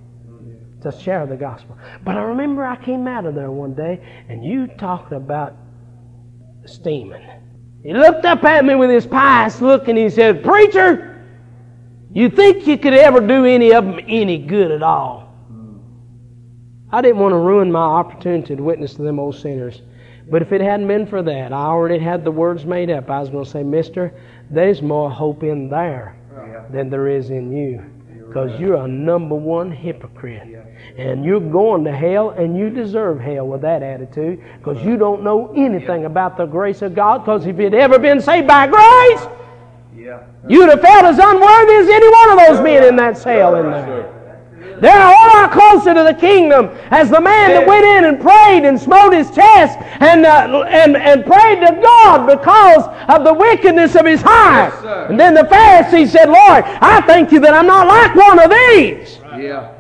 to 0.83 0.91
share 0.91 1.25
the 1.25 1.37
gospel. 1.37 1.79
But 2.03 2.17
I 2.17 2.23
remember 2.23 2.67
I 2.67 2.75
came 2.75 3.07
out 3.07 3.27
of 3.27 3.37
there 3.37 3.53
one 3.53 3.75
day, 3.75 4.05
and 4.29 4.45
you 4.45 4.67
talked 4.67 5.13
about 5.13 5.55
steaming. 6.67 7.23
He 7.85 7.93
looked 7.93 8.25
up 8.25 8.43
at 8.43 8.65
me 8.65 8.75
with 8.75 8.91
his 8.91 9.07
pious 9.07 9.61
look 9.61 9.87
and 9.87 9.97
he 9.97 10.11
said, 10.11 10.43
Preacher, 10.43 11.10
you 12.13 12.29
think 12.29 12.67
you 12.67 12.77
could 12.77 12.95
ever 12.95 13.21
do 13.21 13.45
any 13.45 13.73
of 13.73 13.85
them 13.85 14.01
any 14.07 14.39
good 14.39 14.71
at 14.71 14.83
all? 14.83 15.33
I 16.93 17.01
didn't 17.03 17.19
want 17.19 17.33
to 17.33 17.39
ruin 17.39 17.71
my 17.71 17.81
opportunity 17.81 18.57
to 18.57 18.63
witness 18.63 18.95
to 18.95 19.03
them 19.03 19.21
old 19.21 19.37
sinners. 19.37 19.83
But 20.29 20.43
if 20.43 20.53
it 20.53 20.61
hadn't 20.61 20.89
been 20.89 21.07
for 21.07 21.23
that, 21.23 21.53
I 21.53 21.67
already 21.67 21.99
had 21.99 22.25
the 22.25 22.31
words 22.31 22.65
made 22.65 22.91
up. 22.91 23.11
I 23.11 23.21
was 23.21 23.31
going 23.31 23.45
to 23.45 23.51
say, 23.51 23.63
Mister, 23.63 24.13
there's 24.51 24.83
more 24.83 25.11
hope 25.11 25.43
in 25.45 25.69
there 25.69 26.17
than 26.71 26.91
there 26.91 27.09
is 27.09 27.31
in 27.31 27.53
you. 27.53 27.85
Because 28.27 28.61
you're 28.61 28.77
a 28.77 28.89
number 28.89 29.35
one 29.35 29.73
hypocrite. 29.73 30.57
And 30.97 31.25
you're 31.25 31.41
going 31.41 31.85
to 31.85 31.93
hell, 31.93 32.31
and 32.31 32.57
you 32.57 32.71
deserve 32.71 33.21
hell 33.21 33.47
with 33.47 33.61
that 33.63 33.83
attitude. 33.83 34.43
Because 34.59 34.85
you 34.85 34.97
don't 34.97 35.23
know 35.23 35.53
anything 35.57 36.05
about 36.05 36.37
the 36.37 36.47
grace 36.47 36.83
of 36.83 36.95
God. 36.95 37.19
Because 37.19 37.47
if 37.47 37.59
you'd 37.59 37.75
ever 37.75 37.99
been 37.99 38.21
saved 38.21 38.47
by 38.47 38.67
grace, 38.67 39.29
Yeah. 40.01 40.23
you'd 40.49 40.69
have 40.71 40.81
felt 40.81 41.05
as 41.05 41.19
unworthy 41.19 41.75
as 41.75 41.89
any 41.89 42.09
one 42.09 42.33
of 42.33 42.39
those 42.47 42.65
men 42.65 42.85
in 42.85 42.97
that 42.97 43.19
cell 43.19 43.57
in 43.57 43.71
there. 43.71 44.17
They're 44.81 44.97
a 44.97 45.11
lot 45.11 45.53
closer 45.53 45.93
to 45.93 46.03
the 46.05 46.15
kingdom 46.15 46.71
as 46.91 47.11
the 47.11 47.21
man 47.21 47.51
that 47.51 47.67
went 47.67 47.85
in 47.85 48.05
and 48.07 48.19
prayed 48.19 48.65
and 48.65 48.81
smote 48.81 49.13
his 49.13 49.31
chest 49.31 49.79
and, 50.01 50.25
uh, 50.25 50.65
and, 50.69 50.97
and 50.97 51.27
prayed 51.27 51.61
to 51.61 51.79
God 51.83 52.27
because 52.27 52.89
of 53.11 53.25
the 53.25 53.35
wickedness 53.35 53.95
of 53.95 54.07
his 54.07 54.23
heart. 54.23 54.73
Yes, 54.83 55.11
and 55.11 55.21
then 55.21 55.35
the 55.35 55.43
Pharisee 55.43 56.09
said, 56.09 56.31
Lord, 56.31 56.65
I 56.65 57.03
thank 57.03 57.31
you 57.31 57.41
that 57.41 57.53
I'm 57.53 57.67
not 57.67 57.87
like 57.89 58.15
one 58.15 58.39
of 58.39 58.51
these. 58.51 59.19
Yeah. 59.37 59.75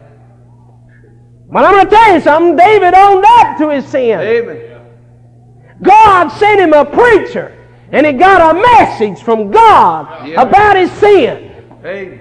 But 1.50 1.64
I'm 1.64 1.72
going 1.72 1.84
to 1.86 1.90
tell 1.90 2.14
you 2.14 2.20
something. 2.20 2.56
David 2.56 2.94
owned 2.94 3.24
up 3.26 3.58
to 3.58 3.70
his 3.70 3.86
sin. 3.86 4.20
Amen. 4.20 4.70
God 5.82 6.28
sent 6.28 6.60
him 6.60 6.74
a 6.74 6.84
preacher, 6.84 7.56
and 7.92 8.06
he 8.06 8.12
got 8.12 8.54
a 8.54 8.58
message 8.60 9.22
from 9.22 9.50
God 9.50 10.26
Yeah. 10.26 10.42
about 10.42 10.76
his 10.76 10.90
sin. 10.92 11.50
Amen. 11.84 12.20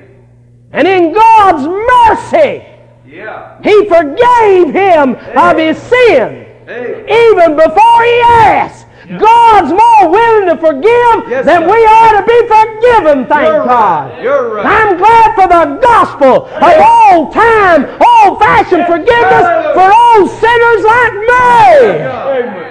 And 0.71 0.87
in 0.87 1.13
God's 1.13 1.67
mercy, 1.67 2.63
Yeah. 3.05 3.53
he 3.63 3.85
forgave 3.85 4.73
him 4.73 5.15
of 5.35 5.57
his 5.57 5.77
sin. 5.77 6.45
Amen. 6.67 7.05
Even 7.09 7.55
before 7.55 8.03
he 8.03 8.21
asked. 8.21 8.85
God's 9.17 9.71
more 9.73 10.09
willing 10.09 10.49
to 10.49 10.57
forgive 10.57 11.29
Yes, 11.31 11.43
than 11.43 11.61
sir. 11.63 11.67
we 11.73 11.83
are 11.83 12.21
to 12.21 12.23
be 12.27 12.39
forgiven, 12.47 13.25
thank 13.25 13.47
You're 13.47 13.65
God. 13.65 14.11
right. 14.11 14.21
You're 14.21 14.49
right. 14.53 14.65
I'm 14.67 14.97
glad 14.97 15.33
for 15.33 15.47
the 15.47 15.79
gospel 15.81 16.45
of 16.45 16.73
old 17.09 17.33
time, 17.33 17.87
old 17.99 18.37
fashioned 18.39 18.85
forgiveness 18.85 19.45
for 19.73 19.89
old 19.91 20.29
sinners 20.29 20.83
like 20.85 21.13
me. 21.13 22.68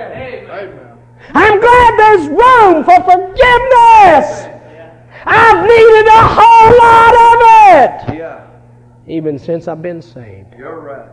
I'm 1.35 1.61
glad 1.61 1.99
there's 1.99 2.29
room 2.29 2.85
for 2.85 2.97
forgiveness. 3.05 4.49
I've 5.25 5.63
needed 5.63 6.07
a 6.07 6.27
whole 6.27 6.79
lot 6.79 7.15
of 7.15 8.13
it. 8.15 8.19
Yeah. 8.19 8.47
Even 9.07 9.39
since 9.39 9.69
I've 9.69 9.83
been 9.83 10.01
saved. 10.01 10.55
You're 10.57 10.81
right. 10.81 11.09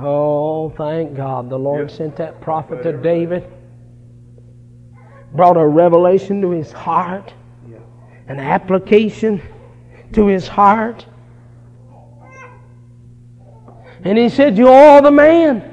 Oh, 0.00 0.70
thank 0.70 1.14
God. 1.16 1.48
The 1.50 1.58
Lord 1.58 1.90
sent 1.90 2.16
that 2.16 2.40
prophet 2.40 2.82
to 2.82 2.92
David, 2.92 3.44
brought 5.34 5.56
a 5.56 5.66
revelation 5.66 6.40
to 6.42 6.50
his 6.50 6.72
heart, 6.72 7.32
Yeah. 7.68 7.78
an 8.28 8.40
application 8.40 9.40
to 10.12 10.26
his 10.26 10.48
heart. 10.48 11.06
And 14.04 14.18
he 14.18 14.28
said, 14.28 14.56
You're 14.58 15.00
the 15.00 15.10
man. 15.10 15.71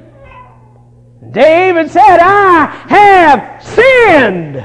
David 1.28 1.90
said, 1.90 2.18
I 2.18 2.64
have 2.88 3.62
sinned. 3.62 4.56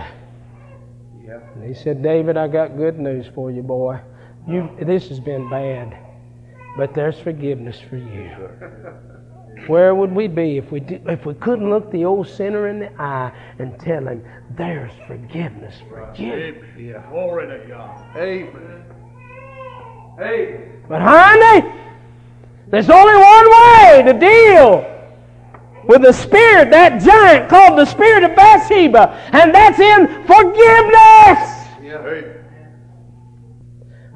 Yeah. 1.26 1.40
And 1.54 1.64
he 1.64 1.74
said, 1.74 2.02
David, 2.02 2.38
I 2.38 2.48
got 2.48 2.78
good 2.78 2.98
news 2.98 3.28
for 3.36 3.52
you, 3.52 3.62
boy. 3.62 4.00
You, 4.48 4.70
this 4.82 5.10
has 5.10 5.20
been 5.20 5.50
bad, 5.50 5.98
but 6.78 6.94
there's 6.94 7.20
forgiveness 7.20 7.80
for 7.90 7.98
you. 7.98 8.32
Where 9.68 9.96
would 9.96 10.12
we 10.12 10.28
be 10.28 10.58
if 10.58 10.72
we 10.72 10.80
did, 10.80 11.08
if 11.08 11.26
we 11.26 11.34
couldn't 11.34 11.70
look 11.70 11.92
the 11.92 12.06
old 12.06 12.28
sinner 12.28 12.68
in 12.68 12.80
the 12.80 13.02
eye 13.02 13.32
and 13.58 13.80
tell 13.80 14.06
him, 14.06 14.24
"There's 14.52 14.92
forgiveness 15.08 15.76
for 15.90 16.14
you"? 16.18 16.62
Yeah. 16.78 17.10
Glory 17.10 17.48
to 17.48 17.66
God. 17.66 18.06
Amen. 18.18 18.84
Amen. 20.20 20.84
But 20.90 21.02
honey, 21.02 21.72
there's 22.68 22.90
only 22.90 23.16
one 23.16 23.50
way 23.50 24.04
to 24.06 24.20
deal 24.20 24.95
with 25.88 26.02
the 26.02 26.12
spirit, 26.12 26.72
that 26.72 27.02
giant 27.02 27.50
called 27.50 27.78
the 27.78 27.86
spirit 27.86 28.24
of 28.24 28.36
Bathsheba, 28.36 29.14
and 29.32 29.54
that's 29.54 29.80
in 29.80 30.08
forgiveness. 30.26 31.56
Yeah. 31.82 32.34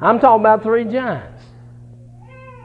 I'm 0.02 0.20
talking 0.20 0.42
about 0.42 0.64
three 0.64 0.86
giants 0.86 1.44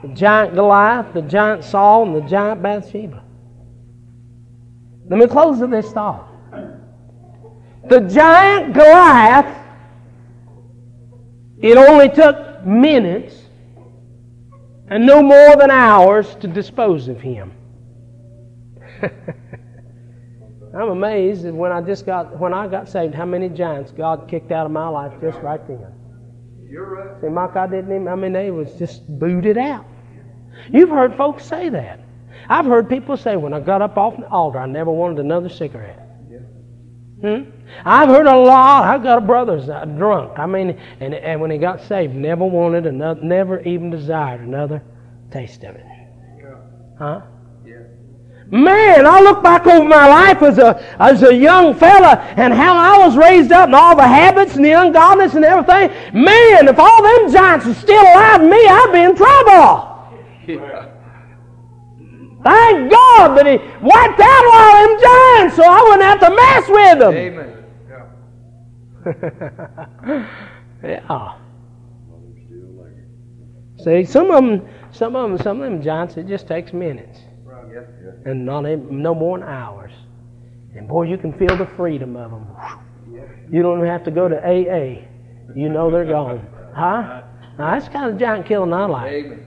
the 0.02 0.08
giant 0.14 0.54
Goliath, 0.54 1.14
the 1.14 1.22
giant 1.22 1.64
Saul, 1.64 2.06
and 2.06 2.14
the 2.14 2.28
giant 2.28 2.62
Bathsheba. 2.62 3.22
Let 5.08 5.18
me 5.18 5.26
close 5.26 5.60
with 5.60 5.70
this 5.70 5.90
thought. 5.92 6.28
The 7.88 8.00
giant 8.00 8.74
Goliath, 8.74 9.56
it 11.58 11.78
only 11.78 12.10
took 12.10 12.66
minutes 12.66 13.44
and 14.88 15.06
no 15.06 15.22
more 15.22 15.56
than 15.56 15.70
hours 15.70 16.34
to 16.36 16.48
dispose 16.48 17.08
of 17.08 17.20
him. 17.20 17.52
I'm 20.74 20.90
amazed 20.90 21.44
that 21.44 21.54
when 21.54 21.70
I 21.70 21.80
just 21.80 22.04
got 22.04 22.38
when 22.38 22.52
I 22.52 22.66
got 22.66 22.88
saved, 22.88 23.14
how 23.14 23.24
many 23.24 23.48
giants 23.48 23.92
God 23.92 24.26
kicked 24.28 24.50
out 24.50 24.66
of 24.66 24.72
my 24.72 24.88
life 24.88 25.12
just 25.20 25.38
right 25.38 25.64
then. 25.68 25.86
You're 26.68 26.86
right. 26.86 27.20
See, 27.20 27.28
Mike, 27.28 27.54
I 27.54 27.68
didn't 27.68 27.94
even, 27.94 28.08
I 28.08 28.16
mean, 28.16 28.32
they 28.32 28.50
was 28.50 28.72
just 28.72 29.06
booted 29.20 29.56
out. 29.56 29.86
You've 30.70 30.88
heard 30.88 31.16
folks 31.16 31.44
say 31.44 31.68
that. 31.68 32.00
I've 32.48 32.66
heard 32.66 32.88
people 32.88 33.16
say, 33.16 33.36
when 33.36 33.54
I 33.54 33.60
got 33.60 33.80
up 33.80 33.96
off 33.96 34.16
the 34.16 34.28
altar, 34.28 34.58
I 34.58 34.66
never 34.66 34.90
wanted 34.90 35.20
another 35.20 35.48
cigarette. 35.48 36.00
Yeah. 36.28 36.38
Hmm? 37.20 37.50
I've 37.84 38.08
heard 38.08 38.26
a 38.26 38.36
lot. 38.36 38.84
I've 38.84 39.04
got 39.04 39.18
a 39.18 39.20
brother's 39.20 39.68
uh, 39.68 39.84
drunk. 39.84 40.38
I 40.38 40.46
mean, 40.46 40.80
and, 40.98 41.14
and 41.14 41.40
when 41.40 41.52
he 41.52 41.58
got 41.58 41.80
saved, 41.80 42.14
never 42.14 42.44
wanted 42.44 42.86
another, 42.86 43.22
never 43.22 43.60
even 43.60 43.90
desired 43.90 44.40
another 44.40 44.82
taste 45.30 45.62
of 45.62 45.76
it. 45.76 45.86
Yeah. 46.38 46.56
Huh? 46.98 47.20
Man, 48.50 49.06
I 49.06 49.20
look 49.20 49.42
back 49.42 49.66
over 49.66 49.88
my 49.88 50.06
life 50.06 50.42
as 50.42 50.58
a 50.58 50.78
as 51.00 51.22
a 51.22 51.34
young 51.34 51.74
fella 51.74 52.18
and 52.36 52.52
how 52.52 52.76
I 52.76 53.04
was 53.04 53.16
raised 53.16 53.52
up 53.52 53.66
and 53.66 53.74
all 53.74 53.96
the 53.96 54.06
habits 54.06 54.54
and 54.56 54.64
the 54.64 54.72
ungodliness 54.72 55.34
and 55.34 55.44
everything. 55.44 55.90
Man, 56.12 56.68
if 56.68 56.78
all 56.78 57.02
them 57.02 57.32
giants 57.32 57.66
are 57.66 57.74
still 57.74 58.02
alive 58.02 58.42
in 58.42 58.50
me, 58.50 58.56
I'd 58.56 58.90
be 58.92 59.00
in 59.00 59.16
trouble. 59.16 59.90
Yeah. 60.46 60.90
Thank 62.44 62.90
God 62.90 63.38
that 63.38 63.46
He 63.46 63.56
wiped 63.80 64.20
out 64.20 64.44
all 64.52 64.86
them 64.86 64.98
giants 65.00 65.56
so 65.56 65.64
I 65.64 65.82
wouldn't 65.82 66.02
have 66.02 66.20
to 66.20 66.30
mess 66.36 66.68
with 66.68 66.98
them. 66.98 67.14
Amen. 67.14 67.64
Yeah. 70.82 71.00
yeah. 71.08 71.32
See, 73.82 74.04
some 74.04 74.30
of 74.30 74.44
them, 74.44 74.68
some 74.92 75.16
of 75.16 75.30
them, 75.30 75.38
some 75.38 75.62
of 75.62 75.70
them 75.70 75.82
giants, 75.82 76.18
it 76.18 76.26
just 76.28 76.46
takes 76.46 76.74
minutes 76.74 77.20
Right. 77.74 77.86
Yeah. 78.02 78.10
Yeah. 78.24 78.30
and 78.30 78.46
not 78.46 78.62
no 78.62 79.14
more 79.14 79.38
than 79.38 79.48
hours. 79.48 79.92
And 80.76 80.88
boy, 80.88 81.02
you 81.04 81.18
can 81.18 81.32
feel 81.38 81.56
the 81.56 81.68
freedom 81.76 82.16
of 82.16 82.30
them. 82.30 82.46
You 83.50 83.62
don't 83.62 83.78
even 83.78 83.88
have 83.88 84.04
to 84.04 84.10
go 84.10 84.28
to 84.28 84.36
AA. 84.36 85.06
You 85.54 85.68
know 85.68 85.90
they're 85.90 86.04
gone. 86.06 86.46
Huh? 86.74 87.22
Now, 87.56 87.78
that's 87.78 87.88
kind 87.88 88.10
of 88.10 88.18
giant 88.18 88.46
killing 88.46 88.72
I 88.72 88.86
like. 88.86 89.12
Amen. 89.12 89.46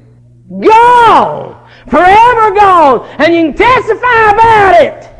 Gone! 0.49 1.69
Forever 1.89 2.55
gone! 2.55 3.05
And 3.19 3.35
you 3.35 3.51
can 3.51 3.53
testify 3.53 4.31
about 4.31 4.81
it! 4.81 5.16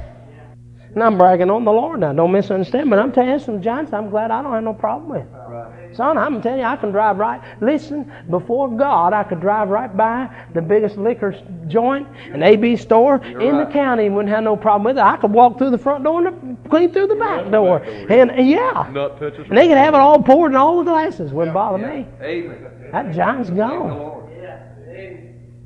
And 0.98 1.04
I'm 1.04 1.16
bragging 1.16 1.52
on 1.52 1.64
the 1.64 1.72
Lord 1.72 2.00
now. 2.00 2.12
Don't 2.12 2.32
misunderstand, 2.32 2.90
but 2.90 2.98
I'm 2.98 3.12
telling 3.12 3.30
you 3.30 3.38
some 3.38 3.62
giants 3.62 3.94
I'm 3.94 4.10
glad 4.10 4.32
I 4.32 4.42
don't 4.42 4.52
have 4.52 4.64
no 4.64 4.74
problem 4.74 5.12
with. 5.12 5.28
Right. 5.48 5.96
Son, 5.96 6.18
I'm 6.18 6.42
telling 6.42 6.62
you, 6.62 6.66
I 6.66 6.76
can 6.76 6.90
drive 6.90 7.20
right. 7.20 7.40
Listen, 7.62 8.12
before 8.32 8.76
God, 8.76 9.14
I 9.14 9.24
could 9.24 9.40
drive 9.40 9.70
right 9.70 9.96
by 9.96 10.28
the 10.56 10.62
biggest 10.64 10.98
liquor 10.98 11.40
joint, 11.68 12.08
an 12.34 12.42
AB 12.42 12.78
store 12.78 13.24
in 13.24 13.58
the 13.58 13.70
county, 13.72 14.08
and 14.08 14.16
wouldn't 14.16 14.34
have 14.34 14.44
no 14.44 14.58
problem 14.58 14.86
with 14.86 14.98
it. 14.98 15.04
I 15.04 15.18
could 15.18 15.32
walk 15.32 15.60
through 15.60 15.70
the 15.70 15.78
front 15.78 16.04
door 16.04 16.26
and 16.26 16.58
clean 16.68 16.92
through 16.92 17.10
the 17.10 17.16
back 17.16 17.52
door, 17.52 17.78
and 17.78 18.32
and 18.32 18.50
yeah, 18.50 18.88
and 18.88 19.56
they 19.56 19.68
could 19.68 19.78
have 19.78 19.94
it 19.94 20.00
all 20.00 20.24
poured 20.24 20.54
in 20.54 20.56
all 20.56 20.80
the 20.80 20.84
glasses. 20.84 21.32
Wouldn't 21.32 21.54
bother 21.54 21.78
me. 21.78 22.08
Amen. 22.24 22.90
That 22.92 23.14
giant's 23.14 23.52
gone. 23.52 24.00
Lord. 24.00 24.32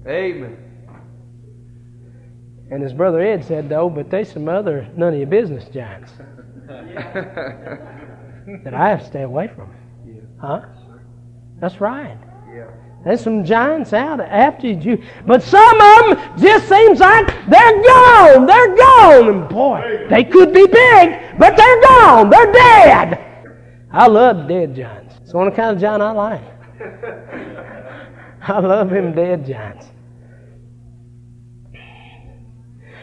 Amen. 0.06 0.71
And 2.72 2.82
his 2.82 2.94
brother 2.94 3.20
Ed 3.20 3.44
said, 3.44 3.68
though, 3.68 3.90
but 3.90 4.10
there's 4.10 4.32
some 4.32 4.48
other 4.48 4.88
none 4.96 5.14
of 5.14 5.20
your 5.20 5.28
business 5.28 5.66
giants 5.66 6.14
that 6.68 7.84
I 8.74 8.90
have 8.90 9.02
to 9.02 9.06
stay 9.06 9.24
away 9.24 9.50
from. 9.54 9.76
Huh? 10.40 10.62
That's 11.60 11.82
right. 11.82 12.18
Yeah. 12.50 12.68
There's 13.04 13.22
some 13.22 13.44
giants 13.44 13.92
out 13.92 14.22
after 14.22 14.68
you. 14.68 15.04
But 15.26 15.44
some 15.44 15.82
of 15.82 16.18
them 16.18 16.40
just 16.40 16.70
seems 16.70 17.00
like 17.00 17.28
they're 17.50 17.84
gone. 17.84 18.46
They're 18.46 18.76
gone. 18.76 19.30
And 19.30 19.50
boy, 19.50 20.08
they 20.10 20.24
could 20.24 20.54
be 20.54 20.66
big, 20.66 21.38
but 21.38 21.58
they're 21.58 21.82
gone. 21.82 22.30
They're 22.30 22.54
dead. 22.54 23.20
I 23.92 24.08
love 24.08 24.48
dead 24.48 24.76
giants. 24.76 25.16
It's 25.22 25.34
the 25.34 25.38
only 25.38 25.52
kind 25.52 25.76
of 25.76 25.82
giant 25.82 26.02
I 26.02 26.12
like. 26.12 26.42
I 28.44 28.60
love 28.60 28.92
him 28.92 29.14
dead 29.14 29.46
giants. 29.46 29.88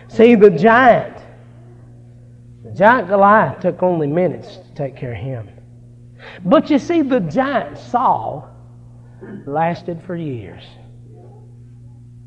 See, 0.08 0.34
the 0.34 0.50
giant, 0.50 1.16
the 2.64 2.72
giant 2.72 3.08
Goliath 3.08 3.60
took 3.60 3.82
only 3.82 4.06
minutes 4.06 4.56
to 4.56 4.74
take 4.74 4.96
care 4.96 5.12
of 5.12 5.18
him. 5.18 5.48
But 6.44 6.70
you 6.70 6.78
see, 6.78 7.02
the 7.02 7.20
giant 7.20 7.78
Saul 7.78 8.48
lasted 9.46 10.02
for 10.02 10.16
years. 10.16 10.64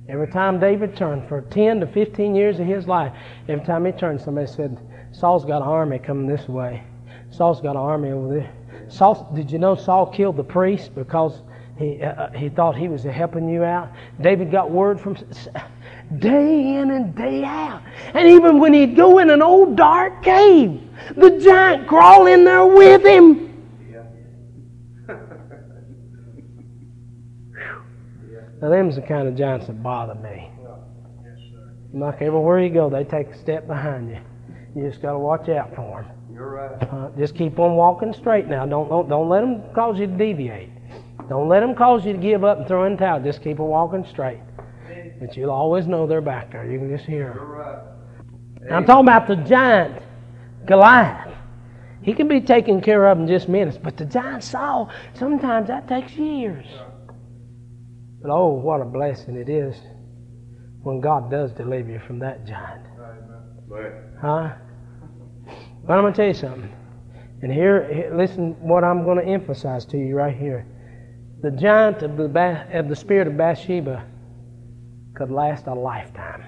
Every 0.07 0.27
time 0.27 0.59
David 0.59 0.95
turned, 0.95 1.27
for 1.27 1.41
10 1.41 1.79
to 1.81 1.87
15 1.87 2.35
years 2.35 2.59
of 2.59 2.67
his 2.67 2.87
life, 2.87 3.13
every 3.47 3.65
time 3.65 3.85
he 3.85 3.91
turned, 3.91 4.19
somebody 4.19 4.47
said, 4.47 4.77
Saul's 5.11 5.45
got 5.45 5.61
an 5.61 5.67
army 5.67 5.99
coming 5.99 6.27
this 6.27 6.47
way. 6.47 6.83
Saul's 7.29 7.61
got 7.61 7.71
an 7.71 7.77
army 7.77 8.11
over 8.11 8.35
there. 8.35 8.51
Saul, 8.89 9.31
did 9.33 9.49
you 9.49 9.57
know 9.57 9.75
Saul 9.75 10.07
killed 10.07 10.35
the 10.35 10.43
priest 10.43 10.93
because 10.95 11.41
he, 11.77 12.01
uh, 12.01 12.29
he 12.31 12.49
thought 12.49 12.75
he 12.75 12.89
was 12.89 13.03
helping 13.03 13.47
you 13.47 13.63
out? 13.63 13.89
David 14.19 14.51
got 14.51 14.69
word 14.69 14.99
from 14.99 15.15
day 16.19 16.75
in 16.75 16.91
and 16.91 17.15
day 17.15 17.43
out. 17.43 17.81
And 18.13 18.27
even 18.27 18.59
when 18.59 18.73
he'd 18.73 18.95
go 18.95 19.19
in 19.19 19.29
an 19.29 19.41
old 19.41 19.75
dark 19.75 20.23
cave, 20.23 20.81
the 21.15 21.39
giant 21.39 21.87
crawl 21.87 22.27
in 22.27 22.43
there 22.43 22.65
with 22.65 23.05
him. 23.05 23.47
Now, 28.61 28.69
them's 28.69 28.95
the 28.95 29.01
kind 29.01 29.27
of 29.27 29.35
giants 29.35 29.65
that 29.65 29.81
bother 29.81 30.13
me. 30.15 30.51
Like 31.93 32.21
everywhere 32.21 32.61
you 32.61 32.69
go, 32.69 32.89
they 32.89 33.03
take 33.03 33.27
a 33.29 33.37
step 33.37 33.67
behind 33.67 34.09
you. 34.09 34.19
You 34.75 34.87
just 34.89 35.01
got 35.01 35.13
to 35.13 35.19
watch 35.19 35.49
out 35.49 35.75
for 35.75 36.03
them. 36.03 36.11
You're 36.33 36.49
right. 36.49 36.93
Uh, 36.93 37.09
just 37.17 37.35
keep 37.35 37.59
on 37.59 37.75
walking 37.75 38.13
straight 38.13 38.47
now. 38.47 38.65
Don't, 38.65 38.87
don't 38.87 39.09
don't 39.09 39.27
let 39.27 39.41
them 39.41 39.63
cause 39.73 39.99
you 39.99 40.07
to 40.07 40.13
deviate. 40.13 40.69
Don't 41.27 41.49
let 41.49 41.59
them 41.61 41.75
cause 41.75 42.05
you 42.05 42.13
to 42.13 42.19
give 42.19 42.43
up 42.43 42.59
and 42.59 42.67
throw 42.67 42.85
in 42.85 42.93
the 42.93 42.99
towel. 42.99 43.19
Just 43.21 43.43
keep 43.43 43.59
on 43.59 43.67
walking 43.67 44.05
straight. 44.05 44.39
But 45.21 45.37
you'll 45.37 45.51
always 45.51 45.85
know 45.85 46.07
they're 46.07 46.19
back 46.19 46.51
there. 46.51 46.65
You 46.65 46.79
can 46.79 46.89
just 46.89 47.05
hear 47.05 47.35
them. 47.35 47.37
Right. 47.37 48.71
I'm 48.71 48.85
talking 48.85 49.05
about 49.05 49.27
the 49.27 49.35
giant 49.35 50.01
Goliath. 50.65 51.31
He 52.01 52.15
can 52.15 52.27
be 52.27 52.41
taken 52.41 52.81
care 52.81 53.05
of 53.05 53.19
in 53.19 53.27
just 53.27 53.47
minutes, 53.47 53.77
but 53.77 53.97
the 53.97 54.05
giant 54.05 54.43
Saul, 54.43 54.89
sometimes 55.13 55.67
that 55.67 55.87
takes 55.87 56.13
years. 56.13 56.65
But 58.19 58.31
oh, 58.31 58.47
what 58.47 58.81
a 58.81 58.85
blessing 58.85 59.35
it 59.35 59.47
is 59.47 59.75
when 60.81 60.99
God 60.99 61.29
does 61.29 61.51
deliver 61.51 61.91
you 61.91 61.99
from 61.99 62.17
that 62.19 62.47
giant. 62.47 62.87
Huh? 64.19 64.55
But 65.85 65.93
I'm 65.93 66.01
going 66.01 66.13
to 66.13 66.17
tell 66.17 66.27
you 66.27 66.33
something. 66.33 66.73
And 67.43 67.51
here, 67.51 68.11
listen 68.15 68.53
what 68.59 68.83
I'm 68.83 69.03
going 69.03 69.19
to 69.19 69.31
emphasize 69.31 69.85
to 69.85 69.97
you 69.99 70.15
right 70.15 70.35
here. 70.35 70.65
The 71.43 71.51
giant 71.51 72.01
of 72.01 72.17
the, 72.17 72.65
of 72.73 72.89
the 72.89 72.95
spirit 72.95 73.27
of 73.27 73.37
Bathsheba 73.37 74.07
could 75.21 75.31
last 75.31 75.67
a 75.67 75.73
lifetime. 75.73 76.43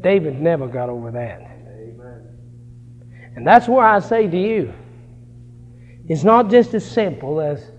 David 0.00 0.40
never 0.40 0.66
got 0.66 0.88
over 0.88 1.10
that. 1.10 1.40
Amen. 1.40 2.28
And 3.36 3.46
that's 3.46 3.68
where 3.68 3.84
I 3.84 4.00
say 4.00 4.26
to 4.26 4.36
you, 4.36 4.72
it's 6.08 6.24
not 6.24 6.50
just 6.50 6.72
as 6.72 6.90
simple 6.90 7.40
as 7.40 7.70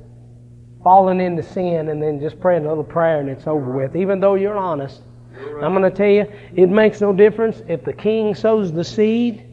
falling 0.84 1.20
into 1.20 1.42
sin 1.42 1.90
and 1.90 2.02
then 2.02 2.20
just 2.20 2.40
praying 2.40 2.66
a 2.66 2.70
little 2.70 2.84
prayer 2.84 3.20
and 3.20 3.30
it's 3.30 3.48
over 3.48 3.72
with. 3.72 3.96
Even 3.96 4.20
though 4.20 4.36
you're 4.36 4.58
honest, 4.58 5.02
I'm 5.36 5.74
going 5.74 5.82
to 5.82 5.90
tell 5.90 6.08
you, 6.08 6.32
it 6.56 6.68
makes 6.68 7.02
no 7.02 7.12
difference 7.12 7.64
if 7.68 7.84
the 7.84 7.94
king 7.94 8.36
sows 8.36 8.72
the 8.72 8.84
seed 8.84 9.46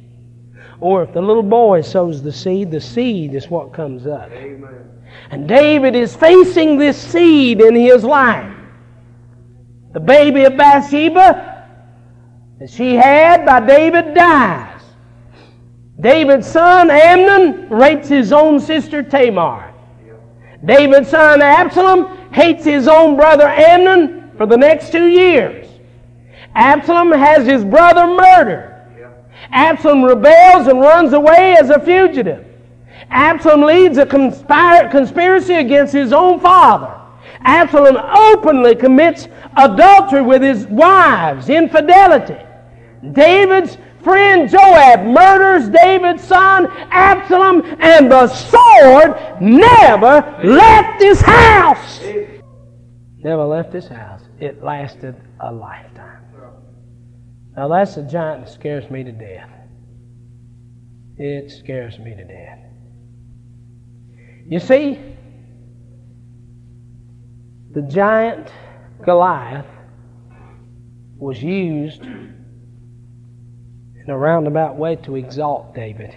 or 0.80 1.03
if 1.05 1.12
the 1.14 1.22
little 1.22 1.43
boy 1.43 1.80
sows 1.80 2.22
the 2.22 2.33
seed. 2.33 2.70
The 2.70 2.80
seed 2.83 3.33
is 3.33 3.49
what 3.49 3.72
comes 3.72 4.07
up. 4.07 4.30
Amen. 4.30 4.91
And 5.30 5.49
David 5.49 5.97
is 5.97 6.14
facing 6.14 6.76
this 6.76 6.99
seed 7.01 7.62
in 7.62 7.74
his 7.74 8.05
life. 8.05 8.59
The 9.93 10.01
baby 10.01 10.45
of 10.45 10.57
Bathsheba 10.57 11.68
that 12.59 12.70
she 12.70 12.95
had 12.95 13.45
by 13.45 13.61
David 13.61 14.14
dies. 14.14 14.80
David's 16.01 16.47
son 16.47 16.90
Amnon 16.90 17.68
rapes 17.68 18.09
his 18.09 18.32
own 18.32 18.59
sister 18.59 19.03
Tamar. 19.03 19.72
David's 20.64 21.11
son 21.11 21.43
Absalom 21.43 22.32
hates 22.32 22.64
his 22.64 22.88
own 22.88 23.16
brother 23.16 23.47
Amnon 23.49 24.30
for 24.36 24.47
the 24.47 24.57
next 24.57 24.93
two 24.93 25.09
years. 25.09 25.68
Absalom 26.55 27.12
has 27.12 27.47
his 27.47 27.64
brother 27.64 28.07
murdered. 28.07 28.70
Absalom 29.51 30.05
rebels 30.05 30.68
and 30.68 30.80
runs 30.80 31.12
away 31.12 31.57
as 31.59 31.70
a 31.70 31.80
fugitive. 31.80 32.47
Absalom 33.11 33.62
leads 33.62 33.99
a 33.99 34.07
conspiracy 34.07 35.55
against 35.55 35.93
his 35.93 36.12
own 36.12 36.40
father. 36.40 37.02
Absalom 37.45 37.97
openly 37.97 38.74
commits 38.74 39.28
adultery 39.57 40.22
with 40.22 40.43
his 40.43 40.66
wives, 40.66 41.49
infidelity. 41.49 42.38
David's 43.12 43.76
friend 44.03 44.49
Joab 44.49 45.07
murders 45.07 45.68
David's 45.68 46.22
son 46.22 46.66
Absalom, 46.90 47.62
and 47.80 48.11
the 48.11 48.26
sword 48.28 49.40
never 49.40 50.40
left 50.45 51.03
his 51.03 51.20
house. 51.20 52.01
Never 53.18 53.45
left 53.45 53.72
his 53.72 53.88
house. 53.88 54.22
It 54.40 54.62
lasted 54.62 55.14
a 55.40 55.53
lifetime. 55.53 56.24
Now 57.57 57.68
that's 57.68 57.97
a 57.97 58.03
giant 58.03 58.47
that 58.47 58.53
scares 58.53 58.90
me 58.90 59.05
to 59.05 59.12
death. 59.12 59.51
It 61.18 61.51
scares 61.51 61.99
me 61.99 62.14
to 62.16 62.24
death. 62.24 62.59
You 64.49 64.59
see, 64.59 64.99
the 67.73 67.83
giant 67.83 68.53
Goliath 69.05 69.66
was 71.16 71.43
used 71.43 72.03
in 72.03 72.45
a 74.09 74.16
roundabout 74.16 74.77
way 74.77 74.97
to 74.97 75.16
exalt 75.16 75.75
David. 75.75 76.14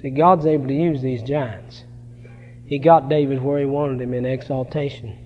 See, 0.00 0.10
God's 0.10 0.46
able 0.46 0.68
to 0.68 0.74
use 0.74 1.02
these 1.02 1.22
giants. 1.22 1.84
He 2.66 2.78
got 2.78 3.08
David 3.08 3.42
where 3.42 3.58
he 3.58 3.64
wanted 3.64 4.00
him 4.00 4.14
in 4.14 4.24
exaltation. 4.24 5.18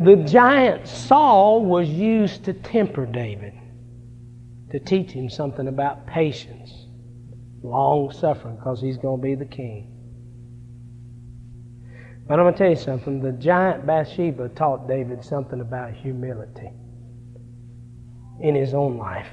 The 0.00 0.16
giant 0.16 0.86
Saul 0.86 1.64
was 1.64 1.88
used 1.88 2.44
to 2.44 2.52
temper 2.52 3.06
David, 3.06 3.54
to 4.72 4.78
teach 4.78 5.10
him 5.12 5.30
something 5.30 5.68
about 5.68 6.06
patience, 6.06 6.86
long 7.62 8.10
suffering, 8.10 8.56
because 8.56 8.80
he's 8.80 8.98
going 8.98 9.20
to 9.20 9.22
be 9.22 9.34
the 9.34 9.44
king. 9.46 9.89
But 12.30 12.38
I'm 12.38 12.44
going 12.44 12.54
to 12.54 12.58
tell 12.58 12.70
you 12.70 12.76
something. 12.76 13.20
The 13.20 13.32
giant 13.32 13.84
Bathsheba 13.84 14.50
taught 14.50 14.86
David 14.86 15.24
something 15.24 15.60
about 15.60 15.92
humility 15.94 16.70
in 18.40 18.54
his 18.54 18.72
own 18.72 18.98
life. 18.98 19.26